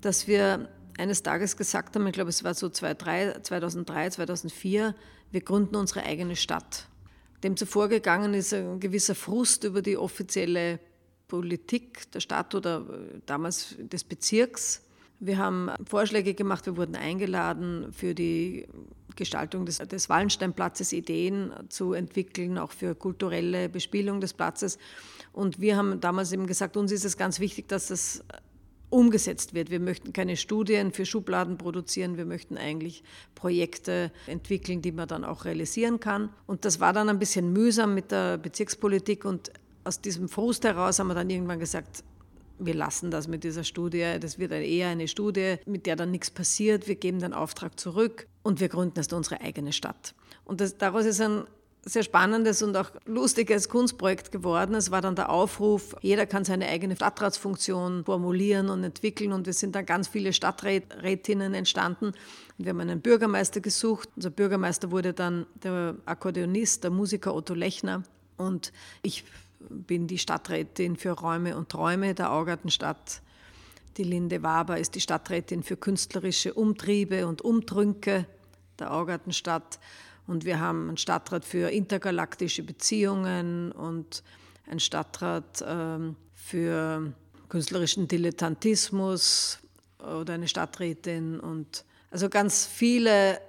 dass 0.00 0.26
wir 0.26 0.68
eines 0.98 1.22
Tages 1.22 1.56
gesagt 1.56 1.94
haben, 1.94 2.06
ich 2.06 2.12
glaube 2.12 2.30
es 2.30 2.44
war 2.44 2.54
so 2.54 2.68
2003, 2.68 3.40
2003 3.42 4.10
2004, 4.10 4.94
wir 5.30 5.40
gründen 5.40 5.76
unsere 5.76 6.04
eigene 6.04 6.36
Stadt. 6.36 6.86
Dem 7.42 7.56
zuvor 7.56 7.88
gegangen 7.88 8.34
ist 8.34 8.54
ein 8.54 8.80
gewisser 8.80 9.14
Frust 9.14 9.64
über 9.64 9.82
die 9.82 9.96
offizielle 9.96 10.80
Politik 11.28 12.10
der 12.12 12.20
Stadt 12.20 12.54
oder 12.54 12.86
äh, 12.88 13.20
damals 13.26 13.74
des 13.78 14.04
Bezirks. 14.04 14.82
Wir 15.18 15.38
haben 15.38 15.70
Vorschläge 15.84 16.34
gemacht, 16.34 16.66
wir 16.66 16.76
wurden 16.76 16.94
eingeladen, 16.94 17.92
für 17.92 18.14
die 18.14 18.66
Gestaltung 19.16 19.64
des, 19.64 19.78
des 19.78 20.08
Wallensteinplatzes 20.08 20.92
Ideen 20.92 21.52
zu 21.68 21.94
entwickeln, 21.94 22.58
auch 22.58 22.70
für 22.70 22.94
kulturelle 22.94 23.68
Bespielung 23.68 24.20
des 24.20 24.34
Platzes. 24.34 24.78
Und 25.36 25.60
wir 25.60 25.76
haben 25.76 26.00
damals 26.00 26.32
eben 26.32 26.46
gesagt, 26.46 26.78
uns 26.78 26.90
ist 26.90 27.04
es 27.04 27.18
ganz 27.18 27.40
wichtig, 27.40 27.68
dass 27.68 27.88
das 27.88 28.24
umgesetzt 28.88 29.52
wird. 29.52 29.68
Wir 29.68 29.80
möchten 29.80 30.14
keine 30.14 30.34
Studien 30.34 30.92
für 30.92 31.04
Schubladen 31.04 31.58
produzieren, 31.58 32.16
wir 32.16 32.24
möchten 32.24 32.56
eigentlich 32.56 33.04
Projekte 33.34 34.10
entwickeln, 34.26 34.80
die 34.80 34.92
man 34.92 35.08
dann 35.08 35.26
auch 35.26 35.44
realisieren 35.44 36.00
kann. 36.00 36.30
Und 36.46 36.64
das 36.64 36.80
war 36.80 36.94
dann 36.94 37.10
ein 37.10 37.18
bisschen 37.18 37.52
mühsam 37.52 37.92
mit 37.92 38.12
der 38.12 38.38
Bezirkspolitik 38.38 39.26
und 39.26 39.52
aus 39.84 40.00
diesem 40.00 40.30
Frust 40.30 40.64
heraus 40.64 40.98
haben 40.98 41.08
wir 41.08 41.14
dann 41.14 41.28
irgendwann 41.28 41.60
gesagt, 41.60 42.02
wir 42.58 42.74
lassen 42.74 43.10
das 43.10 43.28
mit 43.28 43.44
dieser 43.44 43.64
Studie, 43.64 44.16
das 44.18 44.38
wird 44.38 44.52
eher 44.52 44.88
eine 44.88 45.06
Studie, 45.06 45.56
mit 45.66 45.84
der 45.84 45.96
dann 45.96 46.12
nichts 46.12 46.30
passiert, 46.30 46.88
wir 46.88 46.94
geben 46.94 47.18
den 47.18 47.34
Auftrag 47.34 47.78
zurück 47.78 48.26
und 48.42 48.60
wir 48.60 48.70
gründen 48.70 48.96
erst 48.96 49.12
unsere 49.12 49.42
eigene 49.42 49.74
Stadt. 49.74 50.14
Und 50.46 50.62
das, 50.62 50.78
daraus 50.78 51.04
ist 51.04 51.20
ein 51.20 51.44
sehr 51.88 52.02
spannendes 52.02 52.62
und 52.62 52.76
auch 52.76 52.90
lustiges 53.06 53.68
Kunstprojekt 53.68 54.32
geworden. 54.32 54.74
Es 54.74 54.90
war 54.90 55.00
dann 55.00 55.14
der 55.14 55.30
Aufruf, 55.30 55.94
jeder 56.02 56.26
kann 56.26 56.44
seine 56.44 56.66
eigene 56.66 56.96
Stadtratsfunktion 56.96 58.04
formulieren 58.04 58.68
und 58.70 58.82
entwickeln 58.82 59.32
und 59.32 59.46
wir 59.46 59.52
sind 59.52 59.76
dann 59.76 59.86
ganz 59.86 60.08
viele 60.08 60.32
Stadträtinnen 60.32 61.54
entstanden. 61.54 62.12
Wir 62.58 62.70
haben 62.70 62.80
einen 62.80 63.00
Bürgermeister 63.00 63.60
gesucht. 63.60 64.08
Unser 64.16 64.30
Bürgermeister 64.30 64.90
wurde 64.90 65.12
dann 65.12 65.46
der 65.62 65.94
Akkordeonist, 66.06 66.82
der 66.82 66.90
Musiker 66.90 67.34
Otto 67.34 67.54
Lechner 67.54 68.02
und 68.36 68.72
ich 69.02 69.24
bin 69.70 70.08
die 70.08 70.18
Stadträtin 70.18 70.96
für 70.96 71.12
Räume 71.12 71.56
und 71.56 71.68
Träume 71.68 72.14
der 72.14 72.32
Augartenstadt. 72.32 73.22
Die 73.96 74.04
Linde 74.04 74.42
Waber 74.42 74.78
ist 74.78 74.96
die 74.96 75.00
Stadträtin 75.00 75.62
für 75.62 75.76
künstlerische 75.76 76.52
Umtriebe 76.52 77.28
und 77.28 77.42
Umtrünke 77.42 78.26
der 78.78 78.92
Augartenstadt. 78.92 79.78
Und 80.26 80.44
wir 80.44 80.60
haben 80.60 80.88
einen 80.88 80.96
Stadtrat 80.96 81.44
für 81.44 81.70
intergalaktische 81.70 82.62
Beziehungen 82.62 83.72
und 83.72 84.22
einen 84.68 84.80
Stadtrat 84.80 85.64
ähm, 85.66 86.16
für 86.34 87.12
künstlerischen 87.48 88.08
Dilettantismus 88.08 89.58
oder 89.98 90.34
eine 90.34 90.48
Stadträtin 90.48 91.38
und 91.40 91.84
also 92.10 92.28
ganz 92.28 92.66
viele 92.66 93.40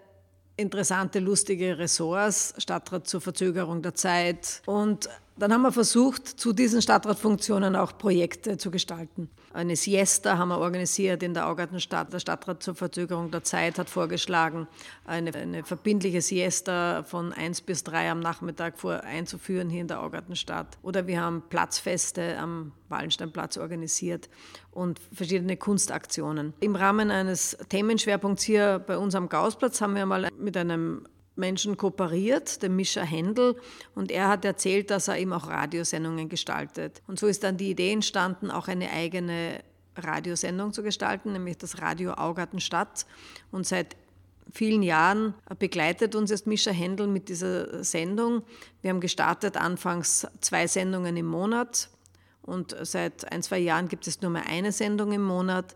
interessante, 0.55 1.19
lustige 1.19 1.77
Ressorts, 1.77 2.53
Stadtrat 2.57 3.07
zur 3.07 3.21
Verzögerung 3.21 3.81
der 3.81 3.93
Zeit 3.93 4.61
und 4.65 5.09
dann 5.37 5.53
haben 5.53 5.61
wir 5.61 5.71
versucht, 5.71 6.27
zu 6.27 6.51
diesen 6.51 6.81
Stadtratfunktionen 6.81 7.75
auch 7.75 7.97
Projekte 7.97 8.57
zu 8.57 8.71
gestalten. 8.71 9.29
Eine 9.53 9.75
Siesta 9.75 10.37
haben 10.37 10.49
wir 10.49 10.59
organisiert 10.59 11.23
in 11.23 11.33
der 11.33 11.47
Augartenstadt. 11.47 12.11
Der 12.13 12.19
Stadtrat 12.19 12.61
zur 12.61 12.75
Verzögerung 12.75 13.31
der 13.31 13.43
Zeit 13.43 13.79
hat 13.79 13.89
vorgeschlagen, 13.89 14.67
eine, 15.05 15.33
eine 15.33 15.63
verbindliche 15.63 16.21
Siesta 16.21 17.03
von 17.03 17.33
1 17.33 17.61
bis 17.61 17.83
3 17.83 18.11
am 18.11 18.19
Nachmittag 18.19 18.77
vor 18.77 19.01
einzuführen 19.03 19.69
hier 19.69 19.81
in 19.81 19.87
der 19.87 20.01
Augartenstadt. 20.01 20.77
Oder 20.81 21.07
wir 21.07 21.21
haben 21.21 21.43
Platzfeste 21.49 22.37
am 22.37 22.71
Wallensteinplatz 22.89 23.57
organisiert 23.57 24.29
und 24.71 24.99
verschiedene 25.13 25.57
Kunstaktionen. 25.57 26.53
Im 26.59 26.75
Rahmen 26.75 27.09
eines 27.09 27.57
Themenschwerpunkts 27.69 28.43
hier 28.43 28.79
bei 28.85 28.97
uns 28.97 29.15
am 29.15 29.29
Gausplatz 29.29 29.81
haben 29.81 29.95
wir 29.95 30.05
mal 30.05 30.29
mit 30.37 30.57
einem 30.57 31.07
Menschen 31.37 31.77
kooperiert, 31.77 32.61
dem 32.63 32.75
Mischa 32.75 33.01
Händel, 33.01 33.55
und 33.95 34.11
er 34.11 34.27
hat 34.27 34.45
erzählt, 34.45 34.91
dass 34.91 35.07
er 35.07 35.17
eben 35.17 35.33
auch 35.33 35.47
Radiosendungen 35.47 36.29
gestaltet. 36.29 37.01
Und 37.07 37.19
so 37.19 37.27
ist 37.27 37.43
dann 37.43 37.57
die 37.57 37.69
Idee 37.69 37.93
entstanden, 37.93 38.51
auch 38.51 38.67
eine 38.67 38.91
eigene 38.91 39.59
Radiosendung 39.95 40.73
zu 40.73 40.83
gestalten, 40.83 41.33
nämlich 41.33 41.57
das 41.57 41.81
Radio 41.81 42.13
Augartenstadt. 42.13 43.05
Und 43.51 43.65
seit 43.65 43.95
vielen 44.51 44.83
Jahren 44.83 45.33
begleitet 45.59 46.15
uns 46.15 46.29
jetzt 46.29 46.47
Mischa 46.47 46.71
Händel 46.71 47.07
mit 47.07 47.29
dieser 47.29 47.83
Sendung. 47.83 48.43
Wir 48.81 48.91
haben 48.91 49.01
gestartet 49.01 49.57
anfangs 49.57 50.27
zwei 50.41 50.67
Sendungen 50.67 51.17
im 51.17 51.25
Monat 51.25 51.89
und 52.41 52.75
seit 52.81 53.29
ein, 53.31 53.43
zwei 53.43 53.59
Jahren 53.59 53.89
gibt 53.89 54.07
es 54.07 54.21
nur 54.21 54.31
mehr 54.31 54.47
eine 54.47 54.71
Sendung 54.71 55.11
im 55.11 55.23
Monat. 55.23 55.75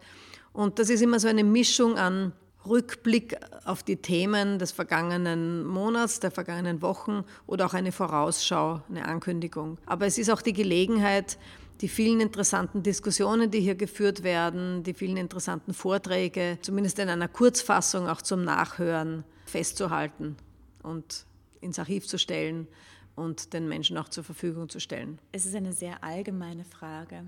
Und 0.54 0.80
das 0.80 0.90
ist 0.90 1.02
immer 1.02 1.20
so 1.20 1.28
eine 1.28 1.44
Mischung 1.44 1.98
an 1.98 2.34
Rückblick 2.66 3.38
auf 3.66 3.84
die 3.84 3.98
Themen 3.98 4.60
des 4.60 4.72
vergangenen 4.72 5.66
Monats, 5.66 6.20
der 6.20 6.32
vergangenen 6.32 6.82
Wochen 6.82 7.24
oder 7.48 7.66
auch 7.66 7.74
eine 7.74 7.92
Vorausschau, 7.92 8.82
eine 8.90 9.06
Ankündigung. 9.06 9.78
Aber 9.86 10.06
es 10.06 10.18
ist 10.18 10.30
auch 10.30 10.42
die 10.42 10.54
Gelegenheit, 10.54 11.38
die 11.82 11.88
vielen 11.88 12.22
interessanten 12.22 12.84
Diskussionen, 12.84 13.50
die 13.50 13.60
hier 13.60 13.76
geführt 13.76 14.24
werden, 14.24 14.84
die 14.84 14.94
vielen 14.94 15.18
interessanten 15.18 15.74
Vorträge, 15.74 16.60
zumindest 16.62 17.00
in 17.00 17.10
einer 17.10 17.28
Kurzfassung 17.28 18.08
auch 18.08 18.22
zum 18.22 18.44
Nachhören 18.44 19.24
festzuhalten 19.46 20.38
und 20.84 21.26
ins 21.60 21.80
Archiv 21.80 22.08
zu 22.08 22.20
stellen 22.20 22.68
und 23.16 23.54
den 23.54 23.68
Menschen 23.68 23.98
auch 23.98 24.10
zur 24.10 24.24
Verfügung 24.24 24.70
zu 24.70 24.80
stellen. 24.80 25.20
Es 25.32 25.46
ist 25.46 25.56
eine 25.56 25.74
sehr 25.74 26.04
allgemeine 26.04 26.64
Frage. 26.64 27.26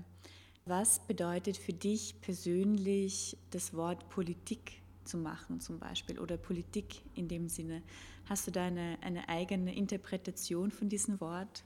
Was 0.66 1.00
bedeutet 1.00 1.56
für 1.56 1.72
dich 1.72 2.20
persönlich 2.20 3.36
das 3.50 3.74
Wort 3.74 4.08
Politik 4.08 4.83
zu 5.04 5.18
machen 5.18 5.60
zum 5.60 5.78
Beispiel 5.78 6.18
oder 6.18 6.36
Politik 6.36 7.02
in 7.14 7.28
dem 7.28 7.48
Sinne. 7.48 7.82
Hast 8.26 8.46
du 8.46 8.50
da 8.50 8.64
eine, 8.64 8.98
eine 9.02 9.28
eigene 9.28 9.74
Interpretation 9.74 10.70
von 10.70 10.88
diesem 10.88 11.20
Wort? 11.20 11.64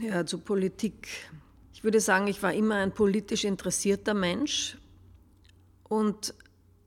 Ja, 0.00 0.26
zu 0.26 0.38
Politik. 0.38 1.08
Ich 1.72 1.84
würde 1.84 2.00
sagen, 2.00 2.26
ich 2.26 2.42
war 2.42 2.52
immer 2.52 2.76
ein 2.76 2.92
politisch 2.92 3.44
interessierter 3.44 4.14
Mensch 4.14 4.76
und 5.84 6.34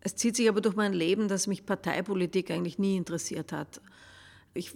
es 0.02 0.16
zieht 0.16 0.36
sich 0.36 0.50
aber 0.50 0.62
durch 0.62 0.76
mein 0.76 0.94
Leben, 0.94 1.28
dass 1.28 1.48
mich 1.48 1.66
Parteipolitik 1.66 2.52
eigentlich 2.52 2.80
nie 2.80 2.98
interessiert 2.98 3.52
hat. 3.52 3.82
Ich 4.54 4.74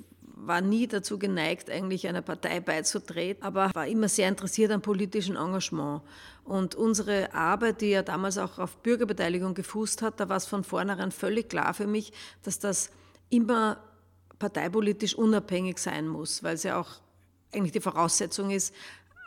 war 0.47 0.61
nie 0.61 0.87
dazu 0.87 1.17
geneigt, 1.17 1.69
eigentlich 1.69 2.07
einer 2.07 2.21
Partei 2.21 2.59
beizutreten, 2.59 3.43
aber 3.43 3.71
war 3.73 3.87
immer 3.87 4.09
sehr 4.09 4.27
interessiert 4.29 4.71
am 4.71 4.81
politischen 4.81 5.35
Engagement. 5.35 6.01
Und 6.43 6.75
unsere 6.75 7.33
Arbeit, 7.33 7.81
die 7.81 7.89
ja 7.89 8.03
damals 8.03 8.37
auch 8.37 8.59
auf 8.59 8.77
Bürgerbeteiligung 8.77 9.53
gefußt 9.53 10.01
hat, 10.01 10.19
da 10.19 10.29
war 10.29 10.37
es 10.37 10.45
von 10.45 10.63
vornherein 10.63 11.11
völlig 11.11 11.49
klar 11.49 11.73
für 11.73 11.87
mich, 11.87 12.13
dass 12.43 12.59
das 12.59 12.91
immer 13.29 13.77
parteipolitisch 14.39 15.15
unabhängig 15.15 15.79
sein 15.79 16.07
muss, 16.07 16.43
weil 16.43 16.55
es 16.55 16.63
ja 16.63 16.79
auch 16.79 16.89
eigentlich 17.53 17.71
die 17.71 17.81
Voraussetzung 17.81 18.51
ist, 18.51 18.73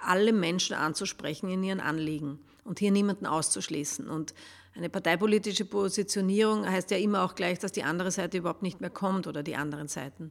alle 0.00 0.32
Menschen 0.32 0.76
anzusprechen 0.76 1.50
in 1.50 1.62
ihren 1.62 1.80
Anliegen 1.80 2.38
und 2.64 2.78
hier 2.78 2.92
niemanden 2.92 3.26
auszuschließen. 3.26 4.08
Und 4.08 4.34
eine 4.74 4.88
parteipolitische 4.88 5.64
Positionierung 5.64 6.68
heißt 6.68 6.90
ja 6.90 6.98
immer 6.98 7.24
auch 7.24 7.34
gleich, 7.34 7.58
dass 7.58 7.72
die 7.72 7.82
andere 7.82 8.10
Seite 8.10 8.38
überhaupt 8.38 8.62
nicht 8.62 8.80
mehr 8.80 8.90
kommt 8.90 9.26
oder 9.26 9.42
die 9.42 9.56
anderen 9.56 9.88
Seiten. 9.88 10.30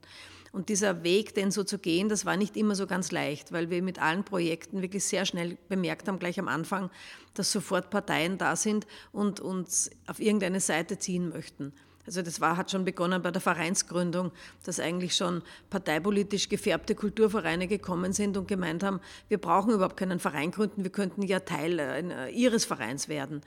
Und 0.51 0.69
dieser 0.69 1.03
Weg, 1.03 1.35
den 1.35 1.51
so 1.51 1.63
zu 1.63 1.77
gehen, 1.77 2.09
das 2.09 2.25
war 2.25 2.37
nicht 2.37 2.55
immer 2.55 2.75
so 2.75 2.87
ganz 2.87 3.11
leicht, 3.11 3.51
weil 3.51 3.69
wir 3.69 3.81
mit 3.83 4.01
allen 4.01 4.23
Projekten 4.23 4.81
wirklich 4.81 5.03
sehr 5.03 5.25
schnell 5.25 5.57
bemerkt 5.67 6.07
haben, 6.07 6.19
gleich 6.19 6.39
am 6.39 6.47
Anfang, 6.47 6.89
dass 7.33 7.51
sofort 7.51 7.89
Parteien 7.89 8.37
da 8.37 8.55
sind 8.55 8.87
und 9.11 9.39
uns 9.39 9.91
auf 10.07 10.19
irgendeine 10.19 10.59
Seite 10.59 10.97
ziehen 10.97 11.29
möchten. 11.29 11.73
Also 12.07 12.21
das 12.21 12.39
war, 12.39 12.55
hat 12.55 12.71
schon 12.71 12.85
begonnen 12.85 13.21
bei 13.21 13.31
der 13.31 13.41
Vereinsgründung, 13.41 14.31
dass 14.63 14.79
eigentlich 14.79 15.13
schon 15.13 15.43
parteipolitisch 15.69 16.47
gefärbte 16.47 16.95
Kulturvereine 16.95 17.67
gekommen 17.67 18.13
sind 18.13 18.37
und 18.37 18.47
gemeint 18.47 18.81
haben, 18.81 19.01
wir 19.27 19.37
brauchen 19.37 19.73
überhaupt 19.73 19.97
keinen 19.97 20.19
Verein 20.19 20.51
gründen, 20.51 20.83
wir 20.83 20.91
könnten 20.91 21.21
ja 21.21 21.41
Teil 21.41 21.79
äh, 21.79 22.29
ihres 22.29 22.63
Vereins 22.63 23.09
werden. 23.09 23.41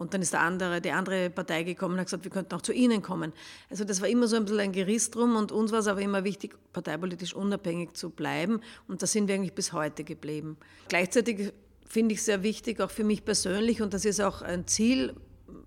Und 0.00 0.14
dann 0.14 0.22
ist 0.22 0.32
der 0.32 0.40
andere, 0.40 0.80
die 0.80 0.92
andere 0.92 1.28
Partei 1.28 1.62
gekommen 1.62 1.92
und 1.92 2.00
hat 2.00 2.06
gesagt, 2.06 2.24
wir 2.24 2.30
könnten 2.30 2.54
auch 2.54 2.62
zu 2.62 2.72
Ihnen 2.72 3.02
kommen. 3.02 3.34
Also 3.68 3.84
das 3.84 4.00
war 4.00 4.08
immer 4.08 4.28
so 4.28 4.36
ein 4.36 4.46
bisschen 4.46 4.60
ein 4.60 4.72
Geriss 4.72 5.10
drum 5.10 5.36
und 5.36 5.52
uns 5.52 5.72
war 5.72 5.80
es 5.80 5.88
aber 5.88 6.00
immer 6.00 6.24
wichtig, 6.24 6.56
parteipolitisch 6.72 7.34
unabhängig 7.34 7.92
zu 7.92 8.08
bleiben 8.08 8.62
und 8.88 9.02
da 9.02 9.06
sind 9.06 9.28
wir 9.28 9.34
eigentlich 9.34 9.52
bis 9.52 9.74
heute 9.74 10.02
geblieben. 10.02 10.56
Gleichzeitig 10.88 11.52
finde 11.84 12.14
ich 12.14 12.22
sehr 12.22 12.42
wichtig, 12.42 12.80
auch 12.80 12.90
für 12.90 13.04
mich 13.04 13.26
persönlich 13.26 13.82
und 13.82 13.92
das 13.92 14.06
ist 14.06 14.22
auch 14.22 14.40
ein 14.40 14.66
Ziel 14.66 15.12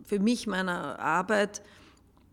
für 0.03 0.17
mich 0.17 0.47
meiner 0.47 0.97
Arbeit, 0.97 1.61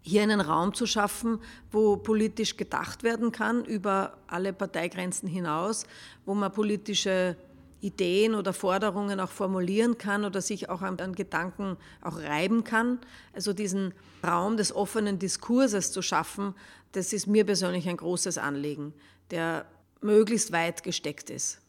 hier 0.00 0.22
einen 0.22 0.40
Raum 0.40 0.72
zu 0.72 0.86
schaffen, 0.86 1.38
wo 1.70 1.98
politisch 1.98 2.56
gedacht 2.56 3.02
werden 3.02 3.30
kann 3.30 3.62
über 3.62 4.16
alle 4.26 4.54
Parteigrenzen 4.54 5.28
hinaus, 5.28 5.84
wo 6.24 6.32
man 6.32 6.50
politische 6.50 7.36
Ideen 7.80 8.34
oder 8.34 8.52
Forderungen 8.52 9.20
auch 9.20 9.30
formulieren 9.30 9.98
kann 9.98 10.24
oder 10.24 10.40
sich 10.40 10.68
auch 10.68 10.82
an, 10.82 10.98
an, 11.00 11.14
Gedanken 11.14 11.76
auch 12.02 12.18
reiben 12.18 12.64
kann. 12.64 12.98
Also 13.32 13.52
diesen 13.52 13.94
Raum 14.24 14.56
des 14.56 14.74
offenen 14.74 15.18
Diskurses 15.18 15.92
zu 15.92 16.02
schaffen, 16.02 16.54
das 16.92 17.12
ist 17.12 17.26
mir 17.26 17.44
persönlich 17.44 17.88
ein 17.88 17.96
großes 17.96 18.38
Anliegen, 18.38 18.92
der 19.30 19.64
möglichst 20.00 20.52
weit 20.52 20.82
gesteckt 20.82 21.30
ist. 21.30 21.60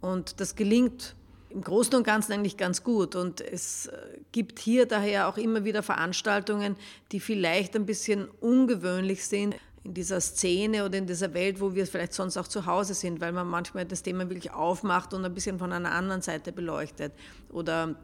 Und 0.00 0.40
das 0.40 0.56
gelingt 0.56 1.14
im 1.50 1.62
Großen 1.62 1.94
und 1.94 2.04
Ganzen 2.04 2.32
eigentlich 2.32 2.56
ganz 2.56 2.84
gut. 2.84 3.16
Und 3.16 3.40
es 3.40 3.86
äh, 3.86 3.96
gibt 4.32 4.58
hier 4.58 4.86
daher 4.86 5.28
auch 5.28 5.36
immer 5.36 5.64
wieder 5.64 5.82
Veranstaltungen, 5.82 6.76
die 7.12 7.20
vielleicht 7.20 7.76
ein 7.76 7.86
bisschen 7.86 8.28
ungewöhnlich 8.40 9.26
sind 9.26 9.56
in 9.82 9.94
dieser 9.94 10.20
Szene 10.20 10.84
oder 10.84 10.98
in 10.98 11.06
dieser 11.06 11.32
Welt, 11.32 11.60
wo 11.60 11.74
wir 11.74 11.86
vielleicht 11.86 12.12
sonst 12.12 12.36
auch 12.36 12.48
zu 12.48 12.66
Hause 12.66 12.94
sind, 12.94 13.20
weil 13.20 13.32
man 13.32 13.48
manchmal 13.48 13.86
das 13.86 14.02
Thema 14.02 14.28
wirklich 14.28 14.52
aufmacht 14.52 15.14
und 15.14 15.24
ein 15.24 15.32
bisschen 15.32 15.58
von 15.58 15.72
einer 15.72 15.92
anderen 15.92 16.20
Seite 16.20 16.52
beleuchtet. 16.52 17.12
Oder 17.50 17.94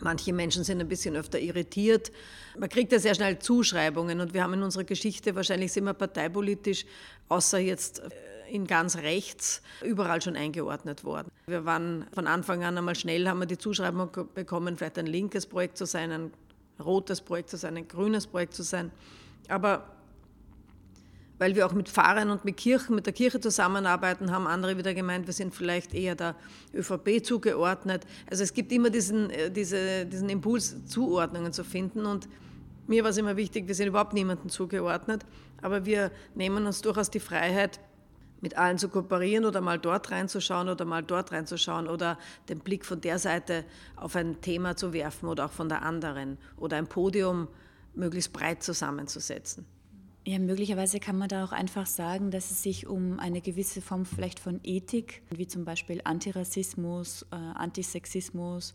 manche 0.00 0.34
Menschen 0.34 0.64
sind 0.64 0.80
ein 0.80 0.88
bisschen 0.88 1.16
öfter 1.16 1.38
irritiert. 1.38 2.12
Man 2.58 2.68
kriegt 2.68 2.92
ja 2.92 2.98
sehr 2.98 3.14
schnell 3.14 3.38
Zuschreibungen 3.38 4.20
und 4.20 4.34
wir 4.34 4.42
haben 4.42 4.52
in 4.52 4.62
unserer 4.62 4.84
Geschichte 4.84 5.34
wahrscheinlich 5.34 5.74
wir 5.74 5.94
parteipolitisch, 5.94 6.84
außer 7.28 7.58
jetzt 7.58 8.00
äh, 8.00 8.10
in 8.50 8.66
ganz 8.66 8.96
rechts, 8.96 9.62
überall 9.82 10.20
schon 10.20 10.36
eingeordnet 10.36 11.04
worden. 11.04 11.30
Wir 11.46 11.64
waren 11.64 12.06
von 12.12 12.26
Anfang 12.26 12.64
an 12.64 12.76
einmal 12.76 12.96
schnell, 12.96 13.28
haben 13.28 13.40
wir 13.40 13.46
die 13.46 13.58
Zuschreibung 13.58 14.10
bekommen, 14.34 14.76
vielleicht 14.76 14.98
ein 14.98 15.06
linkes 15.06 15.46
Projekt 15.46 15.78
zu 15.78 15.86
sein, 15.86 16.12
ein 16.12 16.32
rotes 16.82 17.22
Projekt 17.22 17.50
zu 17.50 17.56
sein, 17.56 17.76
ein 17.76 17.88
grünes 17.88 18.26
Projekt 18.26 18.54
zu 18.54 18.62
sein. 18.62 18.90
Aber 19.48 19.97
weil 21.38 21.54
wir 21.54 21.66
auch 21.66 21.72
mit 21.72 21.88
Pfarrern 21.88 22.30
und 22.30 22.44
mit 22.44 22.56
Kirchen, 22.56 22.94
mit 22.94 23.06
der 23.06 23.12
Kirche 23.12 23.40
zusammenarbeiten, 23.40 24.32
haben 24.32 24.46
andere 24.46 24.76
wieder 24.76 24.94
gemeint, 24.94 25.26
wir 25.26 25.34
sind 25.34 25.54
vielleicht 25.54 25.94
eher 25.94 26.14
der 26.14 26.34
ÖVP 26.74 27.24
zugeordnet. 27.24 28.04
Also 28.30 28.42
es 28.42 28.52
gibt 28.52 28.72
immer 28.72 28.90
diesen, 28.90 29.30
äh, 29.30 29.50
diese, 29.50 30.06
diesen 30.06 30.28
Impuls, 30.28 30.86
Zuordnungen 30.86 31.52
zu 31.52 31.64
finden 31.64 32.06
und 32.06 32.28
mir 32.86 33.02
war 33.04 33.10
es 33.10 33.18
immer 33.18 33.36
wichtig, 33.36 33.68
wir 33.68 33.74
sind 33.74 33.88
überhaupt 33.88 34.14
niemandem 34.14 34.48
zugeordnet, 34.48 35.24
aber 35.60 35.84
wir 35.84 36.10
nehmen 36.34 36.66
uns 36.66 36.80
durchaus 36.80 37.10
die 37.10 37.20
Freiheit, 37.20 37.80
mit 38.40 38.56
allen 38.56 38.78
zu 38.78 38.88
kooperieren 38.88 39.44
oder 39.44 39.60
mal 39.60 39.78
dort 39.78 40.10
reinzuschauen 40.10 40.68
oder 40.68 40.84
mal 40.84 41.02
dort 41.02 41.32
reinzuschauen 41.32 41.88
oder 41.88 42.18
den 42.48 42.60
Blick 42.60 42.84
von 42.84 43.00
der 43.00 43.18
Seite 43.18 43.64
auf 43.96 44.14
ein 44.16 44.40
Thema 44.40 44.76
zu 44.76 44.92
werfen 44.92 45.28
oder 45.28 45.46
auch 45.46 45.52
von 45.52 45.68
der 45.68 45.82
anderen 45.82 46.38
oder 46.56 46.76
ein 46.76 46.86
Podium 46.86 47.48
möglichst 47.94 48.32
breit 48.32 48.62
zusammenzusetzen. 48.62 49.66
Ja, 50.28 50.38
möglicherweise 50.38 51.00
kann 51.00 51.16
man 51.16 51.30
da 51.30 51.42
auch 51.42 51.52
einfach 51.52 51.86
sagen, 51.86 52.30
dass 52.30 52.50
es 52.50 52.62
sich 52.62 52.86
um 52.86 53.18
eine 53.18 53.40
gewisse 53.40 53.80
Form 53.80 54.04
vielleicht 54.04 54.40
von 54.40 54.60
Ethik, 54.62 55.22
wie 55.30 55.46
zum 55.46 55.64
Beispiel 55.64 56.02
Antirassismus, 56.04 57.24
äh, 57.32 57.36
Antisexismus, 57.36 58.74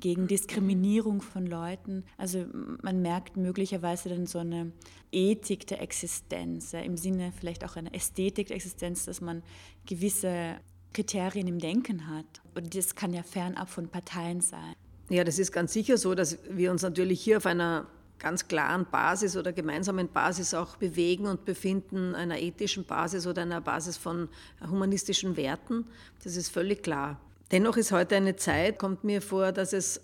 gegen 0.00 0.26
Diskriminierung 0.26 1.22
von 1.22 1.46
Leuten. 1.46 2.02
Also 2.18 2.44
man 2.82 3.02
merkt 3.02 3.36
möglicherweise 3.36 4.08
dann 4.08 4.26
so 4.26 4.40
eine 4.40 4.72
Ethik 5.12 5.64
der 5.68 5.80
Existenz, 5.80 6.72
ja, 6.72 6.80
im 6.80 6.96
Sinne 6.96 7.32
vielleicht 7.38 7.64
auch 7.64 7.76
eine 7.76 7.94
Ästhetik 7.94 8.48
der 8.48 8.56
Existenz, 8.56 9.04
dass 9.04 9.20
man 9.20 9.44
gewisse 9.86 10.56
Kriterien 10.92 11.46
im 11.46 11.60
Denken 11.60 12.08
hat. 12.08 12.42
Und 12.56 12.74
das 12.74 12.96
kann 12.96 13.12
ja 13.12 13.22
fernab 13.22 13.70
von 13.70 13.88
Parteien 13.88 14.40
sein. 14.40 14.74
Ja, 15.08 15.22
das 15.22 15.38
ist 15.38 15.52
ganz 15.52 15.72
sicher 15.72 15.96
so, 15.96 16.16
dass 16.16 16.38
wir 16.50 16.72
uns 16.72 16.82
natürlich 16.82 17.20
hier 17.20 17.36
auf 17.36 17.46
einer 17.46 17.86
ganz 18.20 18.46
klaren 18.46 18.86
Basis 18.90 19.36
oder 19.36 19.52
gemeinsamen 19.52 20.08
Basis 20.08 20.54
auch 20.54 20.76
bewegen 20.76 21.26
und 21.26 21.44
befinden, 21.44 22.14
einer 22.14 22.38
ethischen 22.38 22.84
Basis 22.84 23.26
oder 23.26 23.42
einer 23.42 23.60
Basis 23.60 23.96
von 23.96 24.28
humanistischen 24.70 25.36
Werten. 25.36 25.86
Das 26.22 26.36
ist 26.36 26.50
völlig 26.50 26.82
klar. 26.82 27.18
Dennoch 27.50 27.76
ist 27.76 27.90
heute 27.90 28.16
eine 28.16 28.36
Zeit, 28.36 28.78
kommt 28.78 29.02
mir 29.02 29.20
vor, 29.20 29.50
dass 29.50 29.72
es 29.72 30.00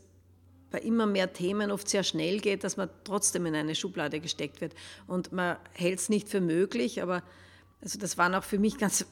bei 0.71 0.81
immer 0.81 1.07
mehr 1.07 1.33
Themen 1.33 1.71
oft 1.71 1.89
sehr 1.89 2.03
schnell 2.03 2.41
geht, 2.41 2.64
dass 2.64 2.77
man 2.77 2.91
trotzdem 3.05 3.47
in 3.47 3.55
eine 3.55 3.75
Schublade 3.75 4.19
gesteckt 4.19 4.61
wird. 4.61 4.75
Und 5.07 5.31
man 5.31 5.57
hält 5.73 6.01
es 6.01 6.09
nicht 6.09 6.29
für 6.29 6.41
möglich, 6.41 7.03
aber 7.03 7.23
also 7.81 7.99
das 7.99 8.19
waren 8.19 8.35
auch 8.35 8.43
für 8.43 8.59
mich 8.59 8.79
ganz 8.79 9.07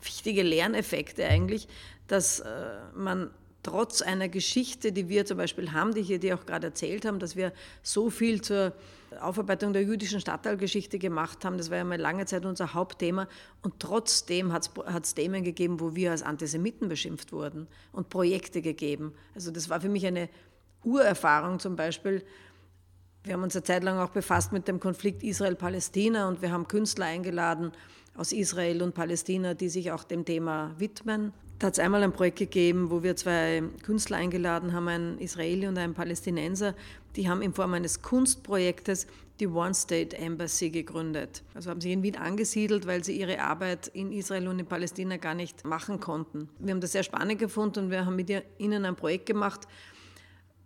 wichtige 0.00 0.42
Lerneffekte 0.42 1.26
eigentlich, 1.26 1.66
dass 2.06 2.40
äh, 2.40 2.76
man 2.94 3.30
trotz 3.66 4.00
einer 4.00 4.28
Geschichte, 4.28 4.92
die 4.92 5.08
wir 5.08 5.26
zum 5.26 5.38
Beispiel 5.38 5.72
haben, 5.72 5.92
die 5.92 6.02
hier 6.02 6.20
die 6.20 6.32
auch 6.32 6.46
gerade 6.46 6.68
erzählt 6.68 7.04
haben, 7.04 7.18
dass 7.18 7.34
wir 7.34 7.52
so 7.82 8.10
viel 8.10 8.40
zur 8.40 8.72
Aufarbeitung 9.20 9.72
der 9.72 9.82
jüdischen 9.82 10.20
Stadtteilgeschichte 10.20 11.00
gemacht 11.00 11.44
haben. 11.44 11.58
Das 11.58 11.68
war 11.68 11.78
ja 11.78 11.84
mal 11.84 11.98
lange 11.98 12.26
Zeit 12.26 12.44
unser 12.44 12.74
Hauptthema. 12.74 13.26
Und 13.62 13.80
trotzdem 13.80 14.52
hat 14.52 14.70
es 15.02 15.14
Themen 15.14 15.42
gegeben, 15.42 15.80
wo 15.80 15.96
wir 15.96 16.12
als 16.12 16.22
Antisemiten 16.22 16.88
beschimpft 16.88 17.32
wurden 17.32 17.66
und 17.92 18.08
Projekte 18.08 18.62
gegeben. 18.62 19.14
Also 19.34 19.50
das 19.50 19.68
war 19.68 19.80
für 19.80 19.88
mich 19.88 20.06
eine 20.06 20.28
Urerfahrung 20.84 21.58
zum 21.58 21.74
Beispiel. 21.74 22.24
Wir 23.24 23.32
haben 23.32 23.42
uns 23.42 23.56
eine 23.56 23.64
Zeit 23.64 23.82
lang 23.82 23.98
auch 23.98 24.10
befasst 24.10 24.52
mit 24.52 24.68
dem 24.68 24.78
Konflikt 24.78 25.24
Israel-Palästina 25.24 26.28
und 26.28 26.40
wir 26.40 26.52
haben 26.52 26.68
Künstler 26.68 27.06
eingeladen 27.06 27.72
aus 28.14 28.32
Israel 28.32 28.80
und 28.82 28.94
Palästina, 28.94 29.54
die 29.54 29.68
sich 29.68 29.90
auch 29.90 30.04
dem 30.04 30.24
Thema 30.24 30.72
widmen. 30.78 31.32
Da 31.58 31.68
hat 31.68 31.74
es 31.74 31.78
einmal 31.78 32.02
ein 32.02 32.12
Projekt 32.12 32.38
gegeben, 32.38 32.90
wo 32.90 33.02
wir 33.02 33.16
zwei 33.16 33.62
Künstler 33.82 34.18
eingeladen 34.18 34.74
haben, 34.74 34.88
einen 34.88 35.18
Israeli 35.18 35.66
und 35.66 35.78
einen 35.78 35.94
Palästinenser. 35.94 36.74
Die 37.16 37.30
haben 37.30 37.40
in 37.40 37.54
Form 37.54 37.72
eines 37.72 38.02
Kunstprojektes 38.02 39.06
die 39.40 39.46
One 39.46 39.72
State 39.72 40.16
Embassy 40.16 40.68
gegründet. 40.68 41.42
Also 41.54 41.70
haben 41.70 41.80
sich 41.80 41.92
in 41.92 42.02
Wien 42.02 42.16
angesiedelt, 42.16 42.86
weil 42.86 43.04
sie 43.04 43.18
ihre 43.18 43.40
Arbeit 43.40 43.88
in 43.88 44.12
Israel 44.12 44.48
und 44.48 44.58
in 44.58 44.66
Palästina 44.66 45.16
gar 45.16 45.34
nicht 45.34 45.64
machen 45.64 45.98
konnten. 45.98 46.50
Wir 46.58 46.72
haben 46.72 46.80
das 46.80 46.92
sehr 46.92 47.02
spannend 47.02 47.38
gefunden 47.38 47.84
und 47.84 47.90
wir 47.90 48.04
haben 48.04 48.16
mit 48.16 48.30
ihnen 48.58 48.84
ein 48.84 48.96
Projekt 48.96 49.26
gemacht. 49.26 49.66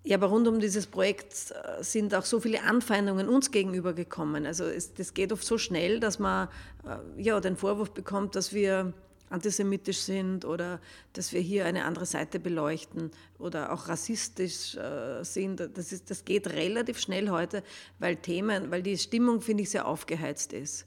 Ja, 0.02 0.16
aber 0.16 0.28
rund 0.28 0.48
um 0.48 0.60
dieses 0.60 0.86
Projekt 0.86 1.34
äh, 1.52 1.84
sind 1.84 2.14
auch 2.14 2.24
so 2.24 2.40
viele 2.40 2.62
Anfeindungen 2.62 3.28
uns 3.28 3.50
gegenüber 3.50 3.92
gekommen. 3.92 4.46
Also 4.46 4.64
es, 4.64 4.94
das 4.94 5.12
geht 5.14 5.30
oft 5.30 5.44
so 5.44 5.58
schnell, 5.58 6.00
dass 6.00 6.18
man 6.18 6.48
äh, 6.86 7.22
ja, 7.22 7.38
den 7.38 7.56
Vorwurf 7.56 7.92
bekommt, 7.92 8.34
dass 8.34 8.54
wir 8.54 8.94
antisemitisch 9.30 9.98
sind 9.98 10.44
oder 10.44 10.80
dass 11.12 11.32
wir 11.32 11.40
hier 11.40 11.64
eine 11.64 11.84
andere 11.84 12.04
Seite 12.04 12.38
beleuchten 12.38 13.10
oder 13.38 13.72
auch 13.72 13.88
rassistisch 13.88 14.76
äh, 14.76 15.24
sind. 15.24 15.60
Das, 15.60 15.92
ist, 15.92 16.10
das 16.10 16.24
geht 16.24 16.48
relativ 16.48 16.98
schnell 16.98 17.30
heute, 17.30 17.62
weil 17.98 18.16
Themen, 18.16 18.70
weil 18.70 18.82
die 18.82 18.98
Stimmung, 18.98 19.40
finde 19.40 19.62
ich, 19.62 19.70
sehr 19.70 19.86
aufgeheizt 19.86 20.52
ist. 20.52 20.84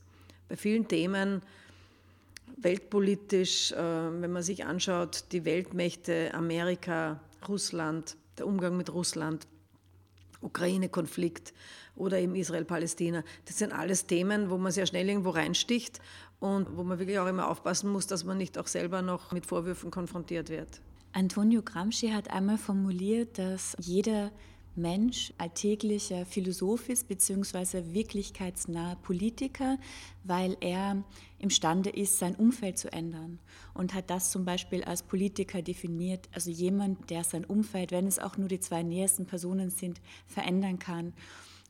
Bei 0.49 0.57
vielen 0.57 0.87
Themen, 0.87 1.41
weltpolitisch, 2.57 3.71
äh, 3.71 3.77
wenn 3.77 4.31
man 4.31 4.43
sich 4.43 4.65
anschaut, 4.65 5.25
die 5.31 5.45
Weltmächte, 5.45 6.33
Amerika, 6.33 7.19
Russland, 7.47 8.17
der 8.37 8.45
Umgang 8.45 8.75
mit 8.75 8.93
Russland, 8.93 9.47
Ukraine-Konflikt 10.41 11.53
oder 11.95 12.19
eben 12.19 12.35
Israel-Palästina. 12.35 13.23
Das 13.45 13.57
sind 13.57 13.71
alles 13.71 14.07
Themen, 14.07 14.49
wo 14.49 14.57
man 14.57 14.71
sehr 14.71 14.85
schnell 14.85 15.07
irgendwo 15.07 15.29
reinsticht 15.29 16.01
und 16.43 16.75
wo 16.75 16.83
man 16.83 16.99
wirklich 16.99 17.19
auch 17.19 17.27
immer 17.27 17.47
aufpassen 17.47 17.89
muss, 17.89 18.05
dass 18.05 18.25
man 18.25 18.37
nicht 18.37 18.57
auch 18.57 18.67
selber 18.67 19.01
noch 19.01 19.31
mit 19.31 19.45
Vorwürfen 19.45 19.91
konfrontiert 19.91 20.49
wird. 20.49 20.81
Antonio 21.13 21.61
Gramsci 21.61 22.09
hat 22.09 22.29
einmal 22.31 22.57
formuliert, 22.57 23.37
dass 23.37 23.77
jeder 23.79 24.29
Mensch 24.75 25.31
alltäglicher 25.37 26.25
Philosoph 26.25 26.89
ist, 26.89 27.07
beziehungsweise 27.07 27.93
wirklichkeitsnaher 27.93 28.97
Politiker, 28.97 29.77
weil 30.25 30.57
er 30.59 31.01
imstande 31.39 31.89
ist, 31.91 32.19
sein 32.19 32.35
Umfeld 32.35 32.77
zu 32.77 32.91
ändern. 32.91 33.39
Und 33.73 33.93
hat 33.93 34.09
das 34.09 34.29
zum 34.29 34.43
Beispiel 34.43 34.83
als 34.83 35.01
Politiker 35.01 35.61
definiert, 35.61 36.27
also 36.33 36.51
jemand, 36.51 37.09
der 37.09 37.23
sein 37.23 37.45
Umfeld, 37.45 37.93
wenn 37.93 38.05
es 38.05 38.19
auch 38.19 38.35
nur 38.35 38.49
die 38.49 38.59
zwei 38.59 38.83
nähersten 38.83 39.27
Personen 39.27 39.69
sind, 39.69 40.01
verändern 40.27 40.77
kann. 40.77 41.13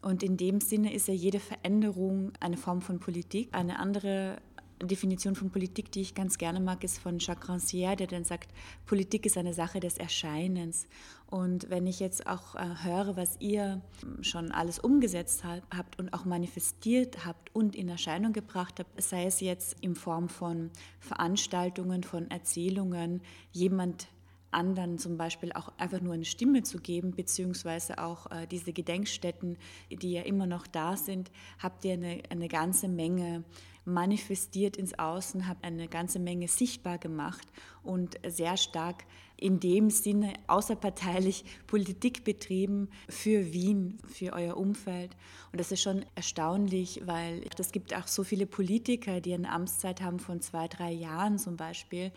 Und 0.01 0.23
in 0.23 0.35
dem 0.35 0.59
Sinne 0.59 0.93
ist 0.93 1.07
ja 1.07 1.13
jede 1.13 1.39
Veränderung 1.39 2.33
eine 2.39 2.57
Form 2.57 2.81
von 2.81 2.99
Politik. 2.99 3.49
Eine 3.53 3.79
andere 3.79 4.37
Definition 4.81 5.35
von 5.35 5.49
Politik, 5.49 5.91
die 5.91 6.01
ich 6.01 6.15
ganz 6.15 6.37
gerne 6.37 6.59
mag, 6.59 6.83
ist 6.83 6.99
von 6.99 7.19
Jacques 7.19 7.49
Rancière, 7.49 7.95
der 7.95 8.07
dann 8.07 8.23
sagt, 8.23 8.51
Politik 8.85 9.25
ist 9.25 9.37
eine 9.37 9.53
Sache 9.53 9.79
des 9.79 9.97
Erscheinens. 9.97 10.87
Und 11.27 11.69
wenn 11.69 11.87
ich 11.87 11.99
jetzt 11.99 12.27
auch 12.27 12.55
äh, 12.55 12.83
höre, 12.83 13.17
was 13.17 13.37
ihr 13.39 13.81
schon 14.21 14.51
alles 14.51 14.77
umgesetzt 14.77 15.43
habt 15.43 15.97
und 15.97 16.13
auch 16.13 16.25
manifestiert 16.25 17.25
habt 17.25 17.55
und 17.55 17.75
in 17.75 17.89
Erscheinung 17.89 18.33
gebracht 18.33 18.79
habt, 18.79 19.01
sei 19.01 19.25
es 19.25 19.39
jetzt 19.39 19.77
in 19.81 19.95
Form 19.95 20.29
von 20.29 20.69
Veranstaltungen, 20.99 22.03
von 22.03 22.29
Erzählungen, 22.29 23.21
jemand 23.51 24.07
anderen 24.53 24.97
zum 24.97 25.17
Beispiel 25.17 25.51
auch 25.53 25.71
einfach 25.77 26.01
nur 26.01 26.13
eine 26.13 26.25
Stimme 26.25 26.63
zu 26.63 26.79
geben, 26.79 27.11
beziehungsweise 27.11 27.97
auch 27.97 28.29
äh, 28.31 28.47
diese 28.47 28.73
Gedenkstätten, 28.73 29.57
die 29.91 30.13
ja 30.13 30.21
immer 30.23 30.45
noch 30.45 30.67
da 30.67 30.95
sind, 30.97 31.31
habt 31.59 31.85
ihr 31.85 31.93
eine, 31.93 32.23
eine 32.29 32.47
ganze 32.47 32.87
Menge 32.87 33.43
manifestiert 33.85 34.77
ins 34.77 34.97
Außen, 34.97 35.47
habe 35.47 35.63
eine 35.63 35.87
ganze 35.87 36.19
Menge 36.19 36.47
sichtbar 36.47 36.97
gemacht 36.97 37.47
und 37.83 38.17
sehr 38.25 38.57
stark 38.57 39.03
in 39.35 39.59
dem 39.59 39.89
Sinne 39.89 40.33
außerparteilich 40.47 41.43
Politik 41.67 42.23
betrieben 42.23 42.89
für 43.09 43.51
Wien, 43.51 43.97
für 44.07 44.31
euer 44.33 44.55
Umfeld. 44.55 45.11
Und 45.51 45.59
das 45.59 45.71
ist 45.71 45.81
schon 45.81 46.05
erstaunlich, 46.15 47.01
weil 47.05 47.43
es 47.57 47.71
gibt 47.71 47.93
auch 47.93 48.07
so 48.07 48.23
viele 48.23 48.45
Politiker, 48.45 49.19
die 49.19 49.33
eine 49.33 49.51
Amtszeit 49.51 50.01
haben 50.01 50.19
von 50.19 50.39
zwei, 50.39 50.67
drei 50.67 50.91
Jahren 50.91 51.37
zum 51.39 51.57
Beispiel. 51.57 52.11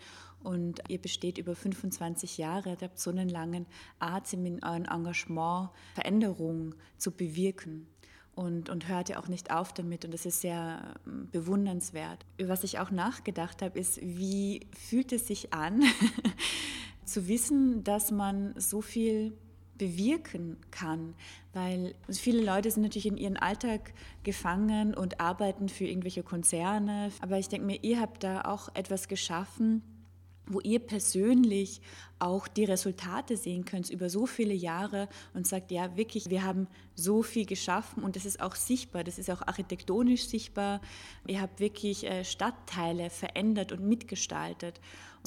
Und 0.47 0.81
ihr 0.87 0.97
besteht 0.97 1.37
über 1.37 1.55
25 1.55 2.37
Jahre, 2.37 2.69
ihr 2.69 2.77
habt 2.81 2.99
so 2.99 3.09
einen 3.09 3.27
langen 3.27 3.65
Atem 3.99 4.45
in 4.45 4.63
eurem 4.63 4.85
Engagement, 4.85 5.71
Veränderungen 5.93 6.73
zu 6.97 7.11
bewirken 7.11 7.85
und, 8.33 8.69
und 8.69 8.87
hört 8.87 9.09
ja 9.09 9.19
auch 9.19 9.27
nicht 9.27 9.51
auf 9.51 9.73
damit. 9.73 10.05
Und 10.05 10.13
das 10.13 10.25
ist 10.25 10.39
sehr 10.39 10.95
ähm, 11.05 11.27
bewundernswert. 11.33 12.25
Was 12.41 12.63
ich 12.63 12.79
auch 12.79 12.91
nachgedacht 12.91 13.61
habe, 13.61 13.77
ist, 13.77 13.99
wie 14.01 14.67
fühlt 14.73 15.11
es 15.11 15.27
sich 15.27 15.53
an, 15.53 15.83
zu 17.03 17.27
wissen, 17.27 17.83
dass 17.83 18.11
man 18.11 18.57
so 18.57 18.79
viel 18.79 19.33
bewirken 19.77 20.55
kann, 20.71 21.13
weil 21.51 21.93
viele 22.09 22.41
Leute 22.41 22.71
sind 22.71 22.83
natürlich 22.83 23.07
in 23.07 23.17
ihren 23.17 23.35
Alltag 23.35 23.93
gefangen 24.23 24.93
und 24.93 25.19
arbeiten 25.19 25.67
für 25.67 25.83
irgendwelche 25.83 26.23
Konzerne. 26.23 27.11
Aber 27.19 27.37
ich 27.37 27.49
denke 27.49 27.67
mir, 27.67 27.83
ihr 27.83 27.99
habt 27.99 28.23
da 28.23 28.43
auch 28.43 28.69
etwas 28.75 29.09
geschaffen, 29.09 29.83
wo 30.47 30.59
ihr 30.61 30.79
persönlich 30.79 31.81
auch 32.19 32.47
die 32.47 32.65
Resultate 32.65 33.37
sehen 33.37 33.65
könnt 33.65 33.89
über 33.89 34.09
so 34.09 34.25
viele 34.25 34.53
Jahre 34.53 35.07
und 35.33 35.45
sagt, 35.45 35.71
ja, 35.71 35.95
wirklich, 35.97 36.29
wir 36.29 36.43
haben 36.43 36.67
so 36.95 37.21
viel 37.21 37.45
geschaffen 37.45 38.03
und 38.03 38.15
das 38.15 38.25
ist 38.25 38.41
auch 38.41 38.55
sichtbar, 38.55 39.03
das 39.03 39.19
ist 39.19 39.29
auch 39.29 39.41
architektonisch 39.41 40.25
sichtbar. 40.25 40.81
Ihr 41.27 41.41
habt 41.41 41.59
wirklich 41.59 42.05
äh, 42.05 42.23
Stadtteile 42.23 43.09
verändert 43.09 43.71
und 43.71 43.87
mitgestaltet. 43.87 44.79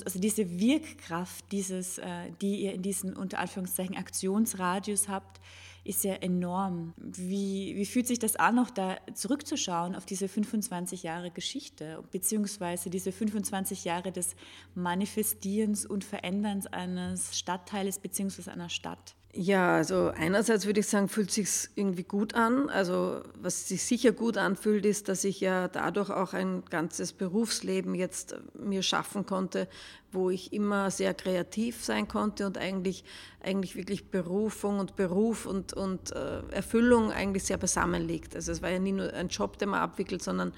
Also 0.05 0.19
diese 0.19 0.59
Wirkkraft, 0.59 1.45
dieses, 1.53 1.99
äh, 1.99 2.33
die 2.41 2.63
ihr 2.63 2.73
in 2.73 2.83
diesem 2.83 3.17
unter 3.17 3.39
Anführungszeichen 3.39 3.97
Aktionsradius 3.97 5.09
habt, 5.09 5.41
ist 5.85 6.05
ja 6.05 6.15
enorm. 6.15 6.95
Wie, 6.97 7.75
wie 7.77 7.87
fühlt 7.87 8.07
sich 8.07 8.19
das 8.19 8.37
an, 8.37 8.59
auch 8.59 8.71
da 8.71 8.99
zurückzuschauen 9.15 9.95
auf 9.95 10.07
diese 10.07 10.29
25 10.29 11.03
Jahre 11.03 11.31
Geschichte, 11.31 12.03
beziehungsweise 12.11 12.91
diese 12.91 13.13
25 13.13 13.85
Jahre 13.85 14.13
des 14.13 14.35
Manifestierens 14.75 15.87
und 15.87 16.05
Veränderns 16.05 16.67
eines 16.67 17.39
Stadtteiles 17.39 17.99
beziehungsweise 17.99 18.53
einer 18.53 18.69
Stadt? 18.69 19.15
Ja, 19.33 19.77
also 19.77 20.09
einerseits 20.09 20.67
würde 20.67 20.81
ich 20.81 20.89
sagen, 20.89 21.09
fühlt 21.09 21.31
sich 21.31 21.69
irgendwie 21.77 22.03
gut 22.03 22.35
an. 22.35 22.69
Also 22.69 23.23
was 23.41 23.69
sich 23.69 23.85
sicher 23.85 24.11
gut 24.11 24.37
anfühlt, 24.37 24.85
ist, 24.85 25.09
dass 25.09 25.23
ich 25.23 25.41
ja 25.41 25.69
dadurch 25.69 26.11
auch 26.11 26.33
ein 26.33 26.65
ganzes 26.69 27.13
Berufsleben 27.13 27.95
jetzt 27.95 28.35
mir 28.59 28.83
schaffen 28.83 29.27
konnte, 29.27 29.69
wo 30.11 30.31
ich 30.31 30.53
immer 30.53 30.91
sehr 30.91 31.15
kreativ 31.15 31.85
sein 31.85 32.09
konnte 32.09 32.45
und 32.45 32.59
eigentlich, 32.59 33.05
eigentlich 33.41 33.77
wirklich 33.77 34.07
Berufung 34.11 34.81
und 34.81 34.97
Beruf 34.97 35.47
und, 35.47 35.75
und 35.75 36.11
äh, 36.11 36.41
Erfüllung 36.51 37.13
eigentlich 37.13 37.45
sehr 37.45 37.59
beisammen 37.59 38.03
liegt. 38.03 38.35
Also 38.35 38.51
es 38.51 38.63
war 38.63 38.71
ja 38.71 38.81
nie 38.81 38.93
nur 38.93 39.13
ein 39.15 39.29
Job, 39.29 39.59
den 39.59 39.69
man 39.69 39.81
abwickelt, 39.81 40.25
sondern 40.25 40.53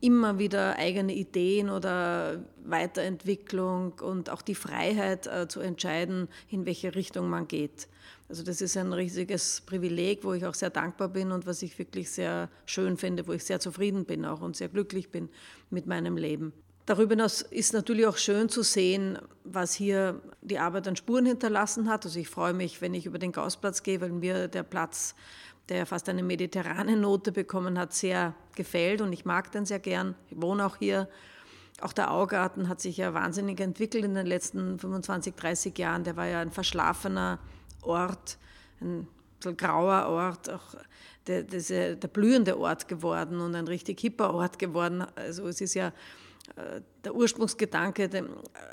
immer 0.00 0.38
wieder 0.38 0.76
eigene 0.76 1.14
Ideen 1.14 1.70
oder 1.70 2.44
Weiterentwicklung 2.64 3.94
und 4.00 4.30
auch 4.30 4.42
die 4.42 4.54
Freiheit 4.54 5.26
äh, 5.26 5.48
zu 5.48 5.60
entscheiden, 5.60 6.28
in 6.48 6.66
welche 6.66 6.94
Richtung 6.94 7.28
man 7.28 7.48
geht. 7.48 7.88
Also 8.28 8.42
das 8.44 8.60
ist 8.60 8.76
ein 8.76 8.92
riesiges 8.92 9.62
Privileg, 9.62 10.22
wo 10.22 10.34
ich 10.34 10.44
auch 10.44 10.54
sehr 10.54 10.70
dankbar 10.70 11.08
bin 11.08 11.32
und 11.32 11.46
was 11.46 11.62
ich 11.62 11.78
wirklich 11.78 12.10
sehr 12.10 12.50
schön 12.66 12.96
finde, 12.96 13.26
wo 13.26 13.32
ich 13.32 13.44
sehr 13.44 13.58
zufrieden 13.58 14.04
bin 14.04 14.24
auch 14.24 14.42
und 14.42 14.54
sehr 14.54 14.68
glücklich 14.68 15.10
bin 15.10 15.30
mit 15.70 15.86
meinem 15.86 16.16
Leben. 16.16 16.52
Darüber 16.84 17.12
hinaus 17.12 17.42
ist 17.42 17.74
natürlich 17.74 18.06
auch 18.06 18.16
schön 18.16 18.48
zu 18.48 18.62
sehen, 18.62 19.18
was 19.44 19.74
hier 19.74 20.22
die 20.40 20.58
Arbeit 20.58 20.88
an 20.88 20.96
Spuren 20.96 21.26
hinterlassen 21.26 21.90
hat. 21.90 22.06
Also 22.06 22.18
ich 22.18 22.28
freue 22.28 22.54
mich, 22.54 22.80
wenn 22.80 22.94
ich 22.94 23.04
über 23.04 23.18
den 23.18 23.32
Gaußplatz 23.32 23.82
gehe, 23.82 24.00
weil 24.00 24.10
mir 24.10 24.48
der 24.48 24.62
Platz 24.62 25.14
der 25.68 25.86
fast 25.86 26.08
eine 26.08 26.22
mediterrane 26.22 26.96
Note 26.96 27.32
bekommen 27.32 27.78
hat, 27.78 27.92
sehr 27.92 28.34
gefällt 28.54 29.00
und 29.00 29.12
ich 29.12 29.24
mag 29.24 29.52
den 29.52 29.66
sehr 29.66 29.78
gern. 29.78 30.14
Ich 30.30 30.40
wohne 30.40 30.64
auch 30.64 30.76
hier. 30.76 31.08
Auch 31.80 31.92
der 31.92 32.10
Augarten 32.10 32.68
hat 32.68 32.80
sich 32.80 32.96
ja 32.96 33.14
wahnsinnig 33.14 33.60
entwickelt 33.60 34.04
in 34.04 34.14
den 34.14 34.26
letzten 34.26 34.78
25, 34.78 35.34
30 35.34 35.78
Jahren. 35.78 36.04
Der 36.04 36.16
war 36.16 36.26
ja 36.26 36.40
ein 36.40 36.50
verschlafener 36.50 37.38
Ort, 37.82 38.38
ein 38.80 39.06
so 39.42 39.54
grauer 39.54 40.06
Ort, 40.08 40.50
auch 40.50 40.74
der, 41.26 41.42
der, 41.42 41.94
der 41.96 42.08
blühende 42.08 42.58
Ort 42.58 42.88
geworden 42.88 43.40
und 43.40 43.54
ein 43.54 43.68
richtig 43.68 44.00
hipper 44.00 44.34
Ort 44.34 44.58
geworden. 44.58 45.04
Also 45.14 45.46
es 45.46 45.60
ist 45.60 45.74
ja 45.74 45.92
der 47.04 47.14
Ursprungsgedanke, 47.14 48.10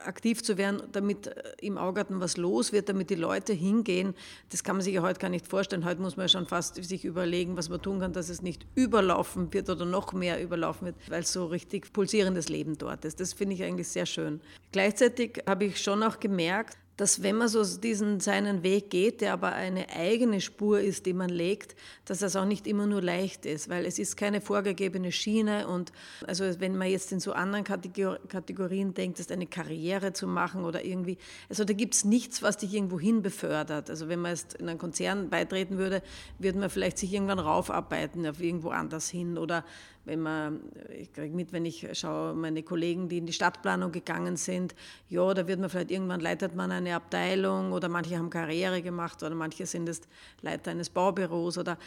aktiv 0.05 0.43
zu 0.43 0.57
werden, 0.57 0.83
damit 0.91 1.27
äh, 1.27 1.53
im 1.61 1.77
Augarten 1.77 2.19
was 2.19 2.37
los 2.37 2.71
wird, 2.71 2.89
damit 2.89 3.09
die 3.09 3.15
Leute 3.15 3.53
hingehen, 3.53 4.15
das 4.49 4.63
kann 4.63 4.75
man 4.75 4.83
sich 4.83 4.93
ja 4.93 5.01
heute 5.01 5.19
gar 5.19 5.29
nicht 5.29 5.47
vorstellen. 5.47 5.85
Heute 5.85 6.01
muss 6.01 6.17
man 6.17 6.27
schon 6.27 6.45
fast 6.45 6.83
sich 6.83 7.05
überlegen, 7.05 7.57
was 7.57 7.69
man 7.69 7.81
tun 7.81 7.99
kann, 7.99 8.13
dass 8.13 8.29
es 8.29 8.41
nicht 8.41 8.65
überlaufen 8.75 9.53
wird 9.53 9.69
oder 9.69 9.85
noch 9.85 10.13
mehr 10.13 10.41
überlaufen 10.41 10.87
wird, 10.87 10.95
weil 11.09 11.25
so 11.25 11.45
richtig 11.45 11.93
pulsierendes 11.93 12.49
Leben 12.49 12.77
dort 12.77 13.05
ist. 13.05 13.19
Das 13.19 13.33
finde 13.33 13.55
ich 13.55 13.63
eigentlich 13.63 13.87
sehr 13.87 14.05
schön. 14.05 14.41
Gleichzeitig 14.71 15.43
habe 15.47 15.65
ich 15.65 15.81
schon 15.81 16.03
auch 16.03 16.19
gemerkt, 16.19 16.77
dass 16.97 17.21
wenn 17.23 17.35
man 17.35 17.49
so 17.49 17.63
diesen 17.77 18.19
seinen 18.19 18.63
Weg 18.63 18.89
geht, 18.89 19.21
der 19.21 19.33
aber 19.33 19.51
eine 19.51 19.89
eigene 19.89 20.39
Spur 20.39 20.79
ist, 20.79 21.05
die 21.05 21.13
man 21.13 21.29
legt, 21.29 21.75
dass 22.05 22.19
das 22.19 22.35
auch 22.35 22.45
nicht 22.45 22.67
immer 22.67 22.87
nur 22.87 23.01
leicht 23.01 23.45
ist, 23.45 23.67
weil 23.69 23.85
es 23.85 23.99
ist 23.99 24.15
keine 24.15 24.39
vorgegebene 24.39 25.11
Schiene 25.11 25.67
und 25.67 25.91
also 26.25 26.45
wenn 26.59 26.77
man 26.77 26.89
jetzt 26.89 27.11
in 27.11 27.19
so 27.19 27.33
anderen 27.33 27.65
Kategorien 27.65 28.93
denkt, 28.93 29.19
ist 29.19 29.31
eine 29.31 29.47
Karriere 29.47 30.13
zu 30.13 30.27
machen 30.27 30.63
oder 30.63 30.85
irgendwie, 30.85 31.17
also 31.49 31.65
da 31.65 31.73
gibt 31.73 31.95
es 31.95 32.05
nichts, 32.05 32.41
was 32.41 32.57
dich 32.57 32.73
irgendwo 32.73 32.99
hin 32.99 33.21
befördert. 33.21 33.89
Also 33.89 34.07
wenn 34.07 34.21
man 34.21 34.31
jetzt 34.31 34.53
in 34.53 34.69
einen 34.69 34.79
Konzern 34.79 35.29
beitreten 35.29 35.77
würde, 35.77 36.01
würde 36.39 36.59
man 36.59 36.69
vielleicht 36.69 36.97
sich 36.97 37.13
irgendwann 37.13 37.39
raufarbeiten 37.39 38.25
auf 38.25 38.39
irgendwo 38.39 38.69
anders 38.69 39.09
hin 39.09 39.37
oder 39.37 39.65
wenn 40.05 40.21
man, 40.21 40.61
ich 40.89 41.11
kriege 41.11 41.35
mit, 41.35 41.51
wenn 41.51 41.65
ich 41.65 41.87
schaue, 41.93 42.33
meine 42.33 42.63
Kollegen, 42.63 43.09
die 43.09 43.17
in 43.17 43.25
die 43.25 43.33
Stadtplanung 43.33 43.91
gegangen 43.91 44.37
sind, 44.37 44.75
ja, 45.09 45.33
da 45.33 45.47
wird 45.47 45.59
man 45.59 45.69
vielleicht 45.69 45.91
irgendwann 45.91 46.19
leitet 46.19 46.55
man 46.55 46.71
eine 46.71 46.95
Abteilung 46.95 47.71
oder 47.71 47.89
manche 47.89 48.17
haben 48.17 48.29
Karriere 48.29 48.81
gemacht 48.81 49.23
oder 49.23 49.35
manche 49.35 49.65
sind 49.65 49.87
jetzt 49.87 50.07
Leiter 50.41 50.71
eines 50.71 50.89
Baubüros 50.89 51.57
oder 51.57 51.77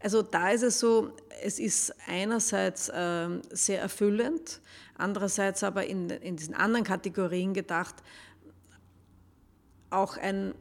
also 0.00 0.20
da 0.20 0.50
ist 0.50 0.62
es 0.62 0.80
so, 0.80 1.12
es 1.42 1.60
ist 1.60 1.94
einerseits 2.08 2.88
äh, 2.88 3.28
sehr 3.50 3.80
erfüllend, 3.80 4.60
andererseits 4.96 5.62
aber 5.62 5.86
in, 5.86 6.10
in 6.10 6.36
diesen 6.36 6.54
anderen 6.54 6.84
Kategorien 6.84 7.54
gedacht 7.54 7.94
auch 9.90 10.16
ein, 10.16 10.54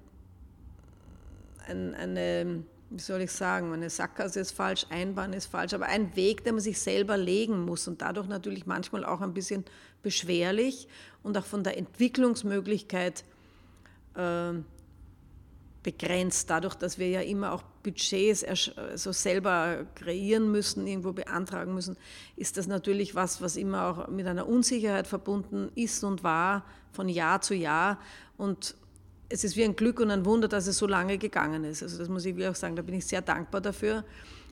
ein 1.68 1.95
eine 1.95 2.64
wie 2.92 3.00
soll 3.00 3.22
ich 3.22 3.32
sagen, 3.32 3.72
eine 3.72 3.89
Sackgasse 3.89 4.42
ist 4.42 4.52
falsch, 4.52 4.86
Einbahn 4.89 5.32
ist 5.32 5.46
falsch, 5.46 5.74
aber 5.74 5.86
ein 5.86 6.14
Weg, 6.18 6.44
den 6.44 6.56
man 6.56 6.62
sich 6.62 6.80
selber 6.80 7.16
legen 7.16 7.64
muss 7.64 7.88
und 7.88 8.02
dadurch 8.02 8.28
natürlich 8.28 8.66
manchmal 8.66 9.06
auch 9.06 9.22
ein 9.22 9.34
bisschen 9.34 9.64
beschwerlich 10.04 10.89
und 11.24 11.38
auch 11.38 11.46
von 11.46 11.64
der 11.64 11.78
Entwicklungsmöglichkeit 11.78 13.24
äh, 14.16 14.54
begrenzt, 15.84 16.50
dadurch, 16.50 16.76
dass 16.76 17.00
wir 17.00 17.08
ja 17.08 17.22
immer 17.22 17.54
auch 17.54 17.64
Budgets 17.82 18.44
also 18.76 19.14
selber 19.14 19.86
kreieren 19.96 20.52
müssen, 20.52 20.86
irgendwo 20.86 21.14
beantragen 21.14 21.74
müssen, 21.74 21.98
ist 22.36 22.58
das 22.58 22.68
natürlich 22.68 23.16
was, 23.16 23.42
was 23.42 23.56
immer 23.56 23.86
auch 23.86 24.08
mit 24.10 24.28
einer 24.28 24.48
Unsicherheit 24.48 25.08
verbunden 25.08 25.72
ist 25.76 26.04
und 26.04 26.24
war 26.24 26.66
von 26.92 27.08
Jahr 27.08 27.42
zu 27.42 27.56
Jahr 27.56 28.00
und 28.38 28.76
es 29.32 29.44
ist 29.44 29.56
wie 29.56 29.64
ein 29.64 29.76
Glück 29.76 30.00
und 30.00 30.12
ein 30.12 30.26
Wunder, 30.26 30.48
dass 30.48 30.68
es 30.68 30.78
so 30.78 30.88
lange 30.88 31.18
gegangen 31.18 31.64
ist. 31.64 31.82
Also 31.82 31.98
das 31.98 32.10
muss 32.10 32.26
ich 32.26 32.36
wirklich 32.36 32.50
auch 32.50 32.56
sagen, 32.56 32.76
da 32.76 32.82
bin 32.82 32.96
ich 32.96 33.06
sehr 33.06 33.22
dankbar 33.22 33.62
dafür. 33.62 34.04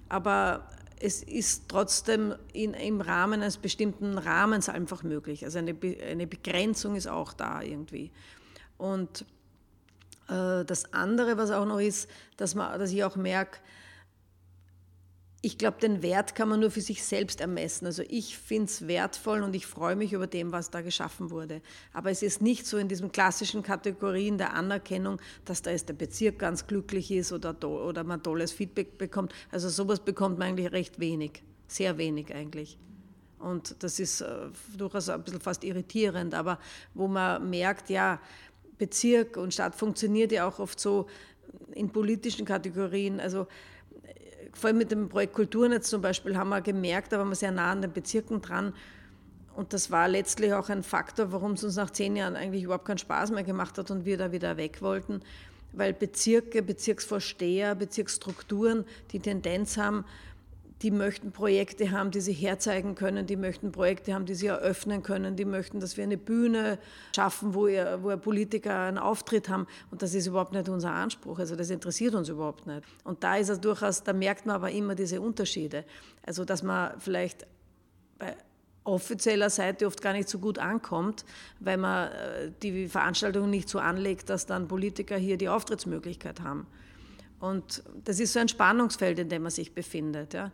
Aber 0.08 0.70
es 1.00 1.22
ist 1.24 1.68
trotzdem 1.68 2.34
in, 2.54 2.74
im 2.74 3.02
Rahmen 3.02 3.42
eines 3.42 3.58
bestimmten 3.58 4.18
Rahmens 4.18 4.70
einfach 4.70 5.04
möglich. 5.04 5.46
Also 5.46 5.60
eine, 5.60 5.76
eine 6.10 6.28
Begrenzung 6.28 6.96
ist 6.96 7.08
auch 7.08 7.34
da 7.34 7.62
irgendwie. 7.62 8.12
Und 8.78 9.26
äh, 10.30 10.64
das 10.66 10.94
andere, 10.94 11.38
was 11.38 11.52
auch 11.52 11.66
noch 11.66 11.80
ist, 11.80 12.10
dass, 12.38 12.56
man, 12.56 12.80
dass 12.80 12.92
ich 12.92 13.04
auch 13.04 13.16
merke, 13.16 13.60
ich 15.42 15.58
glaube, 15.58 15.80
den 15.80 16.02
Wert 16.02 16.36
kann 16.36 16.50
man 16.50 16.60
nur 16.60 16.70
für 16.70 16.82
sich 16.82 17.04
selbst 17.04 17.40
ermessen. 17.40 17.86
Also 17.86 18.04
ich 18.10 18.38
finde 18.38 18.66
es 18.66 18.88
wertvoll 18.88 19.42
und 19.42 19.56
ich 19.56 19.66
freue 19.66 19.96
mich 19.96 20.12
über 20.12 20.28
dem, 20.28 20.52
was 20.52 20.70
da 20.70 20.82
geschaffen 20.82 21.32
wurde. 21.32 21.62
Aber 21.94 22.12
es 22.12 22.22
ist 22.22 22.42
nicht 22.42 22.66
so 22.66 22.78
in 22.78 22.90
diesen 22.90 23.12
klassischen 23.12 23.64
Kategorien 23.64 24.38
der 24.38 24.54
Anerkennung, 24.54 25.22
dass 25.46 25.62
da 25.62 25.72
jetzt 25.72 25.88
der 25.88 25.94
Bezirk 25.94 26.40
ganz 26.40 26.68
glücklich 26.68 27.10
ist 27.12 27.32
oder, 27.32 27.56
oder 27.64 28.04
man 28.04 28.22
tolles 28.22 28.52
Feedback 28.52 28.98
bekommt. 28.98 29.34
Also 29.50 29.70
sowas 29.70 30.02
bekommt 30.02 30.40
man 30.40 30.50
eigentlich 30.50 30.74
recht 30.74 31.00
wenig, 31.00 31.42
sehr 31.68 31.98
wenig 31.98 32.34
eigentlich. 32.34 32.78
Und 33.40 33.82
das 33.82 34.02
ist 34.02 34.20
äh, 34.20 34.48
durchaus 34.78 35.08
ein 35.08 35.24
bisschen 35.24 35.40
fast 35.40 35.64
irritierend, 35.64 36.34
aber 36.34 36.60
wo 36.94 37.08
man 37.08 37.50
merkt, 37.50 37.90
ja, 37.90 38.20
Bezirk 38.78 39.38
und 39.38 39.54
Stadt 39.54 39.76
funktioniert 39.76 40.34
ja 40.34 40.48
auch 40.48 40.60
oft 40.60 40.80
so 40.80 41.08
in 41.74 41.90
politischen 41.90 42.46
Kategorien. 42.46 43.20
Also 43.20 43.48
vor 44.60 44.70
allem 44.70 44.78
mit 44.78 44.92
dem 44.92 45.10
Projekt 45.10 45.34
Kulturnetz 45.34 45.90
zum 45.90 46.02
Beispiel 46.02 46.38
haben 46.38 46.50
wir 46.50 46.62
gemerkt, 46.62 47.12
da 47.12 47.20
waren 47.20 47.30
wir 47.30 47.36
sehr 47.36 47.52
nah 47.52 47.72
an 47.72 47.82
den 47.82 47.94
Bezirken 47.94 48.42
dran. 48.42 48.74
Und 49.56 49.74
das 49.74 49.92
war 49.92 50.08
letztlich 50.08 50.54
auch 50.54 50.70
ein 50.70 50.84
Faktor, 50.84 51.32
warum 51.32 51.54
es 51.54 51.64
uns 51.64 51.76
nach 51.76 51.90
zehn 51.90 52.16
Jahren 52.16 52.36
eigentlich 52.36 52.64
überhaupt 52.64 52.86
keinen 52.86 52.98
Spaß 52.98 53.32
mehr 53.32 53.44
gemacht 53.44 53.78
hat 53.78 53.92
und 53.92 54.06
wir 54.06 54.18
da 54.18 54.32
wieder 54.32 54.58
weg 54.58 54.82
wollten. 54.82 55.22
Weil 55.74 55.94
Bezirke, 55.94 56.62
Bezirksvorsteher, 56.62 57.76
Bezirksstrukturen 57.76 58.86
die 59.12 59.20
Tendenz 59.20 59.78
haben, 59.78 60.06
die 60.82 60.92
möchten 60.92 61.32
Projekte 61.32 61.92
haben, 61.92 62.12
die 62.12 62.22
sie 62.22 62.34
herzeigen 62.34 62.96
können, 62.96 63.26
die 63.26 63.36
möchten 63.36 63.72
Projekte 63.72 64.14
haben, 64.14 64.26
die 64.26 64.36
sie 64.36 64.48
eröffnen 64.48 65.04
können, 65.04 65.36
die 65.36 65.46
möchten, 65.46 65.80
dass 65.80 65.98
wir 65.98 66.06
eine 66.06 66.18
Bühne 66.18 66.80
schaffen, 67.14 67.54
wo, 67.54 67.68
ihr, 67.68 68.00
wo 68.02 68.16
Politiker 68.18 68.80
einen 68.80 68.98
Auftritt 68.98 69.50
haben. 69.50 69.68
Und 69.92 70.02
das 70.02 70.14
ist 70.14 70.28
überhaupt 70.28 70.54
nicht 70.54 70.70
unser 70.70 70.92
Anspruch. 70.92 71.40
Also 71.40 71.56
das 71.56 71.70
interessiert 71.70 72.16
uns 72.16 72.30
überhaupt 72.30 72.66
nicht. 72.66 72.84
Und 73.04 73.24
da 73.24 73.36
ist 73.36 73.50
es 73.50 73.60
durchaus, 73.60 74.04
da 74.04 74.14
merkt 74.14 74.46
man 74.46 74.56
aber 74.56 74.72
immer 74.72 74.96
diese 74.96 75.20
Unterschiede. 75.20 75.84
Also 76.26 76.46
dass 76.46 76.64
man 76.64 77.00
vielleicht 77.00 77.46
bei 78.18 78.36
offizieller 78.86 79.50
Seite 79.50 79.86
oft 79.86 80.02
gar 80.02 80.14
nicht 80.14 80.30
so 80.30 80.40
gut 80.40 80.58
ankommt, 80.60 81.26
weil 81.60 81.78
man 81.78 82.12
äh, 82.12 82.52
die 82.64 82.88
Veranstaltung 82.88 83.50
nicht 83.50 83.70
so 83.70 83.80
anlegt, 83.80 84.30
dass 84.30 84.46
dann 84.46 84.68
Politiker 84.68 85.18
hier 85.18 85.38
die 85.38 85.50
Auftrittsmöglichkeit 85.50 86.42
haben. 86.42 86.66
Und 87.40 87.84
das 88.04 88.20
ist 88.20 88.34
so 88.34 88.40
ein 88.40 88.50
Spannungsfeld, 88.50 89.20
in 89.20 89.30
dem 89.30 89.44
man 89.44 89.52
sich 89.52 89.74
befindet. 89.74 90.34
Ja. 90.34 90.52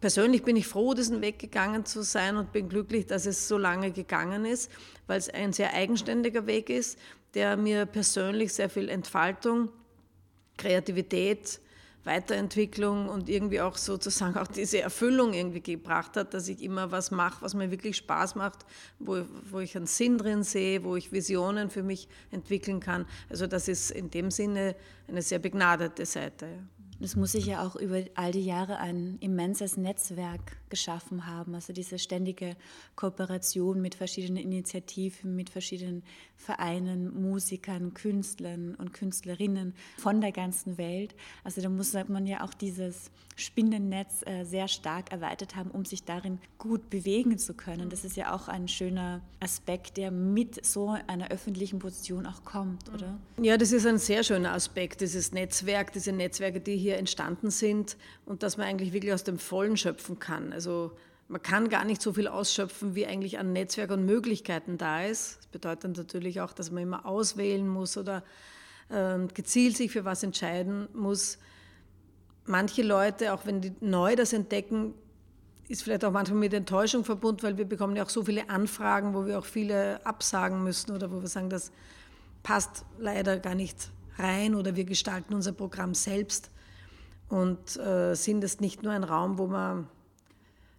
Persönlich 0.00 0.42
bin 0.42 0.56
ich 0.56 0.66
froh, 0.66 0.92
diesen 0.94 1.20
Weg 1.22 1.38
gegangen 1.38 1.86
zu 1.86 2.02
sein 2.02 2.36
und 2.36 2.52
bin 2.52 2.68
glücklich, 2.68 3.06
dass 3.06 3.26
es 3.26 3.48
so 3.48 3.56
lange 3.56 3.90
gegangen 3.90 4.44
ist, 4.44 4.70
weil 5.06 5.18
es 5.18 5.30
ein 5.30 5.52
sehr 5.52 5.72
eigenständiger 5.72 6.46
Weg 6.46 6.68
ist, 6.68 6.98
der 7.34 7.56
mir 7.56 7.86
persönlich 7.86 8.52
sehr 8.52 8.68
viel 8.68 8.88
Entfaltung, 8.88 9.70
Kreativität, 10.56 11.60
Weiterentwicklung 12.04 13.08
und 13.08 13.28
irgendwie 13.28 13.60
auch 13.60 13.76
sozusagen 13.76 14.36
auch 14.36 14.46
diese 14.46 14.80
Erfüllung 14.80 15.32
irgendwie 15.32 15.60
gebracht 15.60 16.16
hat, 16.16 16.34
dass 16.34 16.48
ich 16.48 16.62
immer 16.62 16.90
was 16.90 17.10
mache, 17.10 17.42
was 17.42 17.54
mir 17.54 17.70
wirklich 17.70 17.96
Spaß 17.96 18.34
macht, 18.34 18.66
wo, 18.98 19.24
wo 19.50 19.60
ich 19.60 19.76
einen 19.76 19.86
Sinn 19.86 20.18
drin 20.18 20.42
sehe, 20.42 20.84
wo 20.84 20.96
ich 20.96 21.12
Visionen 21.12 21.70
für 21.70 21.82
mich 21.82 22.08
entwickeln 22.30 22.80
kann. 22.80 23.06
Also 23.30 23.46
das 23.46 23.68
ist 23.68 23.90
in 23.90 24.10
dem 24.10 24.30
Sinne 24.30 24.76
eine 25.08 25.22
sehr 25.22 25.38
begnadete 25.38 26.06
Seite. 26.06 26.48
Das 27.00 27.16
muss 27.16 27.32
sich 27.32 27.46
ja 27.46 27.62
auch 27.62 27.76
über 27.76 28.02
all 28.14 28.32
die 28.32 28.44
Jahre 28.44 28.78
ein 28.78 29.18
immenses 29.20 29.76
Netzwerk 29.76 30.56
geschaffen 30.74 31.24
haben. 31.28 31.54
Also 31.54 31.72
diese 31.72 32.00
ständige 32.00 32.56
Kooperation 32.96 33.80
mit 33.80 33.94
verschiedenen 33.94 34.42
Initiativen, 34.42 35.36
mit 35.36 35.48
verschiedenen 35.48 36.02
Vereinen, 36.36 37.22
Musikern, 37.22 37.94
Künstlern 37.94 38.74
und 38.74 38.92
Künstlerinnen 38.92 39.72
von 39.98 40.20
der 40.20 40.32
ganzen 40.32 40.76
Welt. 40.76 41.14
Also 41.44 41.62
da 41.62 41.68
muss 41.68 41.92
man 42.08 42.26
ja 42.26 42.44
auch 42.44 42.52
dieses 42.52 43.12
Spinnennetz 43.36 44.22
äh, 44.26 44.44
sehr 44.44 44.66
stark 44.66 45.12
erweitert 45.12 45.54
haben, 45.54 45.70
um 45.70 45.84
sich 45.84 46.02
darin 46.02 46.38
gut 46.58 46.90
bewegen 46.90 47.38
zu 47.38 47.54
können. 47.54 47.88
Das 47.88 48.04
ist 48.04 48.16
ja 48.16 48.34
auch 48.34 48.48
ein 48.48 48.66
schöner 48.66 49.20
Aspekt, 49.40 49.96
der 49.96 50.10
mit 50.10 50.64
so 50.64 50.96
einer 51.06 51.30
öffentlichen 51.30 51.78
Position 51.78 52.26
auch 52.26 52.44
kommt, 52.44 52.92
oder? 52.92 53.18
Ja, 53.40 53.56
das 53.56 53.72
ist 53.72 53.86
ein 53.86 53.98
sehr 53.98 54.24
schöner 54.24 54.52
Aspekt, 54.52 55.00
dieses 55.00 55.32
Netzwerk, 55.32 55.92
diese 55.92 56.12
Netzwerke, 56.12 56.60
die 56.60 56.76
hier 56.76 56.96
entstanden 56.96 57.50
sind 57.50 57.96
und 58.26 58.42
dass 58.42 58.56
man 58.56 58.66
eigentlich 58.66 58.92
wirklich 58.92 59.12
aus 59.12 59.24
dem 59.24 59.38
Vollen 59.38 59.76
schöpfen 59.76 60.18
kann. 60.18 60.52
Also 60.52 60.63
man 61.28 61.42
kann 61.42 61.68
gar 61.68 61.84
nicht 61.84 62.02
so 62.02 62.12
viel 62.12 62.28
ausschöpfen, 62.28 62.94
wie 62.94 63.06
eigentlich 63.06 63.38
an 63.38 63.52
Netzwerk 63.52 63.90
und 63.90 64.04
Möglichkeiten 64.04 64.76
da 64.78 65.04
ist. 65.04 65.38
Das 65.38 65.46
bedeutet 65.46 65.96
natürlich 65.96 66.40
auch, 66.40 66.52
dass 66.52 66.70
man 66.70 66.82
immer 66.82 67.06
auswählen 67.06 67.66
muss 67.66 67.96
oder 67.96 68.22
äh, 68.90 69.18
gezielt 69.32 69.76
sich 69.76 69.90
für 69.90 70.04
was 70.04 70.22
entscheiden 70.22 70.88
muss. 70.92 71.38
Manche 72.46 72.82
Leute, 72.82 73.32
auch 73.32 73.46
wenn 73.46 73.60
die 73.62 73.72
neu 73.80 74.16
das 74.16 74.32
entdecken, 74.34 74.94
ist 75.68 75.82
vielleicht 75.82 76.04
auch 76.04 76.12
manchmal 76.12 76.40
mit 76.40 76.52
Enttäuschung 76.52 77.04
verbunden, 77.04 77.42
weil 77.42 77.56
wir 77.56 77.64
bekommen 77.64 77.96
ja 77.96 78.04
auch 78.04 78.10
so 78.10 78.24
viele 78.24 78.50
Anfragen, 78.50 79.14
wo 79.14 79.24
wir 79.24 79.38
auch 79.38 79.46
viele 79.46 80.04
absagen 80.04 80.62
müssen 80.62 80.92
oder 80.92 81.10
wo 81.10 81.22
wir 81.22 81.28
sagen, 81.28 81.48
das 81.48 81.72
passt 82.42 82.84
leider 82.98 83.38
gar 83.38 83.54
nicht 83.54 83.90
rein 84.18 84.54
oder 84.54 84.76
wir 84.76 84.84
gestalten 84.84 85.32
unser 85.32 85.52
Programm 85.52 85.94
selbst 85.94 86.50
und 87.28 87.76
äh, 87.78 88.14
sind 88.14 88.44
es 88.44 88.60
nicht 88.60 88.82
nur 88.82 88.92
ein 88.92 89.04
Raum, 89.04 89.38
wo 89.38 89.46
man 89.46 89.88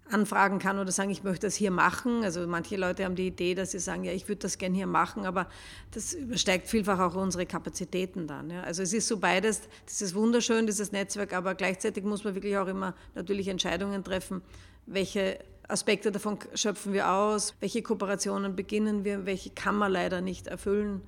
anfragen 0.10 0.60
kann 0.60 0.78
oder 0.78 0.92
sagen, 0.92 1.10
ich 1.10 1.24
möchte 1.24 1.48
das 1.48 1.56
hier 1.56 1.72
machen. 1.72 2.24
Also 2.24 2.46
manche 2.48 2.78
Leute 2.78 3.06
haben 3.06 3.16
die 3.16 3.28
Idee, 3.28 3.56
dass 3.56 3.72
sie 3.72 3.80
sagen, 3.80 4.04
ja, 4.04 4.12
ich 4.12 4.28
würde 4.28 4.40
das 4.40 4.58
gerne 4.58 4.76
hier 4.76 4.88
machen, 4.88 5.26
aber 5.26 5.48
das 5.92 6.14
übersteigt 6.14 6.68
vielfach 6.68 7.00
auch 7.00 7.16
unsere 7.16 7.46
Kapazitäten 7.46 8.28
dann. 8.28 8.50
Ja. 8.50 8.62
Also 8.62 8.84
es 8.84 8.94
ist 8.94 9.08
so 9.08 9.18
beides, 9.18 9.62
das 9.86 10.02
ist 10.02 10.14
wunderschön, 10.14 10.68
dieses 10.68 10.92
Netzwerk, 10.92 11.34
aber 11.34 11.56
gleichzeitig 11.56 12.04
muss 12.04 12.24
man 12.24 12.36
wirklich 12.36 12.58
auch 12.58 12.68
immer 12.68 12.94
natürlich 13.16 13.48
Entscheidungen 13.48 14.04
treffen, 14.04 14.42
welche 14.86 15.40
Aspekte 15.68 16.12
davon 16.12 16.38
schöpfen 16.54 16.94
wir 16.94 17.10
aus, 17.10 17.56
welche 17.60 17.82
Kooperationen 17.82 18.56
beginnen 18.56 19.04
wir, 19.04 19.26
welche 19.26 19.50
kann 19.50 19.76
man 19.76 19.92
leider 19.92 20.22
nicht 20.22 20.46
erfüllen. 20.46 21.02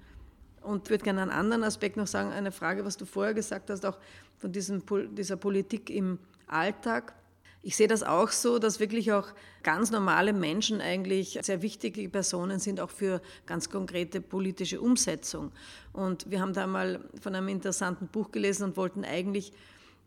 Und 0.61 0.85
ich 0.85 0.89
würde 0.89 1.03
gerne 1.03 1.21
einen 1.21 1.31
anderen 1.31 1.63
Aspekt 1.63 1.97
noch 1.97 2.07
sagen, 2.07 2.31
eine 2.31 2.51
Frage, 2.51 2.83
was 2.83 2.97
du 2.97 3.05
vorher 3.05 3.35
gesagt 3.35 3.69
hast, 3.69 3.85
auch 3.85 3.97
von 4.37 4.51
diesem, 4.51 4.81
dieser 5.15 5.37
Politik 5.37 5.89
im 5.89 6.17
Alltag. 6.47 7.13
Ich 7.67 7.75
sehe 7.75 7.89
das 7.89 8.01
auch 8.01 8.29
so, 8.29 8.59
dass 8.59 8.79
wirklich 8.79 9.11
auch 9.11 9.27
ganz 9.61 9.91
normale 9.91 10.31
Menschen 10.31 10.79
eigentlich 10.79 11.37
sehr 11.41 11.61
wichtige 11.61 12.07
Personen 12.07 12.59
sind, 12.59 12.79
auch 12.79 12.89
für 12.89 13.21
ganz 13.45 13.69
konkrete 13.69 14.21
politische 14.21 14.79
Umsetzung. 14.79 15.51
Und 15.91 16.31
wir 16.31 16.39
haben 16.39 16.53
da 16.53 16.65
mal 16.65 17.01
von 17.21 17.35
einem 17.35 17.49
interessanten 17.49 18.07
Buch 18.07 18.31
gelesen 18.31 18.63
und 18.63 18.77
wollten 18.77 19.03
eigentlich 19.03 19.51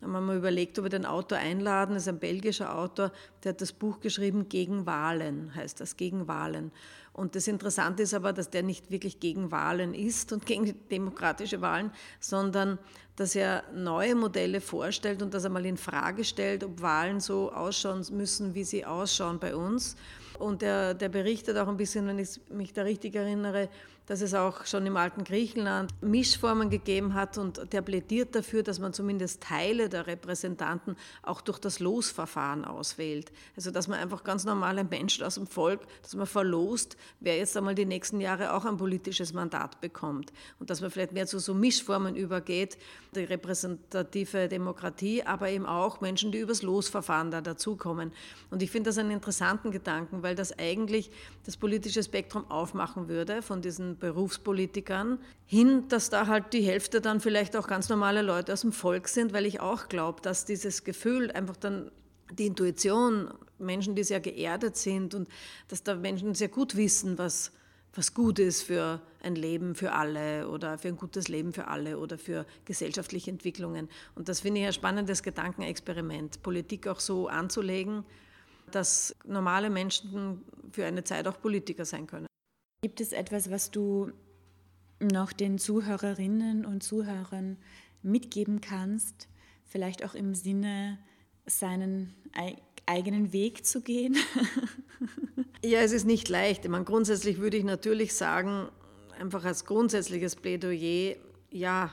haben 0.01 0.11
wir 0.13 0.21
mal 0.21 0.37
überlegt, 0.37 0.79
ob 0.79 0.85
wir 0.85 0.89
den 0.89 1.05
Autor 1.05 1.37
einladen. 1.37 1.93
Das 1.93 2.03
ist 2.03 2.09
ein 2.09 2.17
belgischer 2.17 2.75
Autor, 2.75 3.11
der 3.43 3.51
hat 3.51 3.61
das 3.61 3.73
Buch 3.73 3.99
geschrieben 3.99 4.49
Gegen 4.49 4.87
Wahlen, 4.87 5.53
heißt 5.53 5.79
das, 5.79 5.97
Gegen 5.97 6.27
Wahlen. 6.27 6.71
Und 7.13 7.35
das 7.35 7.47
Interessante 7.47 8.03
ist 8.03 8.13
aber, 8.13 8.31
dass 8.31 8.49
der 8.49 8.63
nicht 8.63 8.89
wirklich 8.89 9.19
gegen 9.19 9.51
Wahlen 9.51 9.93
ist 9.93 10.31
und 10.31 10.45
gegen 10.45 10.73
demokratische 10.89 11.59
Wahlen, 11.61 11.91
sondern 12.19 12.79
dass 13.17 13.35
er 13.35 13.63
neue 13.73 14.15
Modelle 14.15 14.61
vorstellt 14.61 15.21
und 15.21 15.33
dass 15.33 15.43
er 15.43 15.49
mal 15.49 15.65
in 15.65 15.77
Frage 15.77 16.23
stellt, 16.23 16.63
ob 16.63 16.81
Wahlen 16.81 17.19
so 17.19 17.51
ausschauen 17.51 18.05
müssen, 18.11 18.55
wie 18.55 18.63
sie 18.63 18.85
ausschauen 18.85 19.39
bei 19.39 19.55
uns. 19.55 19.97
Und 20.39 20.61
der, 20.61 20.93
der 20.93 21.09
berichtet 21.09 21.57
auch 21.57 21.67
ein 21.67 21.77
bisschen, 21.77 22.07
wenn 22.07 22.17
ich 22.17 22.39
mich 22.49 22.73
da 22.73 22.83
richtig 22.83 23.15
erinnere, 23.15 23.69
dass 24.11 24.19
es 24.19 24.33
auch 24.33 24.65
schon 24.65 24.85
im 24.85 24.97
alten 24.97 25.23
Griechenland 25.23 25.93
Mischformen 26.01 26.69
gegeben 26.69 27.13
hat 27.13 27.37
und 27.37 27.71
der 27.71 27.81
plädiert 27.81 28.35
dafür, 28.35 28.61
dass 28.61 28.77
man 28.77 28.91
zumindest 28.91 29.41
Teile 29.41 29.87
der 29.87 30.05
Repräsentanten 30.05 30.97
auch 31.23 31.39
durch 31.39 31.59
das 31.59 31.79
Losverfahren 31.79 32.65
auswählt. 32.65 33.31
Also 33.55 33.71
dass 33.71 33.87
man 33.87 33.99
einfach 33.99 34.25
ganz 34.25 34.43
normale 34.43 34.83
Menschen 34.83 35.23
aus 35.23 35.35
dem 35.35 35.47
Volk, 35.47 35.79
dass 36.01 36.13
man 36.13 36.27
verlost, 36.27 36.97
wer 37.21 37.37
jetzt 37.37 37.55
einmal 37.55 37.73
die 37.73 37.85
nächsten 37.85 38.19
Jahre 38.19 38.51
auch 38.51 38.65
ein 38.65 38.75
politisches 38.75 39.31
Mandat 39.31 39.79
bekommt 39.79 40.33
und 40.59 40.69
dass 40.69 40.81
man 40.81 40.91
vielleicht 40.91 41.13
mehr 41.13 41.25
zu 41.25 41.39
so 41.39 41.53
Mischformen 41.53 42.17
übergeht, 42.17 42.77
die 43.15 43.23
repräsentative 43.23 44.49
Demokratie, 44.49 45.23
aber 45.23 45.47
eben 45.47 45.65
auch 45.65 46.01
Menschen, 46.01 46.33
die 46.33 46.39
übers 46.39 46.63
Losverfahren 46.63 47.31
da 47.31 47.39
dazukommen. 47.39 48.11
Und 48.49 48.61
ich 48.61 48.71
finde 48.71 48.89
das 48.89 48.97
einen 48.97 49.11
interessanten 49.11 49.71
Gedanken, 49.71 50.21
weil 50.21 50.35
das 50.35 50.59
eigentlich 50.59 51.11
das 51.45 51.55
politische 51.55 52.03
Spektrum 52.03 52.51
aufmachen 52.51 53.07
würde 53.07 53.41
von 53.41 53.61
diesen 53.61 54.00
Berufspolitikern 54.01 55.19
hin, 55.45 55.87
dass 55.87 56.09
da 56.09 56.27
halt 56.27 56.51
die 56.51 56.61
Hälfte 56.61 56.99
dann 56.99 57.21
vielleicht 57.21 57.55
auch 57.55 57.67
ganz 57.67 57.87
normale 57.87 58.21
Leute 58.21 58.51
aus 58.51 58.61
dem 58.61 58.73
Volk 58.73 59.07
sind, 59.07 59.31
weil 59.31 59.45
ich 59.45 59.61
auch 59.61 59.87
glaube, 59.87 60.21
dass 60.21 60.43
dieses 60.43 60.83
Gefühl 60.83 61.31
einfach 61.31 61.55
dann 61.55 61.89
die 62.33 62.47
Intuition, 62.47 63.33
Menschen, 63.59 63.95
die 63.95 64.03
sehr 64.03 64.19
geerdet 64.19 64.75
sind 64.75 65.13
und 65.13 65.29
dass 65.67 65.83
da 65.83 65.95
Menschen 65.95 66.33
sehr 66.33 66.49
gut 66.49 66.75
wissen, 66.75 67.17
was, 67.17 67.51
was 67.93 68.13
gut 68.13 68.39
ist 68.39 68.63
für 68.63 69.01
ein 69.21 69.35
Leben 69.35 69.75
für 69.75 69.91
alle 69.91 70.49
oder 70.49 70.77
für 70.77 70.87
ein 70.87 70.97
gutes 70.97 71.27
Leben 71.27 71.53
für 71.53 71.67
alle 71.67 71.99
oder 71.99 72.17
für 72.17 72.45
gesellschaftliche 72.65 73.29
Entwicklungen. 73.31 73.87
Und 74.15 74.29
das 74.29 74.41
finde 74.41 74.61
ich 74.61 74.67
ein 74.67 74.73
spannendes 74.73 75.23
Gedankenexperiment, 75.23 76.41
Politik 76.41 76.87
auch 76.87 76.99
so 76.99 77.27
anzulegen, 77.27 78.03
dass 78.71 79.15
normale 79.25 79.69
Menschen 79.69 80.41
für 80.71 80.85
eine 80.85 81.03
Zeit 81.03 81.27
auch 81.27 81.39
Politiker 81.39 81.85
sein 81.85 82.07
können. 82.07 82.30
Gibt 82.83 82.99
es 82.99 83.11
etwas, 83.11 83.51
was 83.51 83.69
du 83.69 84.11
noch 84.99 85.33
den 85.33 85.59
Zuhörerinnen 85.59 86.65
und 86.65 86.81
Zuhörern 86.81 87.57
mitgeben 88.01 88.59
kannst, 88.59 89.27
vielleicht 89.67 90.03
auch 90.03 90.15
im 90.15 90.33
Sinne, 90.33 90.97
seinen 91.45 92.11
eigenen 92.87 93.33
Weg 93.33 93.67
zu 93.67 93.81
gehen? 93.81 94.17
ja, 95.63 95.81
es 95.81 95.91
ist 95.91 96.07
nicht 96.07 96.27
leicht. 96.27 96.65
Ich 96.65 96.71
meine, 96.71 96.83
grundsätzlich 96.83 97.37
würde 97.37 97.57
ich 97.57 97.63
natürlich 97.63 98.15
sagen, 98.15 98.67
einfach 99.19 99.45
als 99.45 99.65
grundsätzliches 99.65 100.35
Plädoyer, 100.35 101.17
ja, 101.51 101.91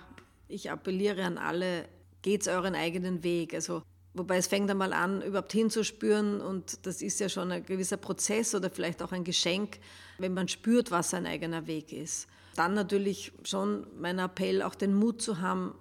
ich 0.49 0.70
appelliere 0.70 1.22
an 1.24 1.36
alle, 1.36 1.86
geht's 2.22 2.49
euren 2.49 2.74
eigenen 2.74 3.22
Weg. 3.22 3.53
Also 3.53 3.82
Wobei 4.18 4.36
es 4.36 4.48
fängt 4.48 4.70
einmal 4.70 4.92
an, 4.92 5.22
überhaupt 5.22 5.52
hinzuspüren 5.52 6.40
und 6.40 6.84
das 6.86 7.02
ist 7.02 7.20
ja 7.20 7.28
schon 7.28 7.52
ein 7.52 7.64
gewisser 7.64 7.96
Prozess 7.96 8.54
oder 8.54 8.68
vielleicht 8.68 9.00
auch 9.00 9.12
ein 9.12 9.24
Geschenk, 9.24 9.78
wenn 10.18 10.34
man 10.34 10.48
spürt, 10.48 10.90
was 10.90 11.10
sein 11.10 11.24
eigener 11.24 11.66
Weg 11.68 11.92
ist. 11.92 12.26
Dann 12.56 12.74
natürlich 12.74 13.32
schon 13.44 13.86
mein 13.96 14.18
Appell, 14.18 14.62
auch 14.62 14.74
den 14.74 14.94
Mut 14.94 15.22
zu 15.22 15.40
haben, 15.40 15.74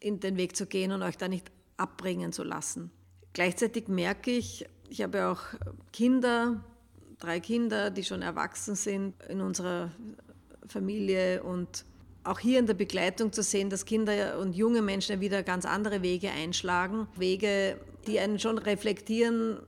in 0.00 0.20
den 0.20 0.36
Weg 0.36 0.54
zu 0.54 0.66
gehen 0.66 0.92
und 0.92 1.02
euch 1.02 1.16
da 1.16 1.28
nicht 1.28 1.50
abbringen 1.78 2.32
zu 2.32 2.42
lassen. 2.42 2.90
Gleichzeitig 3.32 3.88
merke 3.88 4.30
ich, 4.30 4.66
ich 4.90 5.00
habe 5.00 5.28
auch 5.28 5.40
Kinder, 5.92 6.62
drei 7.18 7.40
Kinder, 7.40 7.90
die 7.90 8.04
schon 8.04 8.20
erwachsen 8.20 8.74
sind 8.74 9.14
in 9.30 9.40
unserer 9.40 9.90
Familie 10.68 11.42
und 11.42 11.86
auch 12.24 12.38
hier 12.38 12.58
in 12.58 12.66
der 12.66 12.74
Begleitung 12.74 13.32
zu 13.32 13.42
sehen, 13.42 13.70
dass 13.70 13.84
Kinder 13.84 14.38
und 14.38 14.54
junge 14.54 14.82
Menschen 14.82 15.20
wieder 15.20 15.42
ganz 15.42 15.64
andere 15.64 16.02
Wege 16.02 16.30
einschlagen. 16.30 17.08
Wege, 17.16 17.78
die 18.06 18.18
einen 18.18 18.38
schon 18.38 18.58
reflektieren, 18.58 19.58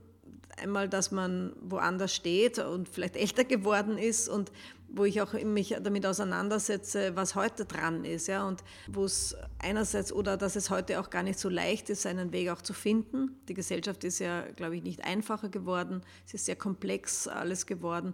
einmal, 0.57 0.87
dass 0.87 1.11
man 1.11 1.53
woanders 1.61 2.13
steht 2.13 2.59
und 2.59 2.87
vielleicht 2.87 3.15
älter 3.15 3.43
geworden 3.43 3.97
ist 3.97 4.29
und 4.29 4.51
wo 4.87 5.03
ich 5.03 5.21
auch 5.21 5.33
mich 5.33 5.75
damit 5.81 6.05
auseinandersetze, 6.05 7.17
was 7.17 7.35
heute 7.35 7.65
dran 7.65 8.05
ist, 8.05 8.27
ja, 8.27 8.47
und 8.47 8.63
wo 8.87 9.03
es 9.03 9.35
einerseits 9.59 10.13
oder 10.13 10.37
dass 10.37 10.55
es 10.55 10.69
heute 10.69 11.01
auch 11.01 11.09
gar 11.09 11.23
nicht 11.23 11.37
so 11.37 11.49
leicht 11.49 11.89
ist, 11.89 12.03
seinen 12.03 12.31
Weg 12.31 12.49
auch 12.49 12.61
zu 12.61 12.71
finden. 12.71 13.31
Die 13.49 13.55
Gesellschaft 13.55 14.05
ist 14.05 14.19
ja, 14.19 14.43
glaube 14.55 14.77
ich, 14.77 14.83
nicht 14.83 15.03
einfacher 15.03 15.49
geworden, 15.49 16.01
es 16.25 16.35
ist 16.35 16.45
sehr 16.45 16.55
komplex 16.55 17.27
alles 17.27 17.65
geworden 17.65 18.13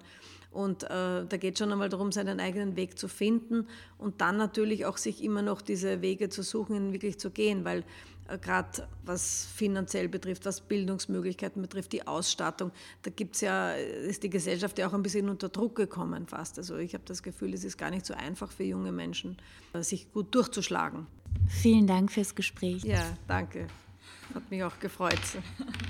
und 0.51 0.83
äh, 0.83 0.87
da 0.89 1.37
geht 1.37 1.53
es 1.53 1.59
schon 1.59 1.71
einmal 1.71 1.89
darum, 1.89 2.11
seinen 2.11 2.39
eigenen 2.39 2.75
Weg 2.75 2.99
zu 2.99 3.07
finden 3.07 3.67
und 3.97 4.19
dann 4.19 4.35
natürlich 4.35 4.85
auch 4.85 4.97
sich 4.97 5.23
immer 5.23 5.41
noch 5.41 5.61
diese 5.61 6.01
Wege 6.01 6.29
zu 6.29 6.43
suchen, 6.43 6.75
ihn 6.75 6.93
wirklich 6.93 7.19
zu 7.19 7.31
gehen, 7.31 7.63
weil 7.63 7.85
äh, 8.27 8.37
gerade 8.37 8.87
was 9.05 9.45
finanziell 9.55 10.09
betrifft, 10.09 10.45
was 10.45 10.59
Bildungsmöglichkeiten 10.59 11.61
betrifft, 11.61 11.93
die 11.93 12.05
Ausstattung, 12.05 12.71
da 13.03 13.11
gibt's 13.11 13.39
ja, 13.39 13.71
ist 13.71 14.23
die 14.23 14.29
Gesellschaft 14.29 14.77
ja 14.77 14.89
auch 14.89 14.93
ein 14.93 15.03
bisschen 15.03 15.29
unter 15.29 15.47
Druck 15.47 15.75
gekommen 15.75 16.27
fast. 16.27 16.57
Also 16.57 16.75
ich 16.75 16.93
habe 16.93 17.05
das 17.05 17.23
Gefühl, 17.23 17.53
es 17.53 17.63
ist 17.63 17.77
gar 17.77 17.89
nicht 17.89 18.05
so 18.05 18.13
einfach 18.13 18.51
für 18.51 18.63
junge 18.63 18.91
Menschen, 18.91 19.37
äh, 19.71 19.83
sich 19.83 20.11
gut 20.11 20.35
durchzuschlagen. 20.35 21.07
Vielen 21.47 21.87
Dank 21.87 22.11
fürs 22.11 22.35
Gespräch. 22.35 22.83
Ja, 22.83 23.17
danke. 23.25 23.67
Hat 24.33 24.51
mich 24.51 24.63
auch 24.65 24.77
gefreut. 24.79 25.19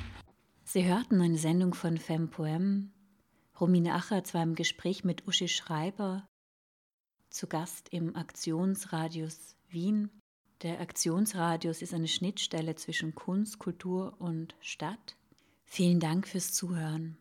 Sie 0.64 0.86
hörten 0.86 1.20
eine 1.20 1.38
Sendung 1.38 1.74
von 1.74 1.98
Femme 1.98 2.28
Poem 2.28 2.92
Romine 3.62 3.94
Achatz 3.94 4.34
war 4.34 4.42
im 4.42 4.56
Gespräch 4.56 5.04
mit 5.04 5.28
Uschi 5.28 5.48
Schreiber 5.48 6.28
zu 7.30 7.46
Gast 7.46 7.90
im 7.90 8.16
Aktionsradius 8.16 9.56
Wien. 9.70 10.10
Der 10.64 10.82
Aktionsradius 10.82 11.84
ist 11.84 11.94
eine 11.94 12.08
Schnittstelle 12.08 12.74
zwischen 12.74 13.14
Kunst, 13.14 13.60
Kultur 13.60 14.16
und 14.18 14.56
Stadt. 14.62 15.16
Vielen 15.64 16.00
Dank 16.00 16.28
fürs 16.28 16.54
Zuhören. 16.54 17.21